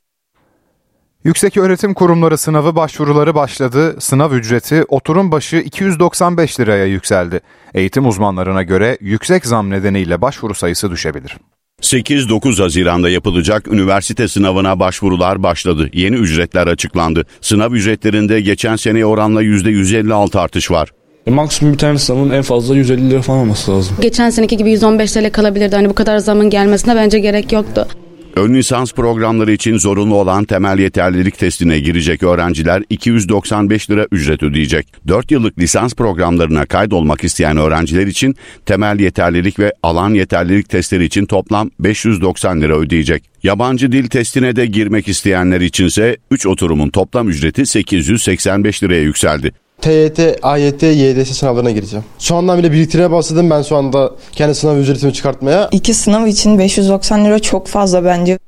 Yüksek 1.23 1.57
Öğretim 1.57 1.93
Kurumları 1.93 2.37
sınavı 2.37 2.75
başvuruları 2.75 3.35
başladı. 3.35 3.95
Sınav 3.99 4.31
ücreti 4.31 4.83
oturum 4.87 5.31
başı 5.31 5.55
295 5.55 6.59
liraya 6.59 6.85
yükseldi. 6.85 7.39
Eğitim 7.73 8.07
uzmanlarına 8.07 8.63
göre 8.63 8.97
yüksek 9.01 9.45
zam 9.45 9.69
nedeniyle 9.69 10.21
başvuru 10.21 10.53
sayısı 10.53 10.91
düşebilir. 10.91 11.37
8-9 11.81 12.61
Haziran'da 12.61 13.09
yapılacak 13.09 13.67
üniversite 13.67 14.27
sınavına 14.27 14.79
başvurular 14.79 15.43
başladı. 15.43 15.89
Yeni 15.93 16.15
ücretler 16.15 16.67
açıklandı. 16.67 17.25
Sınav 17.41 17.71
ücretlerinde 17.71 18.41
geçen 18.41 18.75
seneye 18.75 19.05
oranla 19.05 19.43
%156 19.43 20.39
artış 20.39 20.71
var. 20.71 20.89
E, 21.27 21.31
maksimum 21.31 21.73
bir 21.73 21.77
tane 21.77 21.97
sınavın 21.97 22.29
en 22.29 22.41
fazla 22.41 22.75
150 22.75 23.09
lira 23.09 23.21
falan 23.21 23.39
olması 23.39 23.71
lazım. 23.71 23.95
Geçen 24.01 24.29
seneki 24.29 24.57
gibi 24.57 24.71
115 24.71 25.11
TL 25.11 25.31
kalabilirdi. 25.31 25.75
Hani 25.75 25.89
bu 25.89 25.95
kadar 25.95 26.17
zamın 26.17 26.49
gelmesine 26.49 26.95
bence 26.95 27.19
gerek 27.19 27.51
yoktu. 27.51 27.87
Ön 28.35 28.53
lisans 28.53 28.93
programları 28.93 29.51
için 29.51 29.77
zorunlu 29.77 30.15
olan 30.15 30.43
temel 30.43 30.79
yeterlilik 30.79 31.37
testine 31.37 31.79
girecek 31.79 32.23
öğrenciler 32.23 32.83
295 32.89 33.89
lira 33.89 34.07
ücret 34.11 34.43
ödeyecek. 34.43 34.87
4 35.07 35.31
yıllık 35.31 35.59
lisans 35.59 35.93
programlarına 35.93 36.65
kaydolmak 36.65 37.23
isteyen 37.23 37.57
öğrenciler 37.57 38.07
için 38.07 38.35
temel 38.65 38.99
yeterlilik 38.99 39.59
ve 39.59 39.73
alan 39.83 40.13
yeterlilik 40.13 40.69
testleri 40.69 41.05
için 41.05 41.25
toplam 41.25 41.69
590 41.79 42.61
lira 42.61 42.77
ödeyecek. 42.77 43.23
Yabancı 43.43 43.91
dil 43.91 44.07
testine 44.07 44.55
de 44.55 44.65
girmek 44.65 45.07
isteyenler 45.07 45.61
içinse 45.61 46.17
3 46.31 46.45
oturumun 46.45 46.89
toplam 46.89 47.29
ücreti 47.29 47.65
885 47.65 48.83
liraya 48.83 49.01
yükseldi. 49.01 49.51
TYT, 49.81 50.19
AYT, 50.41 50.83
YDS 50.83 51.37
sınavlarına 51.37 51.71
gireceğim. 51.71 52.05
Şu 52.19 52.35
andan 52.35 52.57
bile 52.57 52.71
biriktirmeye 52.71 53.11
başladım 53.11 53.49
ben 53.49 53.61
şu 53.61 53.77
anda 53.77 54.11
kendi 54.31 54.55
sınav 54.55 54.77
ücretimi 54.77 55.13
çıkartmaya. 55.13 55.69
İki 55.71 55.93
sınav 55.93 56.25
için 56.25 56.59
590 56.59 57.25
lira 57.25 57.39
çok 57.39 57.67
fazla 57.67 58.05
bence. 58.05 58.39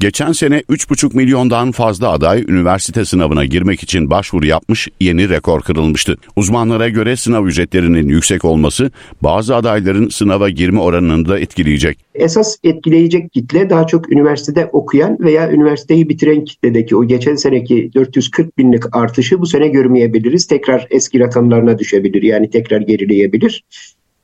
Geçen 0.00 0.32
sene 0.32 0.58
3,5 0.58 1.16
milyondan 1.16 1.72
fazla 1.72 2.10
aday 2.10 2.44
üniversite 2.48 3.04
sınavına 3.04 3.44
girmek 3.44 3.82
için 3.82 4.10
başvuru 4.10 4.46
yapmış, 4.46 4.88
yeni 5.00 5.28
rekor 5.28 5.60
kırılmıştı. 5.60 6.16
Uzmanlara 6.36 6.88
göre 6.88 7.16
sınav 7.16 7.46
ücretlerinin 7.46 8.08
yüksek 8.08 8.44
olması 8.44 8.90
bazı 9.22 9.56
adayların 9.56 10.08
sınava 10.08 10.48
girme 10.48 10.80
oranını 10.80 11.28
da 11.28 11.38
etkileyecek. 11.38 11.98
Esas 12.14 12.56
etkileyecek 12.64 13.32
kitle 13.32 13.70
daha 13.70 13.86
çok 13.86 14.12
üniversitede 14.12 14.70
okuyan 14.72 15.18
veya 15.20 15.52
üniversiteyi 15.52 16.08
bitiren 16.08 16.44
kitledeki 16.44 16.96
o 16.96 17.04
geçen 17.04 17.34
seneki 17.34 17.90
440 17.94 18.58
binlik 18.58 18.96
artışı 18.96 19.40
bu 19.40 19.46
sene 19.46 19.68
görmeyebiliriz. 19.68 20.46
Tekrar 20.46 20.86
eski 20.90 21.20
rakamlarına 21.20 21.78
düşebilir 21.78 22.22
yani 22.22 22.50
tekrar 22.50 22.80
gerileyebilir. 22.80 23.64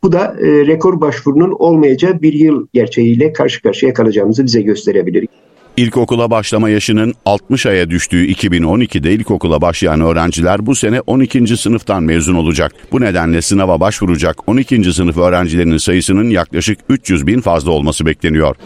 Bu 0.02 0.12
da 0.12 0.36
e, 0.40 0.66
rekor 0.66 1.00
başvurunun 1.00 1.56
olmayacağı 1.58 2.22
bir 2.22 2.32
yıl 2.32 2.66
gerçeğiyle 2.72 3.32
karşı 3.32 3.62
karşıya 3.62 3.94
kalacağımızı 3.94 4.44
bize 4.44 4.62
gösterebilir. 4.62 5.28
İlkokula 5.76 6.30
başlama 6.30 6.68
yaşının 6.68 7.14
60 7.24 7.66
aya 7.66 7.90
düştüğü 7.90 8.26
2012'de 8.26 9.12
ilkokula 9.12 9.60
başlayan 9.60 10.00
öğrenciler 10.00 10.66
bu 10.66 10.74
sene 10.74 11.00
12. 11.00 11.56
sınıftan 11.56 12.02
mezun 12.02 12.34
olacak. 12.34 12.72
Bu 12.92 13.00
nedenle 13.00 13.42
sınava 13.42 13.80
başvuracak 13.80 14.48
12. 14.48 14.92
sınıf 14.92 15.16
öğrencilerinin 15.16 15.78
sayısının 15.78 16.30
yaklaşık 16.30 16.78
300 16.88 17.26
bin 17.26 17.40
fazla 17.40 17.70
olması 17.70 18.06
bekleniyor. 18.06 18.56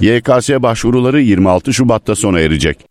YKS 0.00 0.50
başvuruları 0.50 1.20
26 1.20 1.74
Şubat'ta 1.74 2.14
sona 2.14 2.40
erecek. 2.40 2.87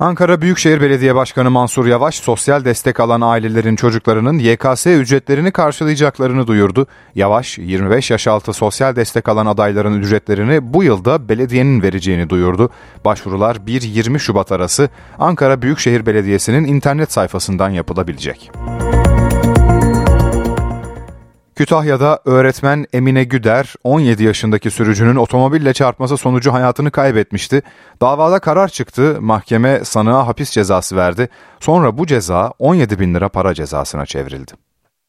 Ankara 0.00 0.40
Büyükşehir 0.40 0.80
Belediye 0.80 1.14
Başkanı 1.14 1.50
Mansur 1.50 1.86
Yavaş, 1.86 2.14
sosyal 2.14 2.64
destek 2.64 3.00
alan 3.00 3.20
ailelerin 3.20 3.76
çocuklarının 3.76 4.38
YKS 4.38 4.86
ücretlerini 4.86 5.50
karşılayacaklarını 5.50 6.46
duyurdu. 6.46 6.86
Yavaş, 7.14 7.58
25 7.58 8.10
yaş 8.10 8.26
altı 8.26 8.52
sosyal 8.52 8.96
destek 8.96 9.28
alan 9.28 9.46
adayların 9.46 10.00
ücretlerini 10.00 10.74
bu 10.74 10.84
yılda 10.84 11.28
belediyenin 11.28 11.82
vereceğini 11.82 12.30
duyurdu. 12.30 12.70
Başvurular 13.04 13.56
1-20 13.56 14.18
Şubat 14.18 14.52
arası 14.52 14.88
Ankara 15.18 15.62
Büyükşehir 15.62 16.06
Belediyesi'nin 16.06 16.64
internet 16.64 17.12
sayfasından 17.12 17.70
yapılabilecek. 17.70 18.50
Kütahya'da 21.56 22.20
öğretmen 22.24 22.86
Emine 22.92 23.24
Güder 23.24 23.74
17 23.84 24.24
yaşındaki 24.24 24.70
sürücünün 24.70 25.16
otomobille 25.16 25.72
çarpması 25.72 26.16
sonucu 26.16 26.52
hayatını 26.52 26.90
kaybetmişti. 26.90 27.62
Davada 28.00 28.38
karar 28.38 28.68
çıktı, 28.68 29.16
mahkeme 29.20 29.84
sanığa 29.84 30.26
hapis 30.26 30.50
cezası 30.50 30.96
verdi. 30.96 31.28
Sonra 31.60 31.98
bu 31.98 32.06
ceza 32.06 32.52
17 32.58 32.98
bin 32.98 33.14
lira 33.14 33.28
para 33.28 33.54
cezasına 33.54 34.06
çevrildi. 34.06 34.52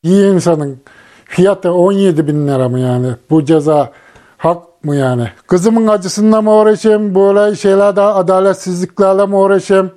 İyi 0.04 0.34
insanın 0.34 0.82
fiyatı 1.26 1.72
17 1.72 2.28
bin 2.28 2.48
lira 2.48 2.70
mı 2.70 2.80
yani? 2.80 3.08
Bu 3.30 3.46
ceza 3.46 3.92
hak 4.38 4.84
mı 4.84 4.96
yani? 4.96 5.32
Kızımın 5.48 5.88
acısında 5.88 6.42
mı 6.42 6.54
uğraşayım? 6.54 7.16
Böyle 7.16 7.56
şeylerde 7.56 8.02
adaletsizliklerle 8.02 9.26
mi 9.26 9.36
uğraşayım? 9.36 9.92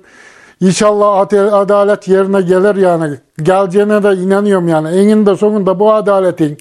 İnşallah 0.61 1.27
adalet 1.51 2.07
yerine 2.07 2.41
gelir 2.41 2.75
yani. 2.75 3.17
Geleceğine 3.43 4.03
de 4.03 4.21
inanıyorum 4.21 4.67
yani. 4.67 4.87
Eninde 4.87 5.35
sonunda 5.35 5.79
bu 5.79 5.93
adaletin 5.93 6.57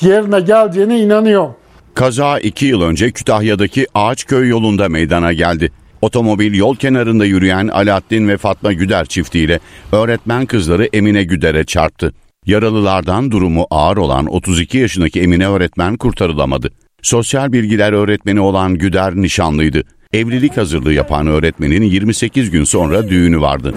yerine 0.00 0.40
geleceğine 0.40 1.00
inanıyorum. 1.00 1.54
Kaza 1.94 2.38
2 2.38 2.66
yıl 2.66 2.82
önce 2.82 3.10
Kütahya'daki 3.10 3.86
Ağaçköy 3.94 4.48
yolunda 4.48 4.88
meydana 4.88 5.32
geldi. 5.32 5.72
Otomobil 6.02 6.54
yol 6.54 6.76
kenarında 6.76 7.24
yürüyen 7.24 7.68
Alaaddin 7.68 8.28
ve 8.28 8.36
Fatma 8.36 8.72
Güder 8.72 9.06
çiftiyle 9.06 9.60
öğretmen 9.92 10.46
kızları 10.46 10.88
Emine 10.92 11.24
Güder'e 11.24 11.64
çarptı. 11.64 12.12
Yaralılardan 12.46 13.30
durumu 13.30 13.66
ağır 13.70 13.96
olan 13.96 14.26
32 14.26 14.78
yaşındaki 14.78 15.20
Emine 15.20 15.48
öğretmen 15.48 15.96
kurtarılamadı. 15.96 16.70
Sosyal 17.02 17.52
bilgiler 17.52 17.92
öğretmeni 17.92 18.40
olan 18.40 18.74
Güder 18.74 19.16
nişanlıydı. 19.16 19.82
Evlilik 20.12 20.56
hazırlığı 20.56 20.92
yapan 20.92 21.26
öğretmenin 21.26 21.82
28 21.82 22.50
gün 22.50 22.64
sonra 22.64 23.08
düğünü 23.08 23.40
vardı. 23.40 23.74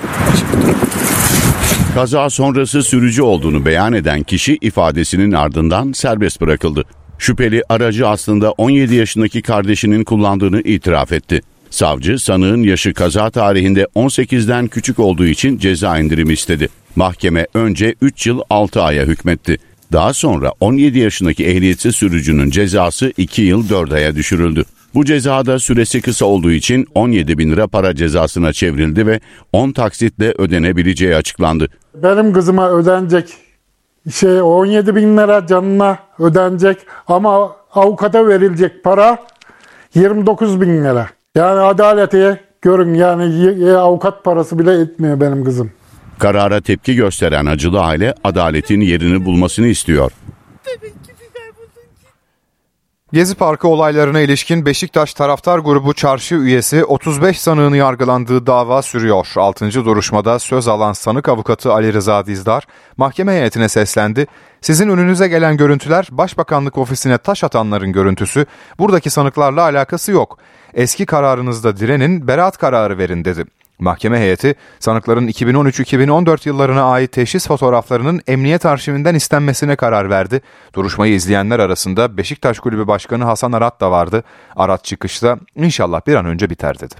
Kaza 1.93 2.29
sonrası 2.29 2.83
sürücü 2.83 3.21
olduğunu 3.21 3.65
beyan 3.65 3.93
eden 3.93 4.23
kişi 4.23 4.57
ifadesinin 4.61 5.31
ardından 5.31 5.91
serbest 5.91 6.41
bırakıldı. 6.41 6.83
Şüpheli 7.17 7.63
aracı 7.69 8.07
aslında 8.07 8.51
17 8.51 8.95
yaşındaki 8.95 9.41
kardeşinin 9.41 10.03
kullandığını 10.03 10.61
itiraf 10.61 11.11
etti. 11.11 11.41
Savcı 11.69 12.19
sanığın 12.19 12.63
yaşı 12.63 12.93
kaza 12.93 13.29
tarihinde 13.29 13.87
18'den 13.95 14.67
küçük 14.67 14.99
olduğu 14.99 15.25
için 15.25 15.57
ceza 15.57 15.99
indirimi 15.99 16.33
istedi. 16.33 16.69
Mahkeme 16.95 17.47
önce 17.53 17.95
3 18.01 18.27
yıl 18.27 18.41
6 18.49 18.81
aya 18.81 19.05
hükmetti. 19.05 19.57
Daha 19.91 20.13
sonra 20.13 20.51
17 20.59 20.99
yaşındaki 20.99 21.45
ehliyetsiz 21.45 21.95
sürücünün 21.95 22.49
cezası 22.49 23.13
2 23.17 23.41
yıl 23.41 23.69
4 23.69 23.91
aya 23.91 24.15
düşürüldü. 24.15 24.65
Bu 24.95 25.05
cezada 25.05 25.59
süresi 25.59 26.01
kısa 26.01 26.25
olduğu 26.25 26.51
için 26.51 26.87
17 26.95 27.37
bin 27.37 27.51
lira 27.51 27.67
para 27.67 27.95
cezasına 27.95 28.53
çevrildi 28.53 29.07
ve 29.07 29.19
10 29.53 29.71
taksitle 29.71 30.33
ödenebileceği 30.37 31.15
açıklandı. 31.15 31.67
Benim 31.95 32.33
kızıma 32.33 32.71
ödenecek 32.71 33.33
şey 34.11 34.41
17 34.41 34.95
bin 34.95 35.17
lira 35.17 35.47
canına 35.47 35.97
ödenecek 36.19 36.77
ama 37.07 37.55
avukata 37.73 38.27
verilecek 38.27 38.83
para 38.83 39.17
29 39.95 40.61
bin 40.61 40.83
lira. 40.83 41.07
Yani 41.35 41.59
adaleti 41.59 42.39
görün 42.61 42.93
yani 42.93 43.71
avukat 43.77 44.23
parası 44.23 44.59
bile 44.59 44.81
etmiyor 44.81 45.21
benim 45.21 45.43
kızım. 45.43 45.71
Karara 46.19 46.61
tepki 46.61 46.95
gösteren 46.95 47.45
acılı 47.45 47.81
aile 47.81 48.15
adaletin 48.23 48.81
yerini 48.81 49.25
bulmasını 49.25 49.67
istiyor. 49.67 50.11
Gezi 53.13 53.35
Parkı 53.35 53.67
olaylarına 53.67 54.19
ilişkin 54.19 54.65
Beşiktaş 54.65 55.13
taraftar 55.13 55.59
grubu 55.59 55.93
çarşı 55.93 56.35
üyesi 56.35 56.85
35 56.85 57.41
sanığın 57.41 57.73
yargılandığı 57.73 58.47
dava 58.47 58.81
sürüyor. 58.81 59.27
6. 59.35 59.73
duruşmada 59.85 60.39
söz 60.39 60.67
alan 60.67 60.93
sanık 60.93 61.29
avukatı 61.29 61.73
Ali 61.73 61.93
Rıza 61.93 62.25
Dizdar 62.25 62.67
mahkeme 62.97 63.31
heyetine 63.31 63.69
seslendi. 63.69 64.27
Sizin 64.61 64.89
önünüze 64.89 65.27
gelen 65.27 65.57
görüntüler 65.57 66.07
Başbakanlık 66.11 66.77
ofisine 66.77 67.17
taş 67.17 67.43
atanların 67.43 67.91
görüntüsü. 67.91 68.45
Buradaki 68.79 69.09
sanıklarla 69.09 69.61
alakası 69.61 70.11
yok. 70.11 70.37
Eski 70.73 71.05
kararınızda 71.05 71.77
direnin, 71.77 72.27
beraat 72.27 72.57
kararı 72.57 72.97
verin 72.97 73.25
dedi. 73.25 73.45
Mahkeme 73.79 74.19
heyeti 74.19 74.55
sanıkların 74.79 75.27
2013-2014 75.27 76.47
yıllarına 76.47 76.83
ait 76.83 77.11
teşhis 77.11 77.47
fotoğraflarının 77.47 78.21
emniyet 78.27 78.65
arşivinden 78.65 79.15
istenmesine 79.15 79.75
karar 79.75 80.09
verdi. 80.09 80.41
Duruşmayı 80.75 81.13
izleyenler 81.13 81.59
arasında 81.59 82.17
Beşiktaş 82.17 82.59
Kulübü 82.59 82.87
Başkanı 82.87 83.23
Hasan 83.23 83.51
Arat 83.51 83.81
da 83.81 83.91
vardı. 83.91 84.23
Arat 84.55 84.83
çıkışta 84.83 85.37
inşallah 85.55 86.01
bir 86.07 86.15
an 86.15 86.25
önce 86.25 86.49
biter 86.49 86.79
dedi. 86.79 86.95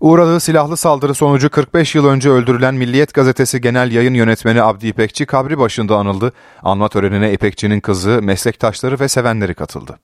Uğradığı 0.00 0.40
silahlı 0.40 0.76
saldırı 0.76 1.14
sonucu 1.14 1.50
45 1.50 1.94
yıl 1.94 2.06
önce 2.06 2.30
öldürülen 2.30 2.74
Milliyet 2.74 3.14
Gazetesi 3.14 3.60
Genel 3.60 3.92
Yayın 3.92 4.14
Yönetmeni 4.14 4.62
Abdi 4.62 4.86
İpekçi 4.86 5.26
kabri 5.26 5.58
başında 5.58 5.96
anıldı. 5.96 6.32
Anma 6.62 6.88
törenine 6.88 7.32
İpekçi'nin 7.32 7.80
kızı, 7.80 8.22
meslektaşları 8.22 9.00
ve 9.00 9.08
sevenleri 9.08 9.54
katıldı. 9.54 9.98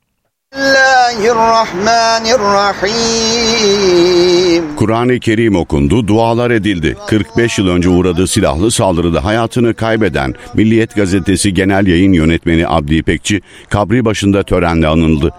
Kur'an-ı 4.77 5.21
Kerim 5.21 5.57
okundu, 5.57 6.07
dualar 6.09 6.51
edildi. 6.51 6.97
45 7.07 7.59
yıl 7.59 7.69
önce 7.69 7.89
uğradığı 7.89 8.27
silahlı 8.27 8.71
saldırıda 8.71 9.25
hayatını 9.25 9.75
kaybeden 9.75 10.35
Milliyet 10.55 10.97
Gazetesi 10.97 11.55
Genel 11.55 11.87
Yayın 11.87 12.13
Yönetmeni 12.13 12.69
Abdi 12.69 12.95
İpekçi 12.95 13.41
kabri 13.69 14.05
başında 14.05 14.43
törenle 14.43 14.87
anıldı. 14.87 15.35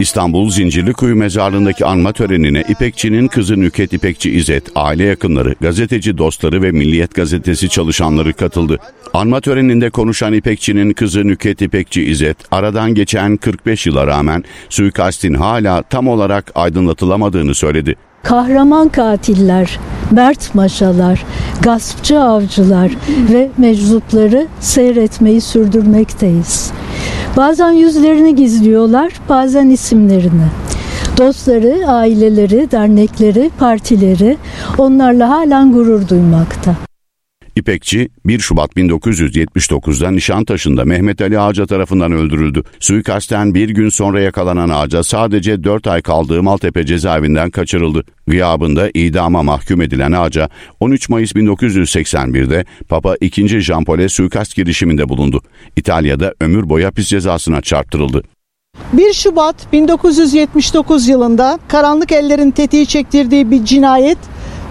İstanbul 0.00 0.50
Zincirlikuyu 0.50 1.16
mezarlığındaki 1.16 1.86
anma 1.86 2.12
törenine 2.12 2.64
İpekçi'nin 2.68 3.28
kızı 3.28 3.60
Nüket 3.60 3.92
İpekçi 3.92 4.30
İzzet, 4.30 4.64
aile 4.74 5.04
yakınları, 5.04 5.54
gazeteci 5.60 6.18
dostları 6.18 6.62
ve 6.62 6.70
Milliyet 6.70 7.14
Gazetesi 7.14 7.68
çalışanları 7.68 8.32
katıldı. 8.32 8.78
Anma 9.14 9.40
töreninde 9.40 9.90
konuşan 9.90 10.32
İpekçi'nin 10.32 10.92
kızı 10.92 11.26
Nüket 11.26 11.62
İpekçi 11.62 12.02
İzzet, 12.02 12.36
aradan 12.50 12.94
geçen 12.94 13.36
45 13.36 13.86
yıla 13.86 14.06
rağmen 14.06 14.44
suikastin 14.68 15.34
hala 15.34 15.82
tam 15.82 16.08
olarak 16.08 16.52
aydınlatılamadığını 16.54 17.54
söyledi. 17.54 17.96
Kahraman 18.22 18.88
katiller, 18.88 19.78
mert 20.10 20.54
maşalar, 20.54 21.24
gaspçı 21.62 22.20
avcılar 22.20 22.90
ve 23.32 23.50
meczupları 23.58 24.46
seyretmeyi 24.60 25.40
sürdürmekteyiz. 25.40 26.65
Bazen 27.36 27.70
yüzlerini 27.70 28.34
gizliyorlar, 28.34 29.12
bazen 29.28 29.70
isimlerini. 29.70 30.46
Dostları, 31.18 31.88
aileleri, 31.88 32.70
dernekleri, 32.70 33.50
partileri 33.58 34.36
onlarla 34.78 35.30
halen 35.30 35.72
gurur 35.72 36.08
duymakta. 36.08 36.85
İpekçi 37.56 38.08
1 38.26 38.38
Şubat 38.38 38.72
1979'da 38.76 40.10
Nişantaşı'nda 40.10 40.84
Mehmet 40.84 41.20
Ali 41.20 41.40
Ağaca 41.40 41.66
tarafından 41.66 42.12
öldürüldü. 42.12 42.62
Suikasten 42.80 43.54
bir 43.54 43.68
gün 43.68 43.88
sonra 43.88 44.20
yakalanan 44.20 44.68
Ağaca 44.68 45.02
sadece 45.02 45.64
4 45.64 45.86
ay 45.86 46.02
kaldığı 46.02 46.42
Maltepe 46.42 46.86
cezaevinden 46.86 47.50
kaçırıldı. 47.50 48.04
Gıyabında 48.26 48.90
idama 48.94 49.42
mahkum 49.42 49.82
edilen 49.82 50.12
Ağaca 50.12 50.48
13 50.80 51.08
Mayıs 51.08 51.32
1981'de 51.32 52.64
Papa 52.88 53.16
II. 53.20 53.60
Jean 53.60 53.84
Paul'e 53.84 54.08
suikast 54.08 54.56
girişiminde 54.56 55.08
bulundu. 55.08 55.42
İtalya'da 55.76 56.34
ömür 56.40 56.68
boyu 56.68 56.86
hapis 56.86 57.08
cezasına 57.08 57.60
çarptırıldı. 57.60 58.22
1 58.92 59.12
Şubat 59.12 59.72
1979 59.72 61.08
yılında 61.08 61.58
karanlık 61.68 62.12
ellerin 62.12 62.50
tetiği 62.50 62.86
çektirdiği 62.86 63.50
bir 63.50 63.64
cinayet 63.64 64.18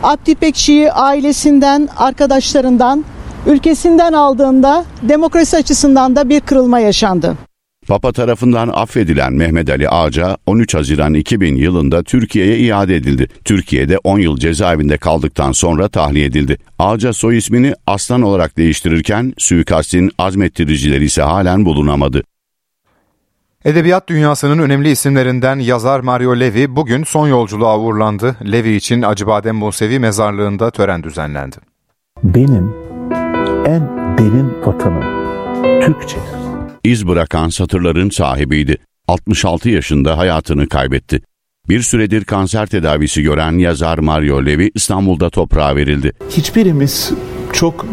Abdi 0.04 0.32
İpekçi'yi 0.32 0.92
ailesinden, 0.92 1.90
arkadaşlarından, 1.98 3.06
ülkesinden 3.48 4.14
aldığında 4.14 4.86
demokrasi 5.02 5.58
açısından 5.58 6.16
da 6.16 6.30
bir 6.30 6.40
kırılma 6.40 6.80
yaşandı. 6.80 7.38
Papa 7.88 8.12
tarafından 8.12 8.70
affedilen 8.74 9.34
Mehmet 9.34 9.70
Ali 9.70 9.90
Ağca 9.90 10.38
13 10.46 10.76
Haziran 10.76 11.14
2000 11.14 11.56
yılında 11.56 12.04
Türkiye'ye 12.04 12.58
iade 12.58 12.96
edildi. 12.96 13.28
Türkiye'de 13.46 13.98
10 13.98 14.20
yıl 14.20 14.38
cezaevinde 14.38 14.98
kaldıktan 14.98 15.52
sonra 15.52 15.88
tahliye 15.88 16.26
edildi. 16.26 16.58
Ağca 16.80 17.14
soy 17.14 17.38
ismini 17.38 17.74
Aslan 17.88 18.22
olarak 18.22 18.58
değiştirirken 18.58 19.34
suikastin 19.38 20.12
azmettiricileri 20.18 21.06
ise 21.06 21.22
halen 21.22 21.66
bulunamadı. 21.66 22.24
Edebiyat 23.66 24.10
dünyasının 24.10 24.60
önemli 24.60 24.92
isimlerinden 24.92 25.60
yazar 25.60 26.00
Mario 26.00 26.40
Levi 26.40 26.76
bugün 26.76 27.04
son 27.04 27.28
yolculuğa 27.28 27.80
uğurlandı. 27.80 28.36
Levi 28.52 28.76
için 28.76 29.02
Acıbadem 29.02 29.56
Musevi 29.56 30.00
mezarlığında 30.00 30.72
tören 30.72 31.04
düzenlendi. 31.04 31.56
Benim 32.24 32.74
en 33.66 33.82
derin 34.18 34.54
vatanım 34.66 35.04
Türkçe. 35.82 36.18
İz 36.84 37.08
bırakan 37.08 37.50
satırların 37.50 38.10
sahibiydi. 38.10 38.78
66 39.08 39.70
yaşında 39.70 40.18
hayatını 40.18 40.70
kaybetti. 40.70 41.22
Bir 41.70 41.82
süredir 41.82 42.24
kanser 42.24 42.66
tedavisi 42.66 43.24
gören 43.24 43.58
yazar 43.58 43.98
Mario 43.98 44.46
Levi 44.46 44.72
İstanbul'da 44.76 45.30
toprağa 45.30 45.76
verildi. 45.76 46.14
Hiçbirimiz 46.30 47.12
çok 47.56 47.86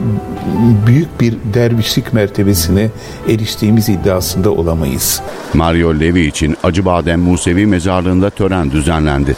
büyük 0.86 1.20
bir 1.20 1.34
dervişlik 1.54 2.12
mertebesine 2.12 2.90
eriştiğimiz 3.28 3.88
iddiasında 3.88 4.50
olamayız. 4.50 5.22
Mario 5.54 6.00
Levi 6.00 6.26
için 6.26 6.56
Acıbadem 6.62 7.20
Musevi 7.20 7.66
mezarlığında 7.66 8.30
tören 8.30 8.70
düzenlendi. 8.70 9.36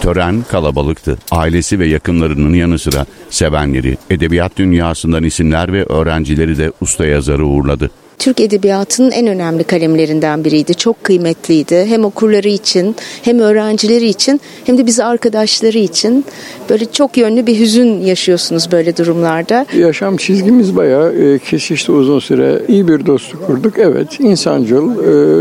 Tören 0.00 0.44
kalabalıktı. 0.48 1.18
Ailesi 1.30 1.78
ve 1.78 1.86
yakınlarının 1.86 2.54
yanı 2.54 2.78
sıra 2.78 3.06
sevenleri, 3.30 3.96
edebiyat 4.10 4.56
dünyasından 4.56 5.24
isimler 5.24 5.72
ve 5.72 5.84
öğrencileri 5.84 6.58
de 6.58 6.72
usta 6.80 7.06
yazarı 7.06 7.46
uğurladı. 7.46 7.90
Türk 8.18 8.40
Edebiyatı'nın 8.40 9.10
en 9.10 9.26
önemli 9.26 9.64
kalemlerinden 9.64 10.44
biriydi. 10.44 10.74
Çok 10.74 11.04
kıymetliydi. 11.04 11.86
Hem 11.88 12.04
okurları 12.04 12.48
için, 12.48 12.96
hem 13.22 13.38
öğrencileri 13.38 14.06
için, 14.06 14.40
hem 14.64 14.78
de 14.78 14.86
biz 14.86 15.00
arkadaşları 15.00 15.78
için. 15.78 16.24
Böyle 16.70 16.84
çok 16.84 17.16
yönlü 17.16 17.46
bir 17.46 17.60
hüzün 17.60 18.00
yaşıyorsunuz 18.00 18.72
böyle 18.72 18.96
durumlarda. 18.96 19.66
Yaşam 19.76 20.16
çizgimiz 20.16 20.76
bayağı 20.76 21.12
e, 21.14 21.38
kesişti 21.38 21.92
uzun 21.92 22.18
süre. 22.18 22.62
İyi 22.68 22.88
bir 22.88 23.06
dostluk 23.06 23.46
kurduk. 23.46 23.78
Evet, 23.78 24.20
insancıl, 24.20 24.90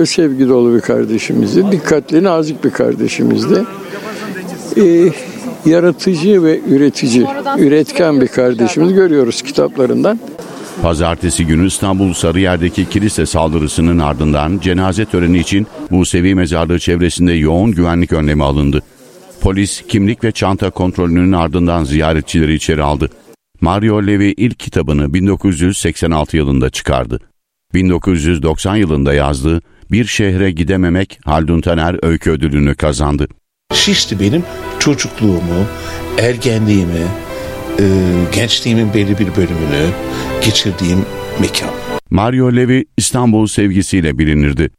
e, 0.01 0.05
sevgi 0.05 0.49
dolu 0.49 0.76
bir 0.76 0.82
kardeşimizdi. 0.82 1.71
Dikkatli, 1.71 2.24
nazik 2.24 2.63
bir 2.63 2.69
kardeşimizdi. 2.69 3.63
E, 4.78 4.84
yaratıcı 5.65 6.43
ve 6.43 6.59
üretici, 6.67 7.26
üretken 7.57 8.21
bir 8.21 8.28
kardeşimiz 8.28 8.93
görüyoruz 8.93 9.41
kitaplarından. 9.41 10.19
Pazartesi 10.82 11.45
günü 11.45 11.67
İstanbul 11.67 12.13
Sarıyer'deki 12.13 12.89
kilise 12.89 13.26
saldırısının 13.26 13.99
ardından 13.99 14.59
cenaze 14.59 15.05
töreni 15.05 15.39
için 15.39 15.67
Musevi 15.89 16.36
mezarlığı 16.36 16.80
çevresinde 16.80 17.34
yoğun 17.34 17.71
güvenlik 17.71 18.13
önlemi 18.13 18.43
alındı. 18.43 18.84
Polis 19.41 19.84
kimlik 19.88 20.24
ve 20.24 20.32
çanta 20.32 20.69
kontrolünün 20.69 21.32
ardından 21.32 21.84
ziyaretçileri 21.84 22.53
içeri 22.53 22.84
aldı. 22.84 23.09
Mario 23.61 24.07
Levi 24.07 24.34
ilk 24.38 24.59
kitabını 24.59 25.13
1986 25.13 26.38
yılında 26.38 26.69
çıkardı. 26.69 27.19
1990 27.74 28.76
yılında 28.76 29.13
yazdığı 29.13 29.61
Bir 29.91 30.05
Şehre 30.05 30.51
Gidememek 30.51 31.19
Haldun 31.26 31.61
Taner 31.61 31.99
Öykü 32.03 32.32
Ödülünü 32.32 32.76
kazandı. 32.76 33.28
Şişli 33.74 34.19
benim 34.19 34.43
çocukluğumu, 34.80 35.65
ergenliğimi, 36.17 37.07
e, 37.80 37.86
gençliğimin 38.34 38.93
belli 38.93 39.19
bir 39.19 39.36
bölümünü 39.36 39.89
geçirdiğim 40.45 41.05
mekan. 41.41 41.69
Mario 42.09 42.55
Levi 42.55 42.86
İstanbul 42.97 43.47
sevgisiyle 43.47 44.17
bilinirdi. 44.17 44.69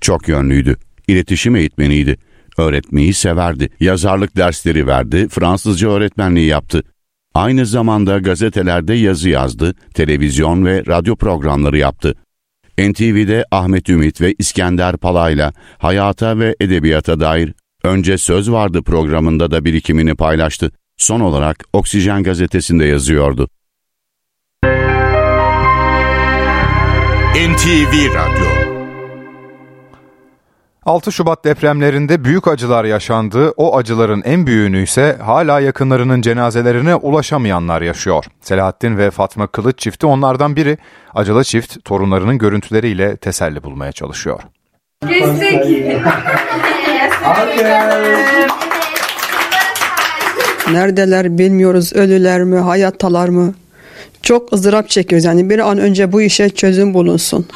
Çok 0.00 0.28
yönlüydü. 0.28 0.76
İletişim 1.08 1.56
eğitmeniydi. 1.56 2.16
Öğretmeyi 2.58 3.14
severdi. 3.14 3.68
Yazarlık 3.80 4.36
dersleri 4.36 4.86
verdi. 4.86 5.28
Fransızca 5.28 5.88
öğretmenliği 5.88 6.46
yaptı. 6.46 6.82
Aynı 7.34 7.66
zamanda 7.66 8.18
gazetelerde 8.18 8.94
yazı 8.94 9.28
yazdı. 9.28 9.74
Televizyon 9.94 10.64
ve 10.64 10.82
radyo 10.86 11.16
programları 11.16 11.78
yaptı. 11.78 12.14
NTV'de 12.78 13.44
Ahmet 13.50 13.88
Ümit 13.88 14.20
ve 14.20 14.34
İskender 14.38 14.96
Pala'yla 14.96 15.52
hayata 15.78 16.38
ve 16.38 16.56
edebiyata 16.60 17.20
dair 17.20 17.52
Önce 17.84 18.18
Söz 18.18 18.50
Vardı 18.50 18.82
programında 18.82 19.50
da 19.50 19.64
birikimini 19.64 20.14
paylaştı. 20.14 20.70
Son 20.96 21.20
olarak 21.20 21.64
Oksijen 21.72 22.22
gazetesinde 22.22 22.84
yazıyordu. 22.84 23.48
NTV 27.34 28.14
Radyo 28.14 28.74
6 30.86 31.12
Şubat 31.12 31.44
depremlerinde 31.44 32.24
büyük 32.24 32.48
acılar 32.48 32.84
yaşandı. 32.84 33.52
O 33.56 33.76
acıların 33.76 34.22
en 34.24 34.46
büyüğünü 34.46 34.82
ise 34.82 35.18
hala 35.22 35.60
yakınlarının 35.60 36.22
cenazelerine 36.22 36.94
ulaşamayanlar 36.94 37.82
yaşıyor. 37.82 38.24
Selahattin 38.40 38.98
ve 38.98 39.10
Fatma 39.10 39.46
Kılıç 39.46 39.78
çifti 39.78 40.06
onlardan 40.06 40.56
biri. 40.56 40.78
Acılı 41.14 41.44
çift 41.44 41.84
torunlarının 41.84 42.38
görüntüleriyle 42.38 43.16
teselli 43.16 43.62
bulmaya 43.62 43.92
çalışıyor. 43.92 44.40
Neredeler 50.72 51.38
bilmiyoruz. 51.38 51.92
Ölüler 51.92 52.44
mi, 52.44 52.58
hayattalar 52.58 53.28
mı? 53.28 53.54
Çok 54.22 54.52
ızdırap 54.52 54.88
çekiyoruz. 54.88 55.24
Yani 55.24 55.50
bir 55.50 55.58
an 55.58 55.78
önce 55.78 56.12
bu 56.12 56.22
işe 56.22 56.50
çözüm 56.50 56.94
bulunsun. 56.94 57.46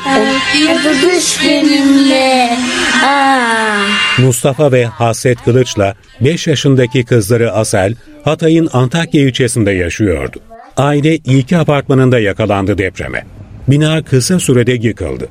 Mustafa 4.18 4.72
ve 4.72 4.84
Hasret 4.84 5.44
Kılıç'la 5.44 5.94
5 6.20 6.46
yaşındaki 6.46 7.04
kızları 7.04 7.52
Asel, 7.52 7.94
Hatay'ın 8.24 8.68
Antakya 8.72 9.22
ilçesinde 9.22 9.70
yaşıyordu. 9.70 10.40
Aile 10.76 11.16
ilki 11.16 11.56
apartmanında 11.56 12.18
yakalandı 12.18 12.78
depreme. 12.78 13.24
Bina 13.68 14.02
kısa 14.02 14.40
sürede 14.40 14.72
yıkıldı. 14.72 15.28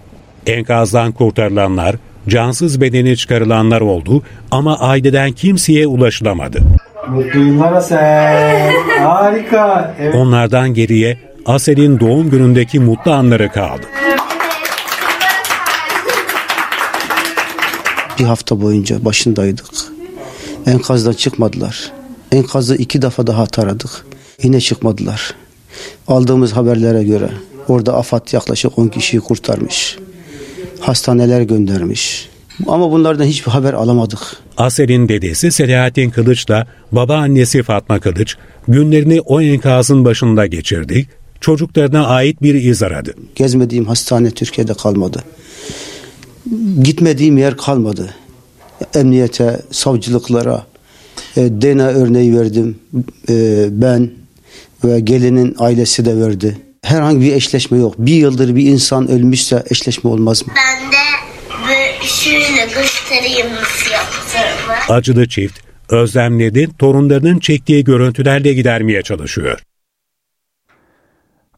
Enkazdan 0.48 1.12
kurtarılanlar, 1.12 1.96
cansız 2.28 2.82
bedeni 2.82 3.18
çıkarılanlar 3.18 3.82
oldu 3.82 4.24
ama 4.52 4.80
aileden 4.80 5.32
kimseye 5.32 5.88
ulaşılamadı. 5.88 6.60
Mutlu 7.10 7.40
yıllar 7.40 7.74
Asel. 7.74 8.72
Harika. 9.00 9.96
Evet. 10.00 10.16
Onlardan 10.16 10.74
geriye 10.74 11.18
Asel'in 11.46 12.00
doğum 12.00 12.30
günündeki 12.30 12.80
mutlu 12.80 13.12
anları 13.12 13.52
kaldı. 13.52 13.86
Bir 18.20 18.24
hafta 18.24 18.62
boyunca 18.62 19.06
başındaydık. 19.06 19.66
Enkazdan 20.66 21.14
çıkmadılar. 21.14 21.92
Enkazda 22.32 22.76
iki 22.76 23.02
defa 23.02 23.28
daha 23.28 23.46
taradık. 23.46 24.06
Yine 24.44 24.62
çıkmadılar. 24.62 25.34
Aldığımız 26.08 26.54
haberlere 26.54 27.04
göre 27.04 27.30
orada 27.68 27.98
AFAD 27.98 28.34
yaklaşık 28.34 28.80
10 28.80 28.88
kişiyi 28.88 29.20
kurtarmış. 29.20 29.98
Hastaneler 30.80 31.42
göndermiş. 31.42 32.30
Ama 32.68 32.92
bunlardan 32.92 33.26
hiçbir 33.26 33.52
haber 33.52 33.74
alamadık. 33.74 34.20
Asel'in 34.58 35.10
dedesi 35.10 35.52
Selahattin 35.52 36.10
Kılıç'la 36.10 36.68
babaannesi 36.92 37.64
Fatma 37.64 38.00
Kılıç 38.00 38.36
günlerini 38.68 39.22
o 39.22 39.42
enkazın 39.42 40.06
başında 40.06 40.46
geçirdi. 40.46 41.08
Çocuklarına 41.42 42.08
ait 42.08 42.42
bir 42.42 42.56
iz 42.56 42.84
aradı. 42.84 43.14
Gezmediğim 43.36 43.86
hastane 43.86 44.32
Türkiye'de 44.32 44.74
kalmadı. 44.74 45.24
Gitmediğim 46.84 47.38
yer 47.38 47.58
kalmadı. 47.58 48.14
Emniyete, 48.94 49.62
savcılıklara 49.72 50.66
e, 51.38 51.42
DNA 51.42 51.88
örneği 51.88 52.40
verdim. 52.40 52.80
E, 53.30 53.66
ben 53.72 54.12
ve 54.84 55.00
gelinin 55.00 55.56
ailesi 55.60 56.06
de 56.06 56.18
verdi. 56.18 56.58
Herhangi 56.82 57.22
bir 57.22 57.34
eşleşme 57.34 57.78
yok. 57.78 57.96
Bir 57.98 58.14
yıldır 58.14 58.56
bir 58.56 58.66
insan 58.66 59.12
ölmüşse 59.12 59.64
eşleşme 59.70 60.10
olmaz 60.10 60.48
mı? 60.48 60.54
Ben 60.56 60.92
de 60.92 60.96
böyle 60.96 61.27
şöyle 62.08 62.66
göstereyim 62.66 63.56
nasıl 63.56 63.92
yaptığımı. 63.92 64.96
Acılı 64.96 65.28
çift 65.28 65.60
özlemleri 65.90 66.68
torunlarının 66.80 67.40
çektiği 67.40 67.84
görüntülerle 67.84 68.54
gidermeye 68.54 69.02
çalışıyor. 69.02 69.60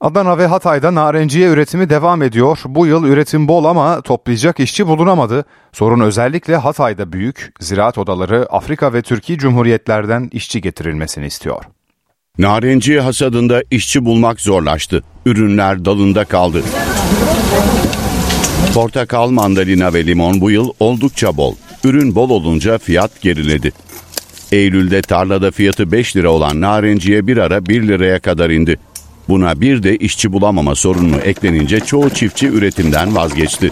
Adana 0.01 0.37
ve 0.37 0.47
Hatay'da 0.47 0.95
narenciye 0.95 1.49
üretimi 1.49 1.89
devam 1.89 2.21
ediyor. 2.21 2.59
Bu 2.65 2.87
yıl 2.87 3.03
üretim 3.03 3.47
bol 3.47 3.65
ama 3.65 4.01
toplayacak 4.01 4.59
işçi 4.59 4.87
bulunamadı. 4.87 5.45
Sorun 5.73 5.99
özellikle 5.99 6.55
Hatay'da 6.55 7.13
büyük. 7.13 7.53
Ziraat 7.59 7.97
odaları 7.97 8.47
Afrika 8.49 8.93
ve 8.93 9.01
Türkiye 9.01 9.37
Cumhuriyetlerden 9.37 10.29
işçi 10.31 10.61
getirilmesini 10.61 11.25
istiyor. 11.25 11.63
Narenciye 12.37 13.01
hasadında 13.01 13.63
işçi 13.71 14.05
bulmak 14.05 14.41
zorlaştı. 14.41 15.03
Ürünler 15.25 15.85
dalında 15.85 16.25
kaldı. 16.25 16.63
Portakal, 18.73 19.29
mandalina 19.29 19.93
ve 19.93 20.05
limon 20.05 20.41
bu 20.41 20.51
yıl 20.51 20.69
oldukça 20.79 21.37
bol. 21.37 21.55
Ürün 21.83 22.15
bol 22.15 22.29
olunca 22.29 22.77
fiyat 22.77 23.21
geriledi. 23.21 23.71
Eylül'de 24.51 25.01
tarlada 25.01 25.51
fiyatı 25.51 25.91
5 25.91 26.15
lira 26.15 26.29
olan 26.29 26.61
narenciye 26.61 27.27
bir 27.27 27.37
ara 27.37 27.65
1 27.65 27.87
liraya 27.87 28.19
kadar 28.19 28.49
indi. 28.49 28.79
Buna 29.29 29.61
bir 29.61 29.83
de 29.83 29.97
işçi 29.97 30.33
bulamama 30.33 30.75
sorununu 30.75 31.17
eklenince 31.17 31.79
çoğu 31.79 32.09
çiftçi 32.09 32.47
üretimden 32.47 33.15
vazgeçti. 33.15 33.71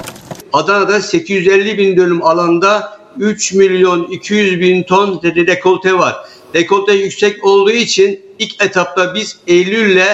Adana'da 0.54 1.02
850 1.02 1.78
bin 1.78 1.98
dönüm 1.98 2.24
alanda 2.24 2.98
3 3.20 3.54
milyon 3.54 4.04
200 4.04 4.60
bin 4.60 4.84
ton 4.84 5.22
dekolte 5.24 5.94
var. 5.94 6.16
Dekolte 6.54 6.94
yüksek 6.94 7.46
olduğu 7.46 7.72
için 7.72 8.20
ilk 8.40 8.64
etapta 8.64 9.16
biz 9.16 9.38
Eylül'le 9.48 10.08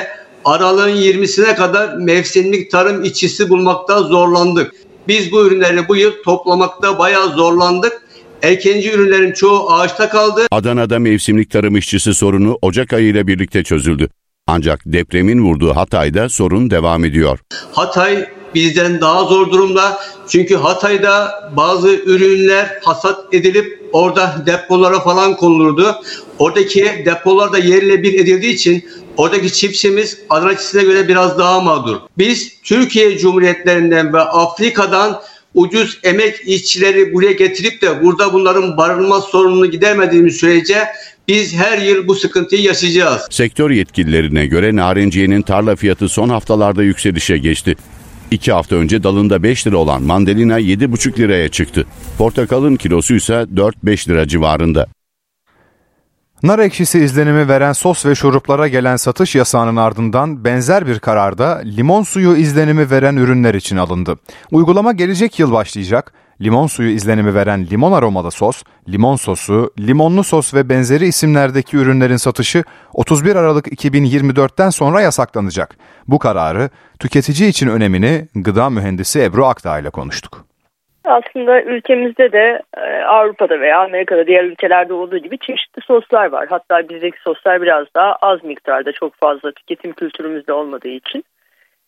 aralığın 0.45 0.95
20'sine 0.95 1.55
kadar 1.55 1.93
mevsimlik 1.93 2.71
tarım 2.71 3.03
işçisi 3.03 3.49
bulmakta 3.49 4.01
zorlandık. 4.03 4.71
Biz 5.07 5.31
bu 5.31 5.47
ürünleri 5.47 5.87
bu 5.87 5.95
yıl 5.95 6.11
toplamakta 6.25 6.99
bayağı 6.99 7.29
zorlandık. 7.29 8.01
Erkenci 8.41 8.91
ürünlerin 8.91 9.31
çoğu 9.31 9.71
ağaçta 9.71 10.09
kaldı. 10.09 10.41
Adana'da 10.51 10.99
mevsimlik 10.99 11.51
tarım 11.51 11.77
işçisi 11.77 12.13
sorunu 12.13 12.57
Ocak 12.61 12.93
ayı 12.93 13.07
ile 13.07 13.27
birlikte 13.27 13.63
çözüldü. 13.63 14.09
Ancak 14.47 14.81
depremin 14.85 15.43
vurduğu 15.45 15.75
Hatay'da 15.75 16.29
sorun 16.29 16.69
devam 16.69 17.05
ediyor. 17.05 17.39
Hatay 17.71 18.29
bizden 18.55 19.01
daha 19.01 19.23
zor 19.23 19.51
durumda. 19.51 19.97
Çünkü 20.27 20.55
Hatay'da 20.55 21.31
bazı 21.57 21.89
ürünler 21.89 22.79
hasat 22.83 23.33
edilip 23.33 23.89
orada 23.93 24.43
depolara 24.45 24.99
falan 24.99 25.35
konulurdu. 25.35 25.95
Oradaki 26.39 27.03
depolar 27.05 27.51
da 27.51 27.57
yerle 27.57 28.03
bir 28.03 28.13
edildiği 28.13 28.53
için 28.53 28.85
oradaki 29.17 29.53
çiftçimiz 29.53 30.17
Adana 30.29 30.81
göre 30.81 31.07
biraz 31.07 31.39
daha 31.39 31.61
mağdur. 31.61 31.97
Biz 32.17 32.61
Türkiye 32.63 33.17
Cumhuriyetlerinden 33.17 34.13
ve 34.13 34.19
Afrika'dan 34.19 35.21
ucuz 35.53 35.99
emek 36.03 36.35
işçileri 36.45 37.13
buraya 37.13 37.31
getirip 37.31 37.81
de 37.81 38.03
burada 38.03 38.33
bunların 38.33 38.77
barınma 38.77 39.21
sorununu 39.21 39.71
gidermediğimiz 39.71 40.35
sürece 40.35 40.77
biz 41.27 41.53
her 41.55 41.77
yıl 41.77 42.07
bu 42.07 42.15
sıkıntıyı 42.15 42.61
yaşayacağız. 42.61 43.21
Sektör 43.29 43.71
yetkililerine 43.71 44.45
göre 44.45 44.75
narenciyenin 44.75 45.41
tarla 45.41 45.75
fiyatı 45.75 46.09
son 46.09 46.29
haftalarda 46.29 46.83
yükselişe 46.83 47.37
geçti. 47.37 47.75
İki 48.31 48.51
hafta 48.51 48.75
önce 48.75 49.03
dalında 49.03 49.43
5 49.43 49.67
lira 49.67 49.77
olan 49.77 50.03
mandalina 50.03 50.59
7,5 50.59 51.19
liraya 51.19 51.49
çıktı. 51.49 51.85
Portakalın 52.17 52.75
kilosu 52.75 53.15
ise 53.15 53.33
4-5 53.33 54.09
lira 54.09 54.27
civarında. 54.27 54.87
Nar 56.43 56.59
ekşisi 56.59 56.99
izlenimi 56.99 57.47
veren 57.47 57.73
sos 57.73 58.05
ve 58.05 58.15
şuruplara 58.15 58.67
gelen 58.67 58.95
satış 58.95 59.35
yasağının 59.35 59.75
ardından 59.75 60.43
benzer 60.43 60.87
bir 60.87 60.99
kararda 60.99 61.61
limon 61.65 62.03
suyu 62.03 62.35
izlenimi 62.35 62.91
veren 62.91 63.15
ürünler 63.15 63.53
için 63.53 63.77
alındı. 63.77 64.19
Uygulama 64.51 64.91
gelecek 64.91 65.39
yıl 65.39 65.51
başlayacak. 65.51 66.13
Limon 66.41 66.67
suyu 66.67 66.89
izlenimi 66.89 67.35
veren 67.35 67.67
limon 67.71 67.91
aromalı 67.91 68.31
sos, 68.31 68.63
limon 68.89 69.15
sosu, 69.15 69.73
limonlu 69.79 70.23
sos 70.23 70.53
ve 70.53 70.69
benzeri 70.69 71.07
isimlerdeki 71.07 71.77
ürünlerin 71.77 72.17
satışı 72.17 72.63
31 72.93 73.35
Aralık 73.35 73.67
2024'ten 73.67 74.69
sonra 74.69 75.01
yasaklanacak. 75.01 75.77
Bu 76.07 76.19
kararı 76.19 76.69
tüketici 76.99 77.49
için 77.49 77.67
önemini 77.67 78.27
gıda 78.35 78.69
mühendisi 78.69 79.21
Ebru 79.21 79.45
Akdağ 79.45 79.79
ile 79.79 79.89
konuştuk. 79.89 80.52
Aslında 81.05 81.61
ülkemizde 81.61 82.31
de 82.31 82.61
e, 82.77 83.03
Avrupa'da 83.03 83.59
veya 83.59 83.79
Amerika'da 83.79 84.27
diğer 84.27 84.43
ülkelerde 84.43 84.93
olduğu 84.93 85.17
gibi 85.17 85.37
çeşitli 85.37 85.81
soslar 85.81 86.25
var. 86.25 86.47
Hatta 86.49 86.89
bizdeki 86.89 87.21
soslar 87.21 87.61
biraz 87.61 87.87
daha 87.95 88.15
az 88.15 88.43
miktarda 88.43 88.91
çok 88.91 89.15
fazla 89.15 89.51
tüketim 89.51 89.93
kültürümüzde 89.93 90.53
olmadığı 90.53 90.89
için. 90.89 91.23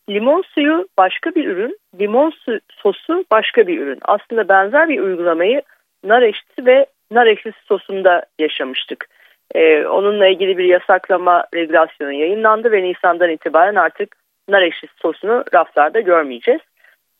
Limon 0.09 0.41
suyu 0.41 0.87
başka 0.97 1.35
bir 1.35 1.47
ürün, 1.47 1.77
limon 1.99 2.29
su, 2.29 2.59
sosu 2.69 3.25
başka 3.31 3.67
bir 3.67 3.79
ürün. 3.79 3.99
Aslında 4.01 4.49
benzer 4.49 4.89
bir 4.89 4.99
uygulamayı 4.99 5.61
nar 6.03 6.21
ekşisi 6.21 6.65
ve 6.65 6.85
nar 7.11 7.25
ekşisi 7.25 7.65
sosunda 7.65 8.23
yaşamıştık. 8.39 9.09
Ee, 9.55 9.85
onunla 9.85 10.27
ilgili 10.27 10.57
bir 10.57 10.63
yasaklama 10.63 11.43
regülasyonu 11.55 12.11
yayınlandı 12.13 12.71
ve 12.71 12.83
Nisan'dan 12.83 13.29
itibaren 13.29 13.75
artık 13.75 14.15
nar 14.49 14.61
ekşisi 14.61 14.93
sosunu 15.01 15.43
raflarda 15.53 15.99
görmeyeceğiz. 15.99 16.61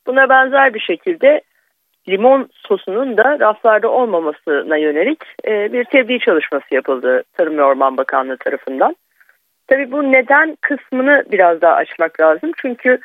Buna 0.07 0.29
benzer 0.29 0.73
bir 0.73 0.79
şekilde 0.79 1.41
limon 2.09 2.49
sosunun 2.53 3.17
da 3.17 3.39
raflarda 3.39 3.89
olmamasına 3.89 4.77
yönelik 4.77 5.23
e, 5.47 5.73
bir 5.73 5.83
tebliğ 5.83 6.19
çalışması 6.19 6.75
yapıldı 6.75 7.23
Tarım 7.33 7.57
ve 7.57 7.63
Orman 7.63 7.97
Bakanlığı 7.97 8.37
tarafından. 8.37 8.95
Tabii 9.67 9.91
bu 9.91 10.11
neden 10.11 10.57
kısmını 10.61 11.23
biraz 11.31 11.61
daha 11.61 11.73
açmak 11.73 12.19
lazım. 12.19 12.51
Çünkü 12.57 12.99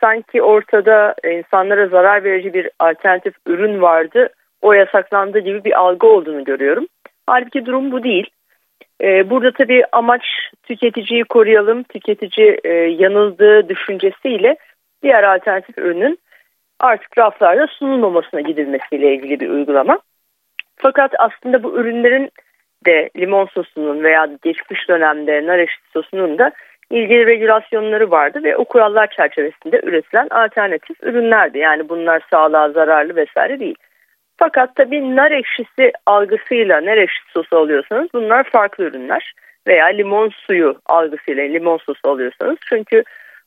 sanki 0.00 0.42
ortada 0.42 1.14
insanlara 1.24 1.86
zarar 1.86 2.24
verici 2.24 2.54
bir 2.54 2.70
alternatif 2.78 3.34
ürün 3.46 3.82
vardı. 3.82 4.28
O 4.62 4.72
yasaklandı 4.72 5.38
gibi 5.38 5.64
bir 5.64 5.78
algı 5.78 6.06
olduğunu 6.06 6.44
görüyorum. 6.44 6.86
Halbuki 7.26 7.66
durum 7.66 7.92
bu 7.92 8.02
değil. 8.02 8.30
Ee, 9.02 9.30
burada 9.30 9.52
tabii 9.52 9.84
amaç 9.92 10.22
tüketiciyi 10.62 11.24
koruyalım, 11.24 11.82
tüketici 11.82 12.58
e, 12.64 12.72
yanıldığı 12.72 13.68
düşüncesiyle 13.68 14.56
diğer 15.02 15.22
alternatif 15.22 15.78
ürünün 15.78 16.18
artık 16.82 17.18
raflarda 17.18 17.66
sunulmamasına 17.66 18.40
gidilmesiyle 18.40 19.14
ilgili 19.14 19.40
bir 19.40 19.48
uygulama. 19.48 19.98
Fakat 20.76 21.14
aslında 21.18 21.62
bu 21.62 21.78
ürünlerin 21.78 22.30
de 22.86 23.10
limon 23.16 23.46
sosunun 23.46 24.02
veya 24.02 24.28
geçmiş 24.42 24.88
dönemde 24.88 25.46
nar 25.46 25.58
eşit 25.58 25.84
sosunun 25.92 26.38
da 26.38 26.52
ilgili 26.90 27.26
regülasyonları 27.26 28.10
vardı 28.10 28.44
ve 28.44 28.56
o 28.56 28.64
kurallar 28.64 29.06
çerçevesinde 29.06 29.80
üretilen 29.82 30.28
alternatif 30.30 31.02
ürünlerdi. 31.02 31.58
Yani 31.58 31.88
bunlar 31.88 32.22
sağlığa 32.30 32.68
zararlı 32.68 33.16
vesaire 33.16 33.60
değil. 33.60 33.76
Fakat 34.36 34.76
tabii 34.76 35.16
nar 35.16 35.30
ekşisi 35.30 35.92
algısıyla 36.06 36.84
nar 36.84 36.96
ekşisi 36.96 37.30
sosu 37.32 37.56
alıyorsanız 37.56 38.08
bunlar 38.14 38.44
farklı 38.44 38.84
ürünler. 38.84 39.32
Veya 39.66 39.86
limon 39.86 40.28
suyu 40.28 40.74
algısıyla 40.86 41.44
limon 41.44 41.76
sosu 41.76 42.08
alıyorsanız. 42.08 42.56
Çünkü 42.68 43.02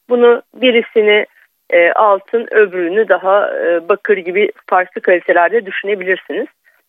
bunu 0.09 0.41
birisini 0.53 1.25
e, 1.69 1.91
altın 1.91 2.47
öbürünü 2.51 3.09
daha 3.09 3.59
e, 3.59 3.89
bakır 3.89 4.17
gibi 4.17 4.51
farklı 4.69 5.01
kalitelerde 5.01 5.65
düşünebilirsiniz. 5.65 6.47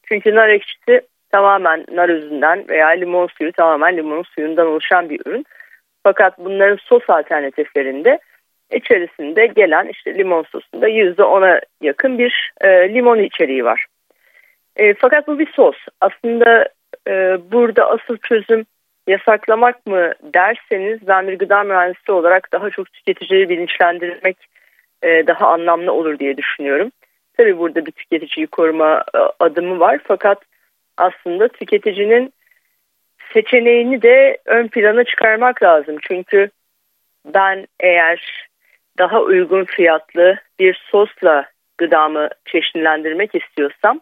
Çünkü 0.09 0.35
nar 0.35 0.49
ekşisi 0.49 1.01
tamamen 1.33 1.85
nar 1.93 2.09
özünden 2.09 2.65
veya 2.69 2.89
limon 2.89 3.27
suyu 3.39 3.53
tamamen 3.53 3.97
limon 3.97 4.23
suyundan 4.23 4.67
oluşan 4.67 5.11
bir 5.11 5.21
ürün. 5.27 5.47
Fakat 6.03 6.39
bunların 6.39 6.77
sos 6.77 7.11
alternatiflerinde 7.11 8.19
içerisinde 8.73 9.47
gelen 9.47 9.89
işte 9.89 10.15
limon 10.15 10.43
sosunda 10.43 10.89
%10'a 10.89 11.61
yakın 11.81 12.19
bir 12.19 12.53
e, 12.61 12.95
limon 12.95 13.19
içeriği 13.19 13.65
var. 13.65 13.87
E, 14.77 14.95
fakat 14.95 15.27
bu 15.27 15.39
bir 15.39 15.53
sos. 15.53 15.77
Aslında 16.01 16.69
e, 17.09 17.39
burada 17.53 17.91
asıl 17.91 18.17
çözüm 18.17 18.67
yasaklamak 19.07 19.87
mı 19.87 20.13
derseniz 20.35 21.09
ben 21.09 21.29
bir 21.29 21.39
gıda 21.39 21.63
mühendisi 21.63 22.13
olarak 22.13 22.53
daha 22.53 22.71
çok 22.71 22.93
tüketiciyi 22.93 23.49
bilinçlendirmek 23.49 24.37
e, 25.03 25.27
daha 25.27 25.49
anlamlı 25.49 25.93
olur 25.93 26.19
diye 26.19 26.37
düşünüyorum. 26.37 26.91
Tabii 27.37 27.59
burada 27.59 27.87
bir 27.87 27.93
tüketiciyi 27.93 28.47
koruma 28.47 29.05
e, 29.15 29.19
adımı 29.39 29.81
var 29.81 30.01
fakat 30.05 30.43
aslında 30.97 31.49
tüketicinin 31.49 32.33
seçeneğini 33.33 34.03
de 34.03 34.39
ön 34.47 34.69
plana 34.69 35.05
çıkarmak 35.05 35.63
lazım. 35.63 35.97
Çünkü 36.01 36.51
ben 37.35 37.67
eğer 37.81 38.49
daha 38.99 39.21
uygun 39.21 39.65
fiyatlı 39.65 40.37
bir 40.59 40.83
sosla 40.91 41.47
gıdamı 41.79 42.29
çeşitlendirmek 42.45 43.35
istiyorsam 43.35 44.01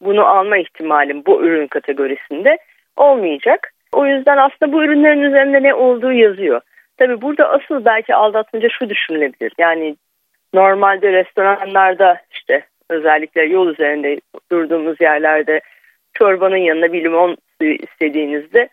bunu 0.00 0.26
alma 0.26 0.56
ihtimalim 0.56 1.22
bu 1.26 1.42
ürün 1.42 1.66
kategorisinde 1.66 2.58
olmayacak. 2.96 3.72
O 3.92 4.06
yüzden 4.06 4.36
aslında 4.36 4.72
bu 4.72 4.84
ürünlerin 4.84 5.22
üzerinde 5.22 5.62
ne 5.62 5.74
olduğu 5.74 6.12
yazıyor. 6.12 6.60
Tabi 6.96 7.20
burada 7.22 7.48
asıl 7.48 7.84
belki 7.84 8.14
aldatmaca 8.14 8.68
şu 8.78 8.90
düşünülebilir. 8.90 9.52
Yani 9.58 9.96
normalde 10.54 11.12
restoranlarda 11.12 12.20
işte 12.30 12.62
özellikle 12.88 13.42
yol 13.42 13.68
üzerinde 13.68 14.20
durduğumuz 14.52 15.00
yerlerde 15.00 15.60
çorbanın 16.14 16.56
yanına 16.56 16.92
bir 16.92 17.04
limon 17.04 17.36
suyu 17.58 17.74
istediğinizde 17.74 18.68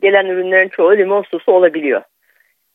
gelen 0.00 0.26
ürünlerin 0.26 0.68
çoğu 0.68 0.96
limon 0.96 1.22
sosu 1.22 1.52
olabiliyor. 1.52 2.02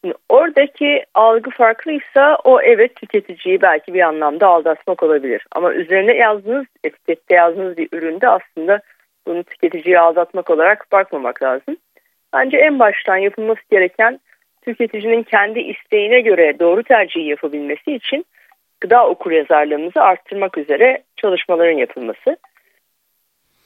Şimdi 0.03 0.15
oradaki 0.29 1.05
algı 1.13 1.49
farklıysa 1.49 2.37
o 2.43 2.61
evet 2.61 2.95
tüketiciyi 2.95 3.61
belki 3.61 3.93
bir 3.93 4.01
anlamda 4.01 4.47
aldatmak 4.47 5.03
olabilir. 5.03 5.45
Ama 5.51 5.73
üzerine 5.73 6.13
yazdığınız 6.13 6.65
etikette 6.83 7.35
yazdığınız 7.35 7.77
bir 7.77 7.87
üründe 7.91 8.29
aslında 8.29 8.81
bunu 9.27 9.43
tüketiciyi 9.43 9.99
aldatmak 9.99 10.49
olarak 10.49 10.91
bakmamak 10.91 11.43
lazım. 11.43 11.77
Bence 12.33 12.57
en 12.57 12.79
baştan 12.79 13.17
yapılması 13.17 13.61
gereken 13.71 14.19
tüketicinin 14.61 15.23
kendi 15.23 15.59
isteğine 15.59 16.21
göre 16.21 16.59
doğru 16.59 16.83
tercihi 16.83 17.27
yapabilmesi 17.27 17.91
için 17.93 18.25
gıda 18.81 19.07
okuryazarlığımızı 19.07 20.01
arttırmak 20.01 20.57
üzere 20.57 21.03
çalışmaların 21.17 21.77
yapılması. 21.77 22.37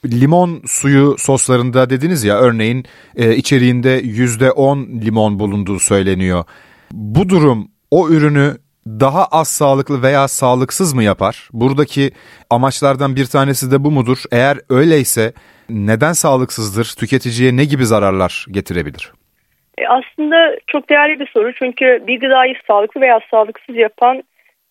Limon 0.06 0.62
suyu 0.66 1.16
soslarında 1.18 1.90
dediniz 1.90 2.24
ya 2.24 2.40
örneğin 2.40 2.86
e, 3.16 3.36
içeriğinde 3.36 4.00
%10 4.00 5.06
limon 5.06 5.40
bulunduğu 5.40 5.80
söyleniyor. 5.80 6.44
Bu 6.92 7.30
durum 7.30 7.68
o 7.92 8.10
ürünü 8.10 8.58
daha 8.88 9.26
az 9.32 9.48
sağlıklı 9.48 10.04
veya 10.04 10.28
sağlıksız 10.28 10.94
mı 10.94 11.04
yapar? 11.04 11.50
Buradaki 11.54 12.12
amaçlardan 12.50 13.16
bir 13.16 13.26
tanesi 13.26 13.72
de 13.72 13.84
bu 13.84 13.92
mudur? 13.92 14.18
Eğer 14.32 14.58
öyleyse 14.70 15.34
neden 15.70 16.14
sağlıksızdır? 16.14 16.96
Tüketiciye 17.00 17.58
ne 17.58 17.66
gibi 17.66 17.86
zararlar 17.86 18.46
getirebilir? 18.52 19.12
E 19.78 19.88
aslında 19.88 20.56
çok 20.68 20.90
değerli 20.90 21.20
bir 21.20 21.28
soru 21.28 21.54
çünkü 21.54 22.04
bir 22.08 22.20
gıdayı 22.20 22.56
sağlıklı 22.68 23.02
veya 23.02 23.20
sağlıksız 23.32 23.76
yapan 23.76 24.24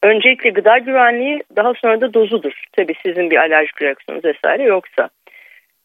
öncelikle 0.03 0.51
gıda 0.51 0.79
güvenliği 0.79 1.43
daha 1.57 1.75
sonra 1.75 2.01
da 2.01 2.15
dozudur. 2.15 2.65
Tabii 2.77 2.95
sizin 3.03 3.31
bir 3.31 3.37
alerjik 3.37 3.83
reaksiyonunuz 3.83 4.25
vesaire 4.25 4.63
yoksa. 4.63 5.11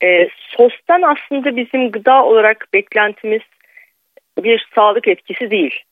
E, 0.04 0.28
sostan 0.38 1.02
aslında 1.02 1.56
bizim 1.56 1.92
gıda 1.92 2.26
olarak 2.26 2.68
beklentimiz 2.74 3.42
bir 4.44 4.68
sağlık 4.76 5.08
etkisi 5.08 5.52
değil. 5.52 5.84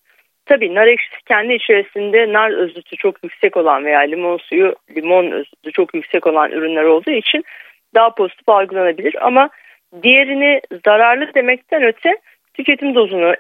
Tabii 0.45 0.75
nar 0.75 0.87
ekşisi 0.87 1.23
kendi 1.25 1.53
içerisinde 1.53 2.33
nar 2.33 2.51
özütü 2.51 2.97
çok 2.97 3.23
yüksek 3.23 3.57
olan 3.57 3.85
veya 3.85 3.99
limon 3.99 4.37
suyu 4.37 4.75
limon 4.95 5.31
özütü 5.31 5.71
çok 5.71 5.93
yüksek 5.95 6.27
olan 6.27 6.51
ürünler 6.51 6.83
olduğu 6.83 7.11
için 7.11 7.43
daha 7.95 8.15
pozitif 8.15 8.49
algılanabilir 8.49 9.25
ama 9.25 9.49
diğerini 10.03 10.61
zararlı 10.85 11.33
demekten 11.33 11.83
öte 11.83 12.17
tüketim 12.53 12.95
dozunu 12.95 13.33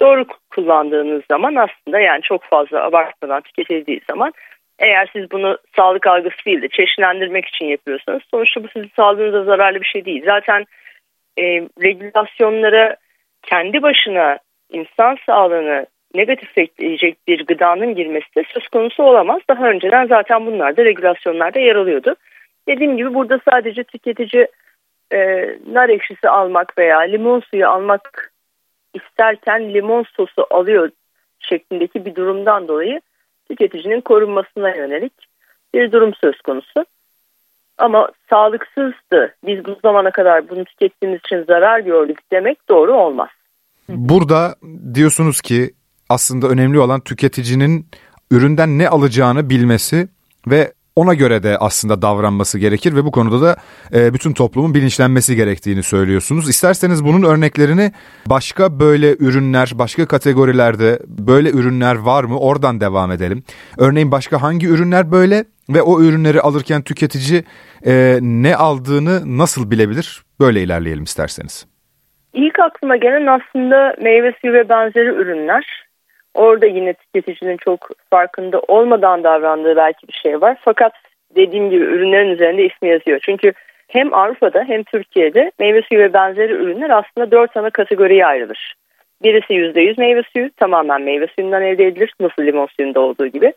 doğru 0.00 0.24
kullandığınız 0.50 1.22
zaman 1.30 1.54
aslında 1.54 2.00
yani 2.00 2.22
çok 2.22 2.44
fazla 2.44 2.84
abartmadan 2.84 3.40
tüketildiği 3.40 4.00
zaman 4.10 4.32
eğer 4.78 5.10
siz 5.12 5.30
bunu 5.30 5.58
sağlık 5.76 6.06
algısı 6.06 6.44
değil 6.46 6.62
de 6.62 6.68
çeşitlendirmek 6.68 7.46
için 7.46 7.66
yapıyorsanız 7.66 8.22
sonuçta 8.30 8.64
bu 8.64 8.68
sizin 8.68 8.90
sağlığınıza 8.96 9.44
zararlı 9.44 9.80
bir 9.80 9.86
şey 9.86 10.04
değil. 10.04 10.22
Zaten 10.24 10.64
e, 11.38 11.42
regülasyonlara 11.82 12.96
kendi 13.42 13.82
başına 13.82 14.38
insan 14.72 15.18
sağlığını 15.26 15.86
negatif 16.14 16.58
etkileyecek 16.58 17.16
bir 17.28 17.46
gıdanın 17.46 17.94
girmesi 17.94 18.34
de 18.36 18.44
söz 18.54 18.68
konusu 18.68 19.02
olamaz. 19.02 19.40
Daha 19.48 19.70
önceden 19.70 20.06
zaten 20.06 20.46
bunlar 20.46 20.76
da 20.76 20.84
regülasyonlarda 20.84 21.58
yer 21.58 21.76
alıyordu. 21.76 22.14
Dediğim 22.68 22.96
gibi 22.96 23.14
burada 23.14 23.40
sadece 23.50 23.84
tüketici 23.84 24.46
e, 25.12 25.18
nar 25.72 25.88
ekşisi 25.88 26.28
almak 26.28 26.78
veya 26.78 27.00
limon 27.00 27.40
suyu 27.40 27.68
almak 27.68 28.32
isterken 28.94 29.74
limon 29.74 30.04
sosu 30.16 30.46
alıyor 30.50 30.90
şeklindeki 31.40 32.04
bir 32.04 32.14
durumdan 32.14 32.68
dolayı 32.68 33.00
tüketicinin 33.48 34.00
korunmasına 34.00 34.74
yönelik 34.74 35.12
bir 35.74 35.92
durum 35.92 36.14
söz 36.14 36.40
konusu. 36.40 36.84
Ama 37.78 38.08
sağlıksızdı. 38.30 39.34
Biz 39.46 39.64
bu 39.64 39.76
zamana 39.82 40.10
kadar 40.10 40.48
bunu 40.48 40.64
tükettiğimiz 40.64 41.20
için 41.20 41.44
zarar 41.44 41.80
gördük 41.80 42.18
demek 42.32 42.68
doğru 42.68 42.92
olmaz. 42.92 43.28
Burada 43.88 44.54
diyorsunuz 44.94 45.40
ki 45.40 45.70
aslında 46.08 46.48
önemli 46.48 46.78
olan 46.78 47.00
tüketicinin 47.00 47.86
üründen 48.30 48.78
ne 48.78 48.88
alacağını 48.88 49.50
bilmesi 49.50 50.08
ve 50.46 50.72
ona 51.00 51.14
göre 51.14 51.42
de 51.42 51.56
aslında 51.58 52.02
davranması 52.02 52.58
gerekir 52.58 52.96
ve 52.96 53.04
bu 53.04 53.10
konuda 53.10 53.40
da 53.46 53.56
e, 53.94 54.14
bütün 54.14 54.32
toplumun 54.32 54.74
bilinçlenmesi 54.74 55.36
gerektiğini 55.36 55.82
söylüyorsunuz. 55.82 56.48
İsterseniz 56.48 57.04
bunun 57.04 57.22
örneklerini 57.22 57.92
başka 58.26 58.80
böyle 58.80 59.16
ürünler, 59.16 59.70
başka 59.74 60.06
kategorilerde 60.06 60.98
böyle 61.06 61.50
ürünler 61.50 61.96
var 61.96 62.24
mı? 62.24 62.38
Oradan 62.38 62.80
devam 62.80 63.12
edelim. 63.12 63.42
Örneğin 63.78 64.12
başka 64.12 64.42
hangi 64.42 64.66
ürünler 64.66 65.12
böyle 65.12 65.44
ve 65.68 65.82
o 65.82 66.02
ürünleri 66.02 66.40
alırken 66.40 66.82
tüketici 66.82 67.44
e, 67.86 68.18
ne 68.20 68.56
aldığını 68.56 69.38
nasıl 69.38 69.70
bilebilir? 69.70 70.22
Böyle 70.40 70.62
ilerleyelim 70.62 71.04
isterseniz. 71.04 71.66
İlk 72.34 72.58
aklıma 72.58 72.96
gelen 72.96 73.26
aslında 73.26 73.94
meyve 74.02 74.32
suyu 74.40 74.52
ve 74.52 74.68
benzeri 74.68 75.08
ürünler. 75.08 75.89
Orada 76.34 76.66
yine 76.66 76.94
tüketicinin 76.94 77.56
çok 77.56 77.90
farkında 78.10 78.60
olmadan 78.60 79.24
davrandığı 79.24 79.76
belki 79.76 80.08
bir 80.08 80.12
şey 80.12 80.40
var. 80.40 80.56
Fakat 80.60 80.92
dediğim 81.36 81.70
gibi 81.70 81.84
ürünlerin 81.84 82.30
üzerinde 82.30 82.64
ismi 82.64 82.88
yazıyor. 82.88 83.20
Çünkü 83.22 83.52
hem 83.88 84.14
Avrupa'da 84.14 84.64
hem 84.64 84.82
Türkiye'de 84.82 85.52
meyve 85.58 85.82
suyu 85.82 86.00
ve 86.00 86.12
benzeri 86.12 86.52
ürünler 86.52 86.90
aslında 86.90 87.30
dört 87.30 87.56
ana 87.56 87.70
kategoriye 87.70 88.26
ayrılır. 88.26 88.74
Birisi 89.22 89.54
%100 89.54 90.00
meyve 90.00 90.22
suyu 90.32 90.50
tamamen 90.56 91.02
meyve 91.02 91.26
suyundan 91.36 91.62
elde 91.62 91.86
edilir 91.86 92.14
nasıl 92.20 92.42
limon 92.42 92.68
suyunda 92.76 93.00
olduğu 93.00 93.26
gibi. 93.26 93.52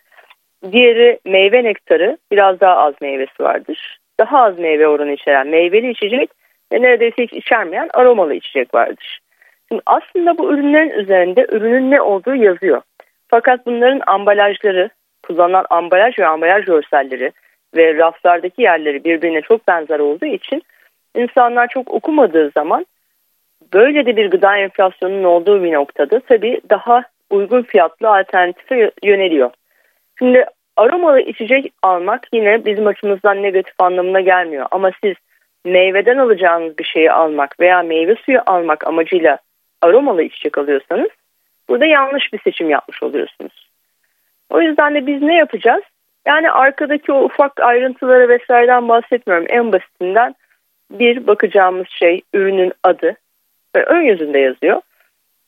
Diğeri 0.72 1.20
meyve 1.26 1.64
nektarı 1.64 2.18
biraz 2.32 2.60
daha 2.60 2.76
az 2.78 2.94
meyvesi 3.02 3.44
vardır. 3.44 3.98
Daha 4.20 4.44
az 4.44 4.60
meyve 4.60 4.88
oranı 4.88 5.12
içeren 5.12 5.48
meyveli 5.48 5.90
içecek 5.90 6.30
ve 6.74 6.82
neredeyse 6.82 7.24
hiç 7.24 7.34
içermeyen 7.34 7.90
aromalı 7.94 8.34
içecek 8.34 8.74
vardır. 8.74 9.20
Şimdi 9.74 9.84
aslında 9.86 10.38
bu 10.38 10.54
ürünlerin 10.54 10.90
üzerinde 10.90 11.48
ürünün 11.52 11.92
ne 11.92 12.02
olduğu 12.02 12.36
yazıyor. 12.36 12.82
Fakat 13.28 13.66
bunların 13.66 14.02
ambalajları, 14.08 14.90
kullanılan 15.24 15.66
ambalaj 15.70 16.20
ve 16.20 16.28
ambalaj 16.28 16.66
görselleri 16.66 17.32
ve 17.76 17.98
raflardaki 17.98 18.62
yerleri 18.62 19.04
birbirine 19.04 19.42
çok 19.42 19.68
benzer 19.68 20.00
olduğu 20.00 20.26
için 20.26 20.64
insanlar 21.16 21.68
çok 21.68 21.92
okumadığı 21.92 22.50
zaman 22.50 22.86
böyle 23.74 24.06
de 24.06 24.16
bir 24.16 24.32
gıda 24.32 24.58
enflasyonunun 24.58 25.24
olduğu 25.24 25.64
bir 25.64 25.74
noktada 25.74 26.20
tabii 26.20 26.62
daha 26.70 27.04
uygun 27.30 27.62
fiyatlı 27.62 28.10
alternatife 28.10 28.92
yöneliyor. 29.04 29.50
Şimdi 30.20 30.46
aromalı 30.78 31.20
içecek 31.20 31.74
almak 31.84 32.28
yine 32.34 32.66
bizim 32.66 32.88
açımızdan 32.88 33.44
negatif 33.44 33.74
anlamına 33.80 34.22
gelmiyor. 34.22 34.68
Ama 34.72 34.92
siz 35.04 35.16
meyveden 35.66 36.18
alacağınız 36.18 36.78
bir 36.78 36.84
şeyi 36.84 37.12
almak 37.12 37.60
veya 37.60 37.84
meyve 37.84 38.16
suyu 38.16 38.40
almak 38.46 38.88
amacıyla 38.88 39.38
aromalı 39.84 40.24
içecek 40.24 40.58
alıyorsanız 40.58 41.10
burada 41.70 41.86
yanlış 41.86 42.34
bir 42.34 42.40
seçim 42.40 42.70
yapmış 42.70 43.04
oluyorsunuz. 43.04 43.70
O 44.50 44.62
yüzden 44.62 44.96
de 44.96 45.08
biz 45.08 45.22
ne 45.22 45.36
yapacağız? 45.36 45.84
Yani 46.28 46.52
arkadaki 46.52 47.12
o 47.12 47.24
ufak 47.24 47.60
ayrıntıları 47.60 48.30
vesaireden 48.30 48.90
bahsetmiyorum. 48.90 49.46
En 49.50 49.72
basitinden 49.72 50.36
bir 50.92 51.28
bakacağımız 51.28 51.88
şey 51.90 52.22
ürünün 52.34 52.74
adı 52.84 53.16
ve 53.76 53.84
ön 53.84 54.02
yüzünde 54.02 54.40
yazıyor. 54.40 54.82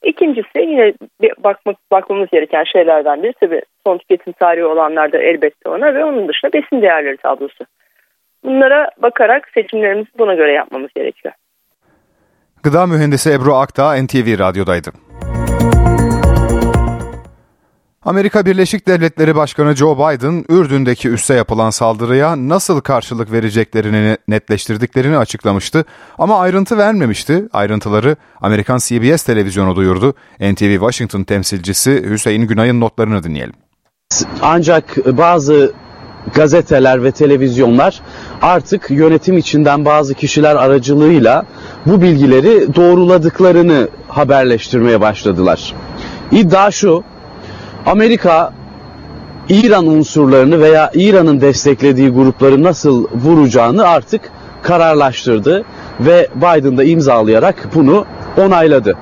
İkincisi 0.03 0.59
yine 0.59 0.93
bir 1.21 1.33
bakmak, 1.37 1.77
bakmamız 1.91 2.29
gereken 2.29 2.63
şeylerden 2.63 3.23
biri 3.23 3.33
tabii 3.33 3.61
son 3.85 3.97
tüketim 3.97 4.33
tarihi 4.33 4.65
olanlar 4.65 5.11
da 5.11 5.17
elbette 5.17 5.69
ona 5.69 5.93
ve 5.93 6.05
onun 6.05 6.27
dışında 6.27 6.53
besin 6.53 6.81
değerleri 6.81 7.17
tablosu. 7.17 7.65
Bunlara 8.43 8.89
bakarak 8.97 9.49
seçimlerimizi 9.53 10.09
buna 10.17 10.33
göre 10.33 10.51
yapmamız 10.51 10.89
gerekiyor. 10.95 11.33
Gıda 12.65 12.85
mühendisi 12.85 13.31
Ebru 13.31 13.55
Akdağ 13.55 14.03
NTV 14.03 14.39
Radyo'daydı. 14.39 14.91
Amerika 18.05 18.45
Birleşik 18.45 18.87
Devletleri 18.87 19.35
Başkanı 19.35 19.75
Joe 19.75 19.95
Biden, 19.95 20.45
Ürdün'deki 20.49 21.09
üsse 21.09 21.33
yapılan 21.33 21.69
saldırıya 21.69 22.35
nasıl 22.49 22.81
karşılık 22.81 23.31
vereceklerini 23.31 24.17
netleştirdiklerini 24.27 25.17
açıklamıştı 25.17 25.85
ama 26.17 26.39
ayrıntı 26.39 26.77
vermemişti. 26.77 27.45
Ayrıntıları 27.53 28.15
Amerikan 28.41 28.77
CBS 28.77 29.23
televizyonu 29.23 29.75
duyurdu. 29.75 30.13
NTV 30.39 30.71
Washington 30.71 31.23
temsilcisi 31.23 32.09
Hüseyin 32.09 32.47
Günay'ın 32.47 32.79
notlarını 32.79 33.23
dinleyelim. 33.23 33.55
Ancak 34.41 34.97
bazı 35.17 35.73
gazeteler 36.33 37.03
ve 37.03 37.11
televizyonlar 37.11 38.01
artık 38.41 38.91
yönetim 38.91 39.37
içinden 39.37 39.85
bazı 39.85 40.13
kişiler 40.13 40.55
aracılığıyla 40.55 41.45
bu 41.85 42.01
bilgileri 42.01 42.75
doğruladıklarını 42.75 43.87
haberleştirmeye 44.07 45.01
başladılar. 45.01 45.73
İddia 46.31 46.71
şu, 46.71 47.03
Amerika 47.85 48.53
İran 49.49 49.87
unsurlarını 49.87 50.61
veya 50.61 50.91
İran'ın 50.93 51.41
desteklediği 51.41 52.09
grupları 52.09 52.63
nasıl 52.63 53.07
vuracağını 53.23 53.87
artık 53.87 54.21
kararlaştırdı 54.61 55.63
ve 55.99 56.27
Biden 56.35 56.77
da 56.77 56.83
imzalayarak 56.83 57.69
bunu 57.75 58.05
onayladı. 58.37 58.97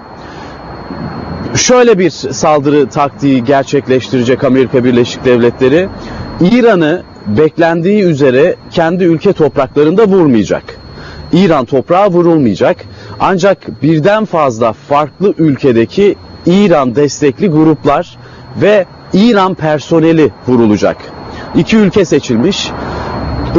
Şöyle 1.55 1.99
bir 1.99 2.09
saldırı 2.09 2.89
taktiği 2.89 3.43
gerçekleştirecek 3.43 4.43
Amerika 4.43 4.83
Birleşik 4.83 5.25
Devletleri. 5.25 5.89
İran'ı 6.41 7.03
beklendiği 7.27 8.03
üzere 8.03 8.55
kendi 8.71 9.03
ülke 9.03 9.33
topraklarında 9.33 10.07
vurmayacak. 10.07 10.63
İran 11.33 11.65
toprağı 11.65 12.07
vurulmayacak. 12.07 12.77
Ancak 13.19 13.81
birden 13.81 14.25
fazla 14.25 14.73
farklı 14.73 15.33
ülkedeki 15.37 16.15
İran 16.45 16.95
destekli 16.95 17.47
gruplar 17.47 18.17
ve 18.61 18.85
İran 19.13 19.53
personeli 19.53 20.31
vurulacak. 20.47 20.97
İki 21.55 21.77
ülke 21.77 22.05
seçilmiş. 22.05 22.71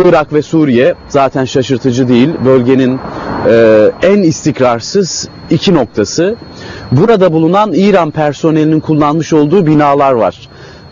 Irak 0.04 0.32
ve 0.32 0.42
Suriye 0.42 0.94
zaten 1.08 1.44
şaşırtıcı 1.44 2.08
değil. 2.08 2.28
Bölgenin 2.44 3.00
e, 3.48 3.90
en 4.02 4.22
istikrarsız 4.22 5.28
iki 5.50 5.74
noktası. 5.74 6.36
Burada 6.92 7.32
bulunan 7.32 7.72
İran 7.72 8.10
personelinin 8.10 8.80
kullanmış 8.80 9.32
olduğu 9.32 9.66
binalar 9.66 10.12
var. 10.12 10.48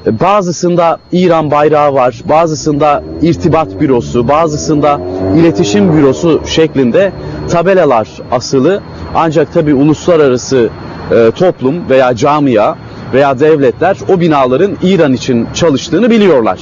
Bazısında 0.06 0.98
İran 1.12 1.50
bayrağı 1.50 1.94
var, 1.94 2.22
bazısında 2.28 3.02
irtibat 3.22 3.80
bürosu, 3.80 4.28
bazısında 4.28 5.00
iletişim 5.36 5.96
bürosu 5.96 6.40
şeklinde 6.46 7.12
tabelalar 7.50 8.08
asılı. 8.30 8.80
Ancak 9.14 9.52
tabi 9.52 9.74
uluslararası 9.74 10.68
e, 11.10 11.30
toplum 11.30 11.88
veya 11.90 12.16
camia 12.16 12.74
veya 13.14 13.40
devletler 13.40 13.96
o 14.08 14.20
binaların 14.20 14.76
İran 14.82 15.12
için 15.12 15.46
çalıştığını 15.54 16.10
biliyorlar. 16.10 16.60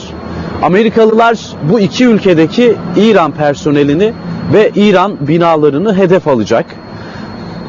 Amerikalılar 0.62 1.38
bu 1.72 1.80
iki 1.80 2.04
ülkedeki 2.06 2.76
İran 2.96 3.32
personelini 3.32 4.12
ve 4.52 4.70
İran 4.74 5.28
binalarını 5.28 5.96
hedef 5.96 6.28
alacak. 6.28 6.66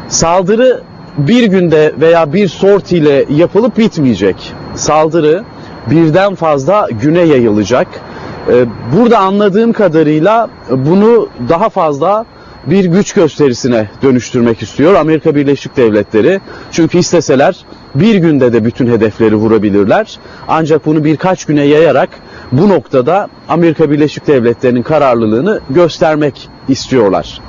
Saldırı 0.08 0.82
bir 1.18 1.44
günde 1.44 1.94
veya 2.02 2.34
bir 2.34 2.48
sortiyle 2.48 3.26
yapılıp 3.30 3.78
bitmeyecek. 3.78 4.54
Saldırı 4.76 5.44
birden 5.90 6.36
fazla 6.36 6.88
güne 7.02 7.22
yayılacak. 7.22 7.88
Ee, 8.50 8.66
burada 8.98 9.20
anladığım 9.20 9.74
kadarıyla 9.74 10.50
bunu 10.70 11.30
daha 11.50 11.70
fazla 11.70 12.26
bir 12.66 12.86
güç 12.86 13.14
gösterisine 13.14 13.90
dönüştürmek 14.04 14.62
istiyor 14.62 14.94
Amerika 14.94 15.36
Birleşik 15.36 15.78
Devletleri. 15.78 16.42
Çünkü 16.72 16.98
isteseler 16.98 17.56
bir 17.96 18.16
günde 18.16 18.54
de 18.54 18.66
bütün 18.66 18.88
hedefleri 18.88 19.36
vurabilirler. 19.36 20.20
Ancak 20.48 20.86
bunu 20.86 21.04
birkaç 21.04 21.46
güne 21.46 21.64
yayarak 21.64 22.10
bu 22.52 22.70
noktada 22.70 23.30
Amerika 23.50 23.92
Birleşik 23.92 24.28
Devletleri'nin 24.28 24.84
kararlılığını 24.84 25.60
göstermek 25.70 26.50
istiyorlar. 26.68 27.42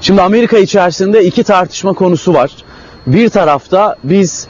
Şimdi 0.00 0.22
Amerika 0.22 0.58
içerisinde 0.58 1.24
iki 1.24 1.44
tartışma 1.44 1.92
konusu 1.92 2.34
var. 2.34 2.50
Bir 3.06 3.28
tarafta 3.28 3.96
biz 4.04 4.46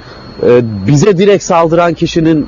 bize 0.86 1.18
direkt 1.18 1.44
saldıran 1.44 1.94
kişinin 1.94 2.46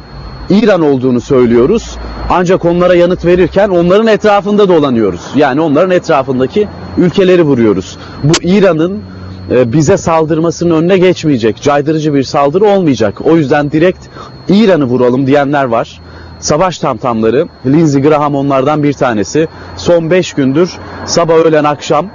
İran 0.50 0.82
olduğunu 0.82 1.20
söylüyoruz. 1.20 1.96
Ancak 2.30 2.64
onlara 2.64 2.94
yanıt 2.94 3.24
verirken 3.24 3.68
onların 3.68 4.06
etrafında 4.06 4.68
dolanıyoruz. 4.68 5.20
Yani 5.36 5.60
onların 5.60 5.90
etrafındaki 5.90 6.68
ülkeleri 6.98 7.42
vuruyoruz. 7.42 7.98
Bu 8.24 8.32
İran'ın 8.42 9.02
e, 9.50 9.72
bize 9.72 9.96
saldırmasının 9.96 10.74
önüne 10.82 10.98
geçmeyecek. 10.98 11.62
Caydırıcı 11.62 12.14
bir 12.14 12.22
saldırı 12.22 12.64
olmayacak. 12.64 13.20
O 13.24 13.36
yüzden 13.36 13.70
direkt 13.70 14.06
İran'ı 14.48 14.84
vuralım 14.84 15.26
diyenler 15.26 15.64
var. 15.64 16.00
Savaş 16.40 16.78
tamtamları, 16.78 17.48
Lindsey 17.66 18.02
Graham 18.02 18.34
onlardan 18.34 18.82
bir 18.82 18.92
tanesi. 18.92 19.48
Son 19.76 20.10
5 20.10 20.32
gündür 20.32 20.70
sabah 21.06 21.34
öğlen 21.34 21.64
akşam 21.64 22.06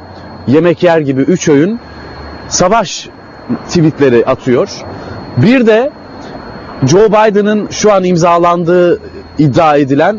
yemek 0.47 0.83
yer 0.83 0.99
gibi 0.99 1.21
3 1.21 1.49
öğün 1.49 1.79
savaş 2.47 3.09
tweetleri 3.67 4.25
atıyor. 4.25 4.69
Bir 5.37 5.67
de 5.67 5.91
Joe 6.87 7.07
Biden'ın 7.07 7.67
şu 7.69 7.93
an 7.93 8.03
imzalandığı 8.03 8.99
iddia 9.37 9.75
edilen 9.75 10.17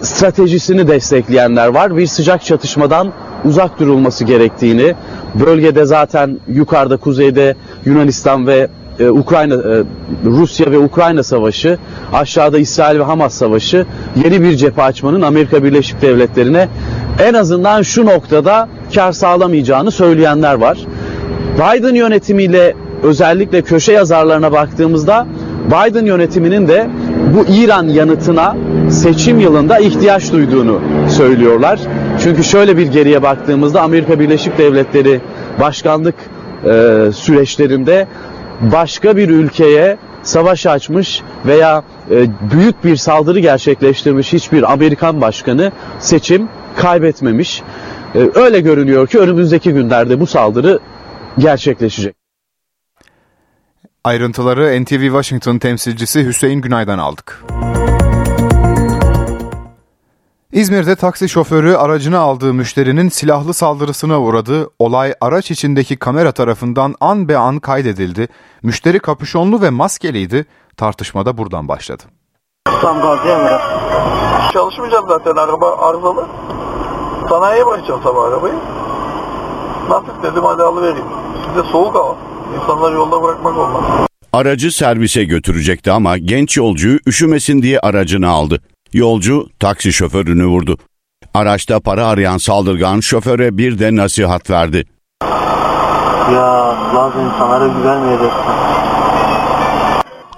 stratejisini 0.00 0.88
destekleyenler 0.88 1.68
var. 1.68 1.96
Bir 1.96 2.06
sıcak 2.06 2.44
çatışmadan 2.44 3.12
uzak 3.44 3.80
durulması 3.80 4.24
gerektiğini, 4.24 4.94
bölgede 5.34 5.84
zaten 5.84 6.38
yukarıda 6.48 6.96
kuzeyde 6.96 7.54
Yunanistan 7.84 8.46
ve 8.46 8.68
e, 8.98 9.08
Ukrayna 9.08 9.54
e, 9.54 9.82
Rusya 10.24 10.70
ve 10.70 10.78
Ukrayna 10.78 11.22
savaşı, 11.22 11.78
aşağıda 12.12 12.58
İsrail 12.58 12.98
ve 12.98 13.02
Hamas 13.02 13.34
savaşı 13.34 13.86
yeni 14.24 14.42
bir 14.42 14.56
cephe 14.56 14.82
açmanın 14.82 15.22
Amerika 15.22 15.64
Birleşik 15.64 16.02
Devletleri'ne 16.02 16.68
en 17.22 17.34
azından 17.34 17.82
şu 17.82 18.06
noktada 18.06 18.68
kar 18.94 19.12
sağlamayacağını 19.12 19.90
söyleyenler 19.90 20.54
var. 20.54 20.78
Biden 21.54 21.94
yönetimiyle 21.94 22.74
özellikle 23.02 23.62
köşe 23.62 23.92
yazarlarına 23.92 24.52
baktığımızda 24.52 25.26
Biden 25.66 26.04
yönetiminin 26.04 26.68
de 26.68 26.90
bu 27.36 27.52
İran 27.52 27.88
yanıtına 27.88 28.56
seçim 28.90 29.40
yılında 29.40 29.78
ihtiyaç 29.78 30.32
duyduğunu 30.32 30.80
söylüyorlar. 31.08 31.80
Çünkü 32.22 32.44
şöyle 32.44 32.76
bir 32.76 32.86
geriye 32.86 33.22
baktığımızda 33.22 33.82
Amerika 33.82 34.20
Birleşik 34.20 34.58
Devletleri 34.58 35.20
başkanlık 35.60 36.14
e, 36.64 36.68
süreçlerinde 37.14 38.06
başka 38.60 39.16
bir 39.16 39.28
ülkeye 39.28 39.96
savaş 40.22 40.66
açmış 40.66 41.22
veya 41.46 41.82
e, 42.10 42.26
büyük 42.52 42.84
bir 42.84 42.96
saldırı 42.96 43.40
gerçekleştirmiş 43.40 44.32
hiçbir 44.32 44.72
Amerikan 44.72 45.20
başkanı 45.20 45.72
seçim 45.98 46.48
kaybetmemiş. 46.76 47.62
E, 48.14 48.18
öyle 48.34 48.60
görünüyor 48.60 49.06
ki 49.06 49.18
önümüzdeki 49.18 49.72
günlerde 49.72 50.20
bu 50.20 50.26
saldırı 50.26 50.78
gerçekleşecek. 51.38 52.19
Ayrıntıları 54.04 54.82
NTV 54.84 55.00
Washington 55.00 55.58
temsilcisi 55.58 56.26
Hüseyin 56.26 56.60
Günay'dan 56.60 56.98
aldık. 56.98 57.44
İzmir'de 60.52 60.96
taksi 60.96 61.28
şoförü 61.28 61.74
aracını 61.74 62.18
aldığı 62.18 62.54
müşterinin 62.54 63.08
silahlı 63.08 63.54
saldırısına 63.54 64.20
uğradı. 64.20 64.70
Olay 64.78 65.14
araç 65.20 65.50
içindeki 65.50 65.96
kamera 65.96 66.32
tarafından 66.32 66.94
an 67.00 67.28
be 67.28 67.36
an 67.36 67.58
kaydedildi. 67.58 68.28
Müşteri 68.62 68.98
kapüşonlu 68.98 69.62
ve 69.62 69.70
maskeliydi. 69.70 70.46
Tartışma 70.76 71.26
da 71.26 71.38
buradan 71.38 71.68
başladı. 71.68 72.02
Tam 72.64 73.00
gazı 73.02 73.28
Emre. 73.28 73.60
Çalışmayacağım 74.52 75.08
zaten 75.08 75.36
araba 75.36 75.76
arızalı. 75.76 76.26
Sanayiye 77.28 77.66
bırakacağım 77.66 78.00
sabah 78.02 78.24
arabayı. 78.24 78.54
Nasıl 79.88 80.22
dedim 80.22 80.44
hadi 80.44 80.62
alıvereyim. 80.62 81.06
Size 81.46 81.68
soğuk 81.72 81.94
hava. 81.94 82.29
İnsanları 82.54 82.94
yolda 82.94 83.22
bırakmak 83.22 83.58
olmaz. 83.58 84.06
Aracı 84.32 84.72
servise 84.72 85.24
götürecekti 85.24 85.92
ama 85.92 86.18
genç 86.18 86.56
yolcuyu 86.56 86.98
üşümesin 87.06 87.62
diye 87.62 87.80
aracını 87.80 88.28
aldı. 88.28 88.60
Yolcu 88.92 89.46
taksi 89.60 89.92
şoförünü 89.92 90.46
vurdu. 90.46 90.78
Araçta 91.34 91.80
para 91.80 92.06
arayan 92.06 92.38
saldırgan 92.38 93.00
şoföre 93.00 93.58
bir 93.58 93.78
de 93.78 93.96
nasihat 93.96 94.50
verdi. 94.50 94.84
Ya 96.34 96.76
bazı 96.94 97.18
insanlara 97.18 97.66
güvenmeyeceksin. 97.66 98.40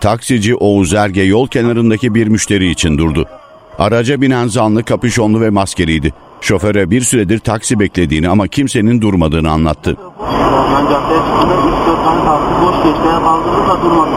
Taksici 0.00 0.56
Oğuz 0.56 0.94
Erge 0.94 1.22
yol 1.22 1.48
kenarındaki 1.48 2.14
bir 2.14 2.26
müşteri 2.28 2.70
için 2.70 2.98
durdu. 2.98 3.28
Araca 3.78 4.20
binen 4.20 4.48
zanlı 4.48 4.84
kapüşonlu 4.84 5.40
ve 5.40 5.50
maskeliydi. 5.50 6.12
Şoföre 6.42 6.90
bir 6.90 7.00
süredir 7.00 7.38
taksi 7.38 7.80
beklediğini 7.80 8.28
ama 8.28 8.48
kimsenin 8.48 9.00
durmadığını 9.00 9.50
anlattı. 9.50 9.96
Ben 10.74 10.84
caddeye 10.90 11.18
çıktığımda 11.18 11.54
3-4 11.54 12.04
tane 12.04 12.24
taksi 12.24 12.66
boş 12.66 12.84
geçti. 12.84 13.08
Kaldırdı 13.24 13.68
da 13.68 13.82
durmadı. 13.84 14.10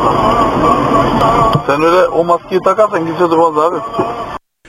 Sen 1.68 1.82
öyle 1.84 2.08
o 2.08 2.24
maskeyi 2.24 2.62
takarsan 2.62 3.06
kimse 3.06 3.20
durmaz 3.32 3.58
abi. 3.58 3.76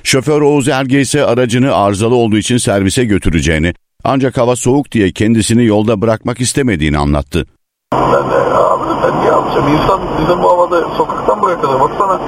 Şoför 0.02 0.40
Oğuz 0.42 0.68
Erge 0.68 1.00
ise 1.00 1.26
aracını 1.26 1.74
arızalı 1.74 2.14
olduğu 2.14 2.36
için 2.36 2.56
servise 2.56 3.04
götüreceğini 3.04 3.74
ancak 4.04 4.38
hava 4.38 4.56
soğuk 4.56 4.92
diye 4.92 5.12
kendisini 5.12 5.64
yolda 5.64 6.00
bırakmak 6.00 6.40
istemediğini 6.40 6.98
anlattı. 6.98 7.46
Ben 7.92 8.12
de 8.30 8.54
abi 8.56 8.84
ben 9.02 9.20
niye 9.20 9.32
alacağım? 9.32 9.68
İnsan 9.68 10.00
bizim 10.20 10.42
bu 10.42 10.50
havada 10.50 10.80
sokaktan 10.96 11.42
bırakılır. 11.42 11.80
Baksana 11.80 12.20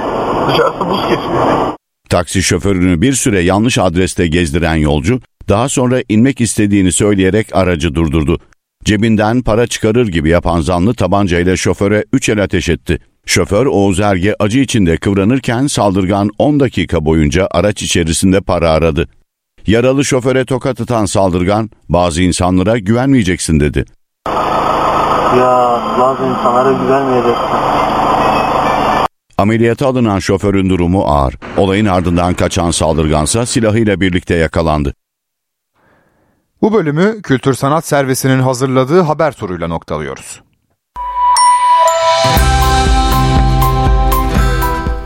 dışarısı 0.47 0.89
buz 0.89 1.01
kesiyor. 1.01 1.78
Taksi 2.09 2.43
şoförünü 2.43 3.01
bir 3.01 3.13
süre 3.13 3.39
yanlış 3.39 3.77
adreste 3.77 4.27
gezdiren 4.27 4.75
yolcu 4.75 5.19
daha 5.49 5.69
sonra 5.69 6.01
inmek 6.09 6.41
istediğini 6.41 6.91
söyleyerek 6.91 7.55
aracı 7.55 7.95
durdurdu. 7.95 8.39
Cebinden 8.85 9.41
para 9.41 9.67
çıkarır 9.67 10.07
gibi 10.07 10.29
yapan 10.29 10.61
zanlı 10.61 10.93
tabancayla 10.93 11.55
şoföre 11.55 12.05
üç 12.13 12.29
el 12.29 12.43
ateş 12.43 12.69
etti. 12.69 12.99
Şoför 13.25 13.65
Oğuz 13.65 13.99
Erge 13.99 14.35
acı 14.39 14.59
içinde 14.59 14.97
kıvranırken 14.97 15.67
saldırgan 15.67 16.29
10 16.37 16.59
dakika 16.59 17.05
boyunca 17.05 17.47
araç 17.51 17.83
içerisinde 17.83 18.41
para 18.41 18.69
aradı. 18.69 19.07
Yaralı 19.67 20.05
şoföre 20.05 20.45
tokat 20.45 20.81
atan 20.81 21.05
saldırgan 21.05 21.69
bazı 21.89 22.21
insanlara 22.21 22.77
güvenmeyeceksin 22.77 23.59
dedi. 23.59 23.85
Ya 25.37 25.81
bazı 25.99 26.23
insanlara 26.23 26.71
güvenmeyeceksin. 26.71 27.88
Ameliyata 29.39 29.87
alınan 29.87 30.19
şoförün 30.19 30.69
durumu 30.69 31.01
ağır. 31.01 31.35
Olayın 31.57 31.85
ardından 31.85 32.33
kaçan 32.33 32.71
saldırgansa 32.71 33.45
silahıyla 33.45 34.01
birlikte 34.01 34.35
yakalandı. 34.35 34.93
Bu 36.61 36.73
bölümü 36.73 37.21
Kültür 37.21 37.53
Sanat 37.53 37.85
Servisi'nin 37.85 38.39
hazırladığı 38.39 39.01
haber 39.01 39.31
turuyla 39.31 39.67
noktalıyoruz. 39.67 40.41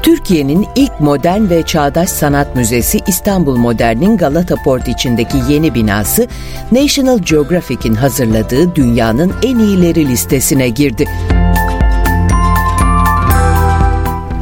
Türkiye'nin 0.04 0.68
ilk 0.76 1.00
modern 1.00 1.50
ve 1.50 1.64
çağdaş 1.64 2.10
sanat 2.10 2.56
müzesi 2.56 3.00
İstanbul 3.08 3.58
Modern'in 3.58 4.18
Galata 4.18 4.56
Port 4.56 4.88
içindeki 4.88 5.38
yeni 5.50 5.74
binası 5.74 6.28
National 6.72 7.20
Geographic'in 7.20 7.94
hazırladığı 7.94 8.76
dünyanın 8.76 9.34
en 9.44 9.60
iyileri 9.60 10.08
listesine 10.08 10.70
girdi. 10.70 11.10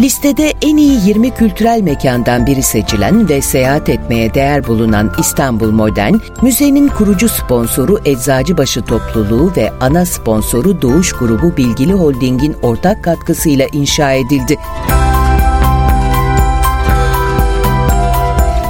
Listede 0.02 0.54
en 0.62 0.78
iyi 0.78 1.08
20 1.08 1.32
kültürel 1.32 1.82
mekandan 1.82 2.46
biri 2.46 2.64
seçilen 2.64 3.30
ve 3.30 3.42
seyahat 3.42 3.90
etmeye 3.90 4.34
değer 4.34 4.68
bulunan 4.68 5.12
İstanbul 5.20 5.72
Modern, 5.72 6.14
müzenin 6.42 6.88
kurucu 6.88 7.30
sponsoru 7.30 8.00
Eczacıbaşı 8.06 8.82
Topluluğu 8.82 9.52
ve 9.58 9.72
ana 9.80 10.06
sponsoru 10.06 10.82
Doğuş 10.82 11.14
Grubu 11.14 11.58
Bilgili 11.58 11.94
Holding'in 11.94 12.56
ortak 12.62 13.04
katkısıyla 13.04 13.68
inşa 13.72 14.12
edildi. 14.12 14.58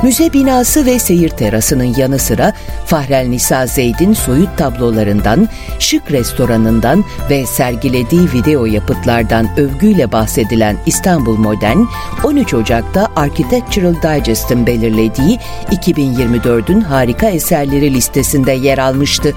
Müze 0.03 0.33
binası 0.33 0.85
ve 0.85 0.99
seyir 0.99 1.29
terasının 1.29 1.95
yanı 1.97 2.19
sıra 2.19 2.53
Fahrel 2.85 3.27
Nisa 3.27 3.67
Zeyd'in 3.67 4.13
soyut 4.13 4.57
tablolarından, 4.57 5.49
şık 5.79 6.11
restoranından 6.11 7.03
ve 7.29 7.45
sergilediği 7.45 8.31
video 8.33 8.65
yapıtlardan 8.65 9.49
övgüyle 9.57 10.11
bahsedilen 10.11 10.77
İstanbul 10.85 11.37
Modern, 11.37 11.77
13 12.23 12.53
Ocak'ta 12.53 13.07
Architectural 13.15 13.95
Digest'ın 13.95 14.67
belirlediği 14.67 15.39
2024'ün 15.71 16.81
harika 16.81 17.29
eserleri 17.29 17.93
listesinde 17.93 18.51
yer 18.51 18.77
almıştı. 18.77 19.35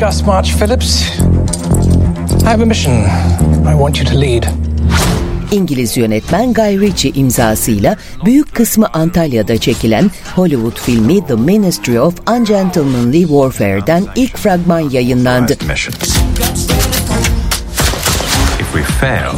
Gus 0.00 0.22
March 0.22 0.58
Phillips. 0.58 1.04
İngiliz 5.52 5.96
yönetmen 5.96 6.54
Guy 6.54 6.80
Ritchie 6.80 7.12
imzasıyla 7.14 7.96
büyük 8.24 8.54
kısmı 8.54 8.86
Antalya'da 8.92 9.58
çekilen 9.58 10.10
Hollywood 10.34 10.78
filmi 10.78 11.26
The 11.26 11.34
Ministry 11.34 12.00
of 12.00 12.14
Ungentlemanly 12.30 13.20
Warfare'den 13.20 14.04
ilk 14.16 14.36
fragman 14.36 14.90
yayınlandı. 14.90 15.52
If 18.60 18.72
we 18.72 18.82
fail, 18.82 19.36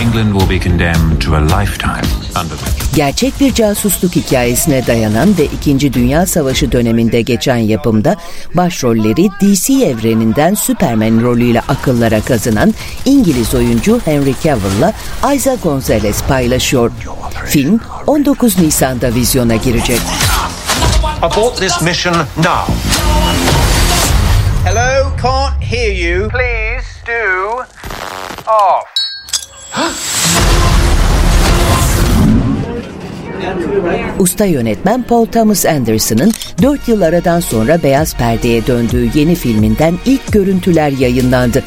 England 0.00 0.40
will 0.40 0.50
be 0.50 0.64
condemned 0.64 1.20
to 1.20 1.34
a 1.34 1.60
lifetime 1.60 2.06
under 2.42 2.56
the 2.56 2.75
Gerçek 2.94 3.40
bir 3.40 3.54
casusluk 3.54 4.16
hikayesine 4.16 4.86
dayanan 4.86 5.38
ve 5.38 5.44
İkinci 5.44 5.92
Dünya 5.92 6.26
Savaşı 6.26 6.72
döneminde 6.72 7.22
geçen 7.22 7.56
yapımda 7.56 8.16
başrolleri 8.54 9.28
DC 9.40 9.72
evreninden 9.86 10.54
Superman 10.54 11.22
rolüyle 11.22 11.60
akıllara 11.60 12.20
kazınan 12.20 12.74
İngiliz 13.04 13.54
oyuncu 13.54 14.00
Henry 14.04 14.34
Cavill'la 14.44 14.92
Isa 15.34 15.54
Gonzalez 15.54 16.22
paylaşıyor. 16.22 16.90
Film 17.46 17.80
19 18.06 18.58
Nisan'da 18.58 19.14
vizyona 19.14 19.56
girecek. 19.56 20.00
Abort 21.22 21.56
this 21.56 21.82
mission 21.82 22.14
now. 22.36 22.74
Hello, 24.64 25.10
can't 25.22 25.62
hear 25.62 25.92
you. 25.92 26.28
Please 26.28 26.86
do 27.06 27.64
off. 28.46 30.15
Usta 34.18 34.44
yönetmen 34.44 35.02
Paul 35.02 35.26
Thomas 35.26 35.66
Anderson'ın 35.66 36.32
4 36.62 36.88
yıl 36.88 37.02
aradan 37.02 37.40
sonra 37.40 37.82
beyaz 37.82 38.16
perdeye 38.16 38.66
döndüğü 38.66 39.10
yeni 39.14 39.34
filminden 39.34 39.94
ilk 40.06 40.32
görüntüler 40.32 40.90
yayınlandı. 40.90 41.62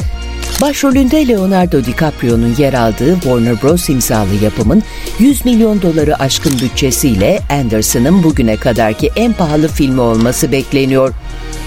Başrolünde 0.61 1.27
Leonardo 1.27 1.85
DiCaprio'nun 1.85 2.55
yer 2.57 2.73
aldığı 2.73 3.13
Warner 3.13 3.61
Bros. 3.61 3.89
imzalı 3.89 4.35
yapımın 4.43 4.83
100 5.19 5.45
milyon 5.45 5.81
doları 5.81 6.19
aşkın 6.19 6.59
bütçesiyle 6.59 7.39
Anderson'ın 7.49 8.23
bugüne 8.23 8.57
kadarki 8.57 9.11
en 9.15 9.33
pahalı 9.33 9.67
filmi 9.67 10.01
olması 10.01 10.51
bekleniyor. 10.51 11.13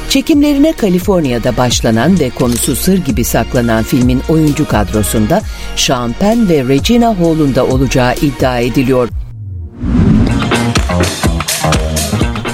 Çekimlerine 0.09 0.73
Kaliforniya'da 0.73 1.57
başlanan 1.57 2.21
ve 2.21 2.31
konusu 2.31 2.77
sır 2.77 2.99
gibi 2.99 3.25
saklanan 3.25 3.83
filmin 3.83 4.23
oyuncu 4.29 4.69
kadrosunda 4.69 5.43
Sean 5.77 6.13
Penn 6.13 6.49
ve 6.49 6.69
Regina 6.69 7.19
Hall'un 7.19 7.55
da 7.55 7.67
olacağı 7.67 8.15
iddia 8.15 8.59
ediliyor. 8.59 9.09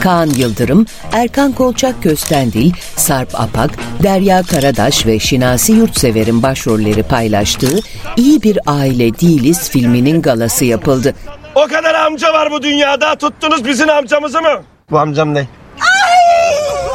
Kaan 0.03 0.31
Yıldırım, 0.31 0.87
Erkan 1.13 1.53
Kolçak 1.53 2.03
Köstendil, 2.03 2.73
Sarp 2.97 3.41
Apak, 3.41 3.71
Derya 4.03 4.43
Karadaş 4.43 5.07
ve 5.07 5.19
Şinasi 5.19 5.73
Yurtsever'in 5.73 6.43
başrolleri 6.43 7.03
paylaştığı 7.03 7.79
İyi 8.17 8.43
Bir 8.43 8.59
Aile 8.67 9.19
Değiliz 9.19 9.71
filminin 9.71 10.23
galası 10.23 10.65
yapıldı. 10.65 11.15
O 11.55 11.67
kadar 11.67 11.95
amca 11.95 12.33
var 12.33 12.51
bu 12.51 12.63
dünyada. 12.63 13.15
Tuttunuz 13.15 13.65
bizim 13.65 13.91
amcamızı 13.91 14.43
mı? 14.43 14.63
Bu 14.91 14.99
amcam 14.99 15.35
ne? 15.35 15.49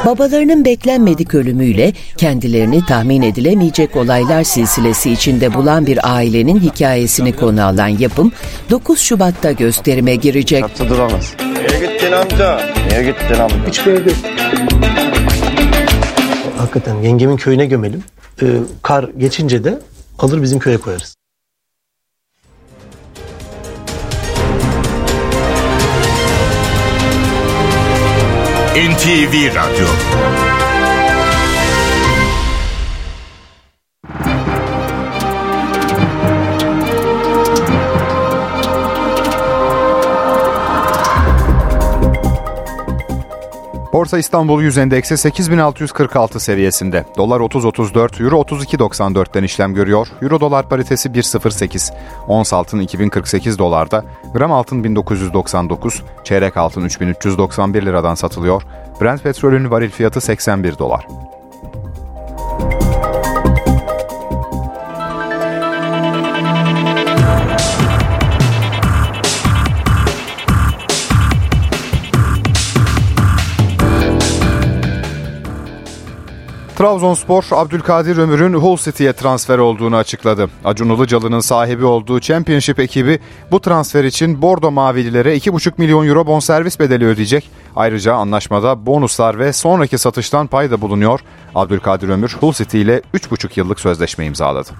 Babalarının 0.06 0.64
beklenmedik 0.64 1.34
ölümüyle 1.34 1.92
kendilerini 2.16 2.86
tahmin 2.86 3.22
edilemeyecek 3.22 3.96
olaylar 3.96 4.44
silsilesi 4.44 5.10
içinde 5.10 5.54
bulan 5.54 5.86
bir 5.86 6.14
ailenin 6.14 6.60
hikayesini 6.60 7.36
konu 7.36 7.64
alan 7.64 7.88
yapım 7.88 8.32
9 8.70 9.00
Şubat'ta 9.00 9.52
gösterime 9.52 10.14
girecek. 10.14 10.64
Hatta 10.64 10.88
duramaz. 10.88 11.34
Niye 11.40 11.86
gittin 11.86 12.12
amca? 12.12 12.60
Niye 12.88 13.02
gittin 13.02 13.40
amca? 13.40 13.66
Hiçbir 13.68 13.92
yerde 13.92 14.10
Hakikaten 16.58 17.02
yengemin 17.02 17.36
köyüne 17.36 17.66
gömelim. 17.66 18.04
Ee, 18.42 18.46
kar 18.82 19.10
geçince 19.18 19.64
de 19.64 19.78
alır 20.18 20.42
bizim 20.42 20.58
köye 20.58 20.76
koyarız. 20.78 21.14
NTV 28.74 29.54
Radyo 29.54 29.86
Borsa 44.04 44.18
İstanbul 44.18 44.62
Yüz 44.62 44.78
Endeksi 44.78 45.16
8646 45.16 46.40
seviyesinde. 46.40 47.04
Dolar 47.16 47.40
30.34, 47.40 48.24
Euro 48.24 48.36
32.94'ten 48.40 49.42
işlem 49.42 49.74
görüyor. 49.74 50.08
Euro 50.22 50.40
dolar 50.40 50.68
paritesi 50.68 51.08
1.08. 51.08 51.94
Ons 52.28 52.52
altın 52.52 52.80
2048 52.80 53.58
dolarda, 53.58 54.04
gram 54.34 54.52
altın 54.52 54.84
1999, 54.84 56.02
çeyrek 56.24 56.56
altın 56.56 56.84
3391 56.84 57.86
liradan 57.86 58.14
satılıyor. 58.14 58.62
Brent 59.00 59.22
petrolün 59.22 59.70
varil 59.70 59.90
fiyatı 59.90 60.20
81 60.20 60.78
dolar. 60.78 61.06
Trabzonspor, 76.76 77.44
Abdülkadir 77.50 78.16
Ömür'ün 78.16 78.54
Hull 78.54 78.76
City'ye 78.76 79.12
transfer 79.12 79.58
olduğunu 79.58 79.96
açıkladı. 79.96 80.50
Acun 80.64 80.88
Ilıcalı'nın 80.88 81.40
sahibi 81.40 81.84
olduğu 81.84 82.20
Championship 82.20 82.80
ekibi 82.80 83.18
bu 83.50 83.60
transfer 83.60 84.04
için 84.04 84.42
Bordo 84.42 84.70
Mavililere 84.70 85.36
2,5 85.36 85.72
milyon 85.78 86.06
euro 86.06 86.26
bonservis 86.26 86.80
bedeli 86.80 87.06
ödeyecek. 87.06 87.50
Ayrıca 87.76 88.14
anlaşmada 88.14 88.86
bonuslar 88.86 89.38
ve 89.38 89.52
sonraki 89.52 89.98
satıştan 89.98 90.46
pay 90.46 90.70
da 90.70 90.80
bulunuyor. 90.80 91.20
Abdülkadir 91.54 92.08
Ömür, 92.08 92.36
Hull 92.40 92.52
City 92.52 92.82
ile 92.82 93.02
3,5 93.14 93.48
yıllık 93.56 93.80
sözleşme 93.80 94.26
imzaladı. 94.26 94.70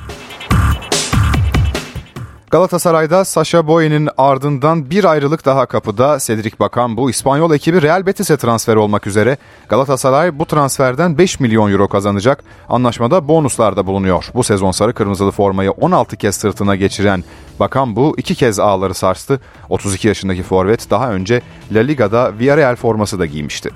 Galatasaray'da 2.55 3.25
Sasha 3.25 3.67
Boye'nin 3.67 4.09
ardından 4.19 4.91
bir 4.91 5.05
ayrılık 5.05 5.45
daha 5.45 5.67
kapıda. 5.67 6.19
Cedric 6.21 6.59
Bakan 6.61 6.97
bu 6.97 7.11
İspanyol 7.11 7.55
ekibi 7.55 7.83
Real 7.83 8.07
Betis'e 8.07 8.37
transfer 8.37 8.77
olmak 8.77 9.07
üzere. 9.07 9.37
Galatasaray 9.69 10.39
bu 10.39 10.47
transferden 10.47 11.19
5 11.19 11.41
milyon 11.41 11.73
euro 11.73 11.89
kazanacak. 11.89 12.45
Anlaşmada 12.69 13.29
bonuslar 13.29 13.77
da 13.77 13.87
bulunuyor. 13.87 14.31
Bu 14.35 14.43
sezon 14.43 14.71
sarı 14.71 14.95
kırmızılı 14.95 15.31
formayı 15.31 15.71
16 15.71 16.17
kez 16.17 16.35
sırtına 16.35 16.77
geçiren 16.77 17.25
Bakan 17.61 17.97
bu 17.97 18.15
iki 18.19 18.35
kez 18.35 18.61
ağları 18.61 18.95
sarstı. 18.95 19.41
32 19.69 20.09
yaşındaki 20.09 20.43
forvet 20.43 20.91
daha 20.91 21.13
önce 21.13 21.43
La 21.73 21.81
Liga'da 21.81 22.39
Villarreal 22.39 22.77
forması 22.77 23.19
da 23.19 23.27
giymişti. 23.27 23.71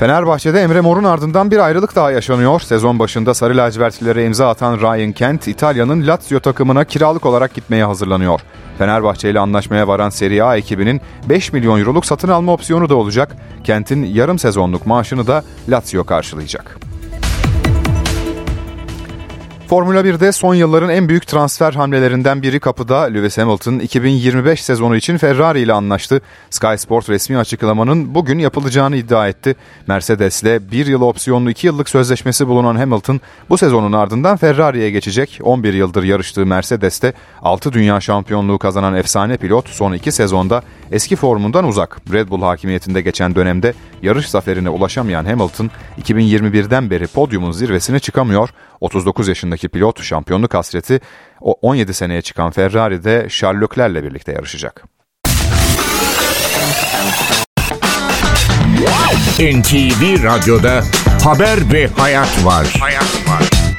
Fenerbahçe'de 0.00 0.60
Emre 0.60 0.80
Mor'un 0.80 1.04
ardından 1.04 1.50
bir 1.50 1.58
ayrılık 1.58 1.96
daha 1.96 2.10
yaşanıyor. 2.10 2.60
Sezon 2.60 2.98
başında 2.98 3.34
Sarı 3.34 3.56
Lacivertlilere 3.56 4.24
imza 4.24 4.48
atan 4.48 4.78
Ryan 4.80 5.12
Kent, 5.12 5.48
İtalya'nın 5.48 6.06
Lazio 6.06 6.40
takımına 6.40 6.84
kiralık 6.84 7.26
olarak 7.26 7.54
gitmeye 7.54 7.84
hazırlanıyor. 7.84 8.40
Fenerbahçe 8.78 9.30
ile 9.30 9.40
anlaşmaya 9.40 9.88
varan 9.88 10.10
Serie 10.10 10.40
A 10.42 10.56
ekibinin 10.56 11.00
5 11.28 11.52
milyon 11.52 11.80
euroluk 11.80 12.06
satın 12.06 12.28
alma 12.28 12.52
opsiyonu 12.52 12.88
da 12.88 12.96
olacak. 12.96 13.36
Kent'in 13.64 14.04
yarım 14.04 14.38
sezonluk 14.38 14.86
maaşını 14.86 15.26
da 15.26 15.44
Lazio 15.68 16.04
karşılayacak. 16.04 16.89
Formula 19.70 20.00
1'de 20.00 20.32
son 20.32 20.54
yılların 20.54 20.90
en 20.90 21.08
büyük 21.08 21.26
transfer 21.26 21.72
hamlelerinden 21.72 22.42
biri 22.42 22.60
kapıda 22.60 23.00
Lewis 23.00 23.38
Hamilton 23.38 23.78
2025 23.78 24.64
sezonu 24.64 24.96
için 24.96 25.16
Ferrari 25.16 25.60
ile 25.60 25.72
anlaştı. 25.72 26.20
Sky 26.50 26.74
Sport 26.76 27.08
resmi 27.08 27.38
açıklamanın 27.38 28.14
bugün 28.14 28.38
yapılacağını 28.38 28.96
iddia 28.96 29.28
etti. 29.28 29.56
Mercedes'le 29.86 30.44
bir 30.72 30.86
yıl 30.86 31.00
opsiyonlu 31.00 31.50
2 31.50 31.66
yıllık 31.66 31.88
sözleşmesi 31.88 32.48
bulunan 32.48 32.76
Hamilton 32.76 33.20
bu 33.48 33.58
sezonun 33.58 33.92
ardından 33.92 34.36
Ferrari'ye 34.36 34.90
geçecek. 34.90 35.38
11 35.42 35.74
yıldır 35.74 36.02
yarıştığı 36.02 36.46
Mercedes'te 36.46 37.12
6 37.42 37.72
dünya 37.72 38.00
şampiyonluğu 38.00 38.58
kazanan 38.58 38.94
efsane 38.94 39.36
pilot 39.36 39.68
son 39.68 39.92
2 39.92 40.12
sezonda 40.12 40.62
eski 40.90 41.16
formundan 41.16 41.64
uzak. 41.64 42.00
Red 42.12 42.28
Bull 42.28 42.42
hakimiyetinde 42.42 43.00
geçen 43.00 43.34
dönemde 43.34 43.74
yarış 44.02 44.28
zaferine 44.28 44.70
ulaşamayan 44.70 45.24
Hamilton 45.24 45.70
2021'den 46.02 46.90
beri 46.90 47.06
podyumun 47.06 47.52
zirvesine 47.52 47.98
çıkamıyor. 47.98 48.48
39 48.80 49.28
yaşındaki 49.28 49.68
pilot 49.68 50.02
şampiyonluk 50.02 50.54
hasreti 50.54 51.00
o 51.40 51.52
17 51.52 51.94
seneye 51.94 52.22
çıkan 52.22 52.50
Ferrari'de 52.50 53.26
Charles 53.30 53.62
Leclerc'le 53.62 54.04
birlikte 54.04 54.32
yarışacak. 54.32 54.84
NTV 59.40 60.24
Radyo'da 60.24 60.82
Haber 61.24 61.72
ve 61.72 61.86
Hayat 61.86 62.44
var. 62.44 62.76
Hayat 62.80 63.28
var. 63.28 63.69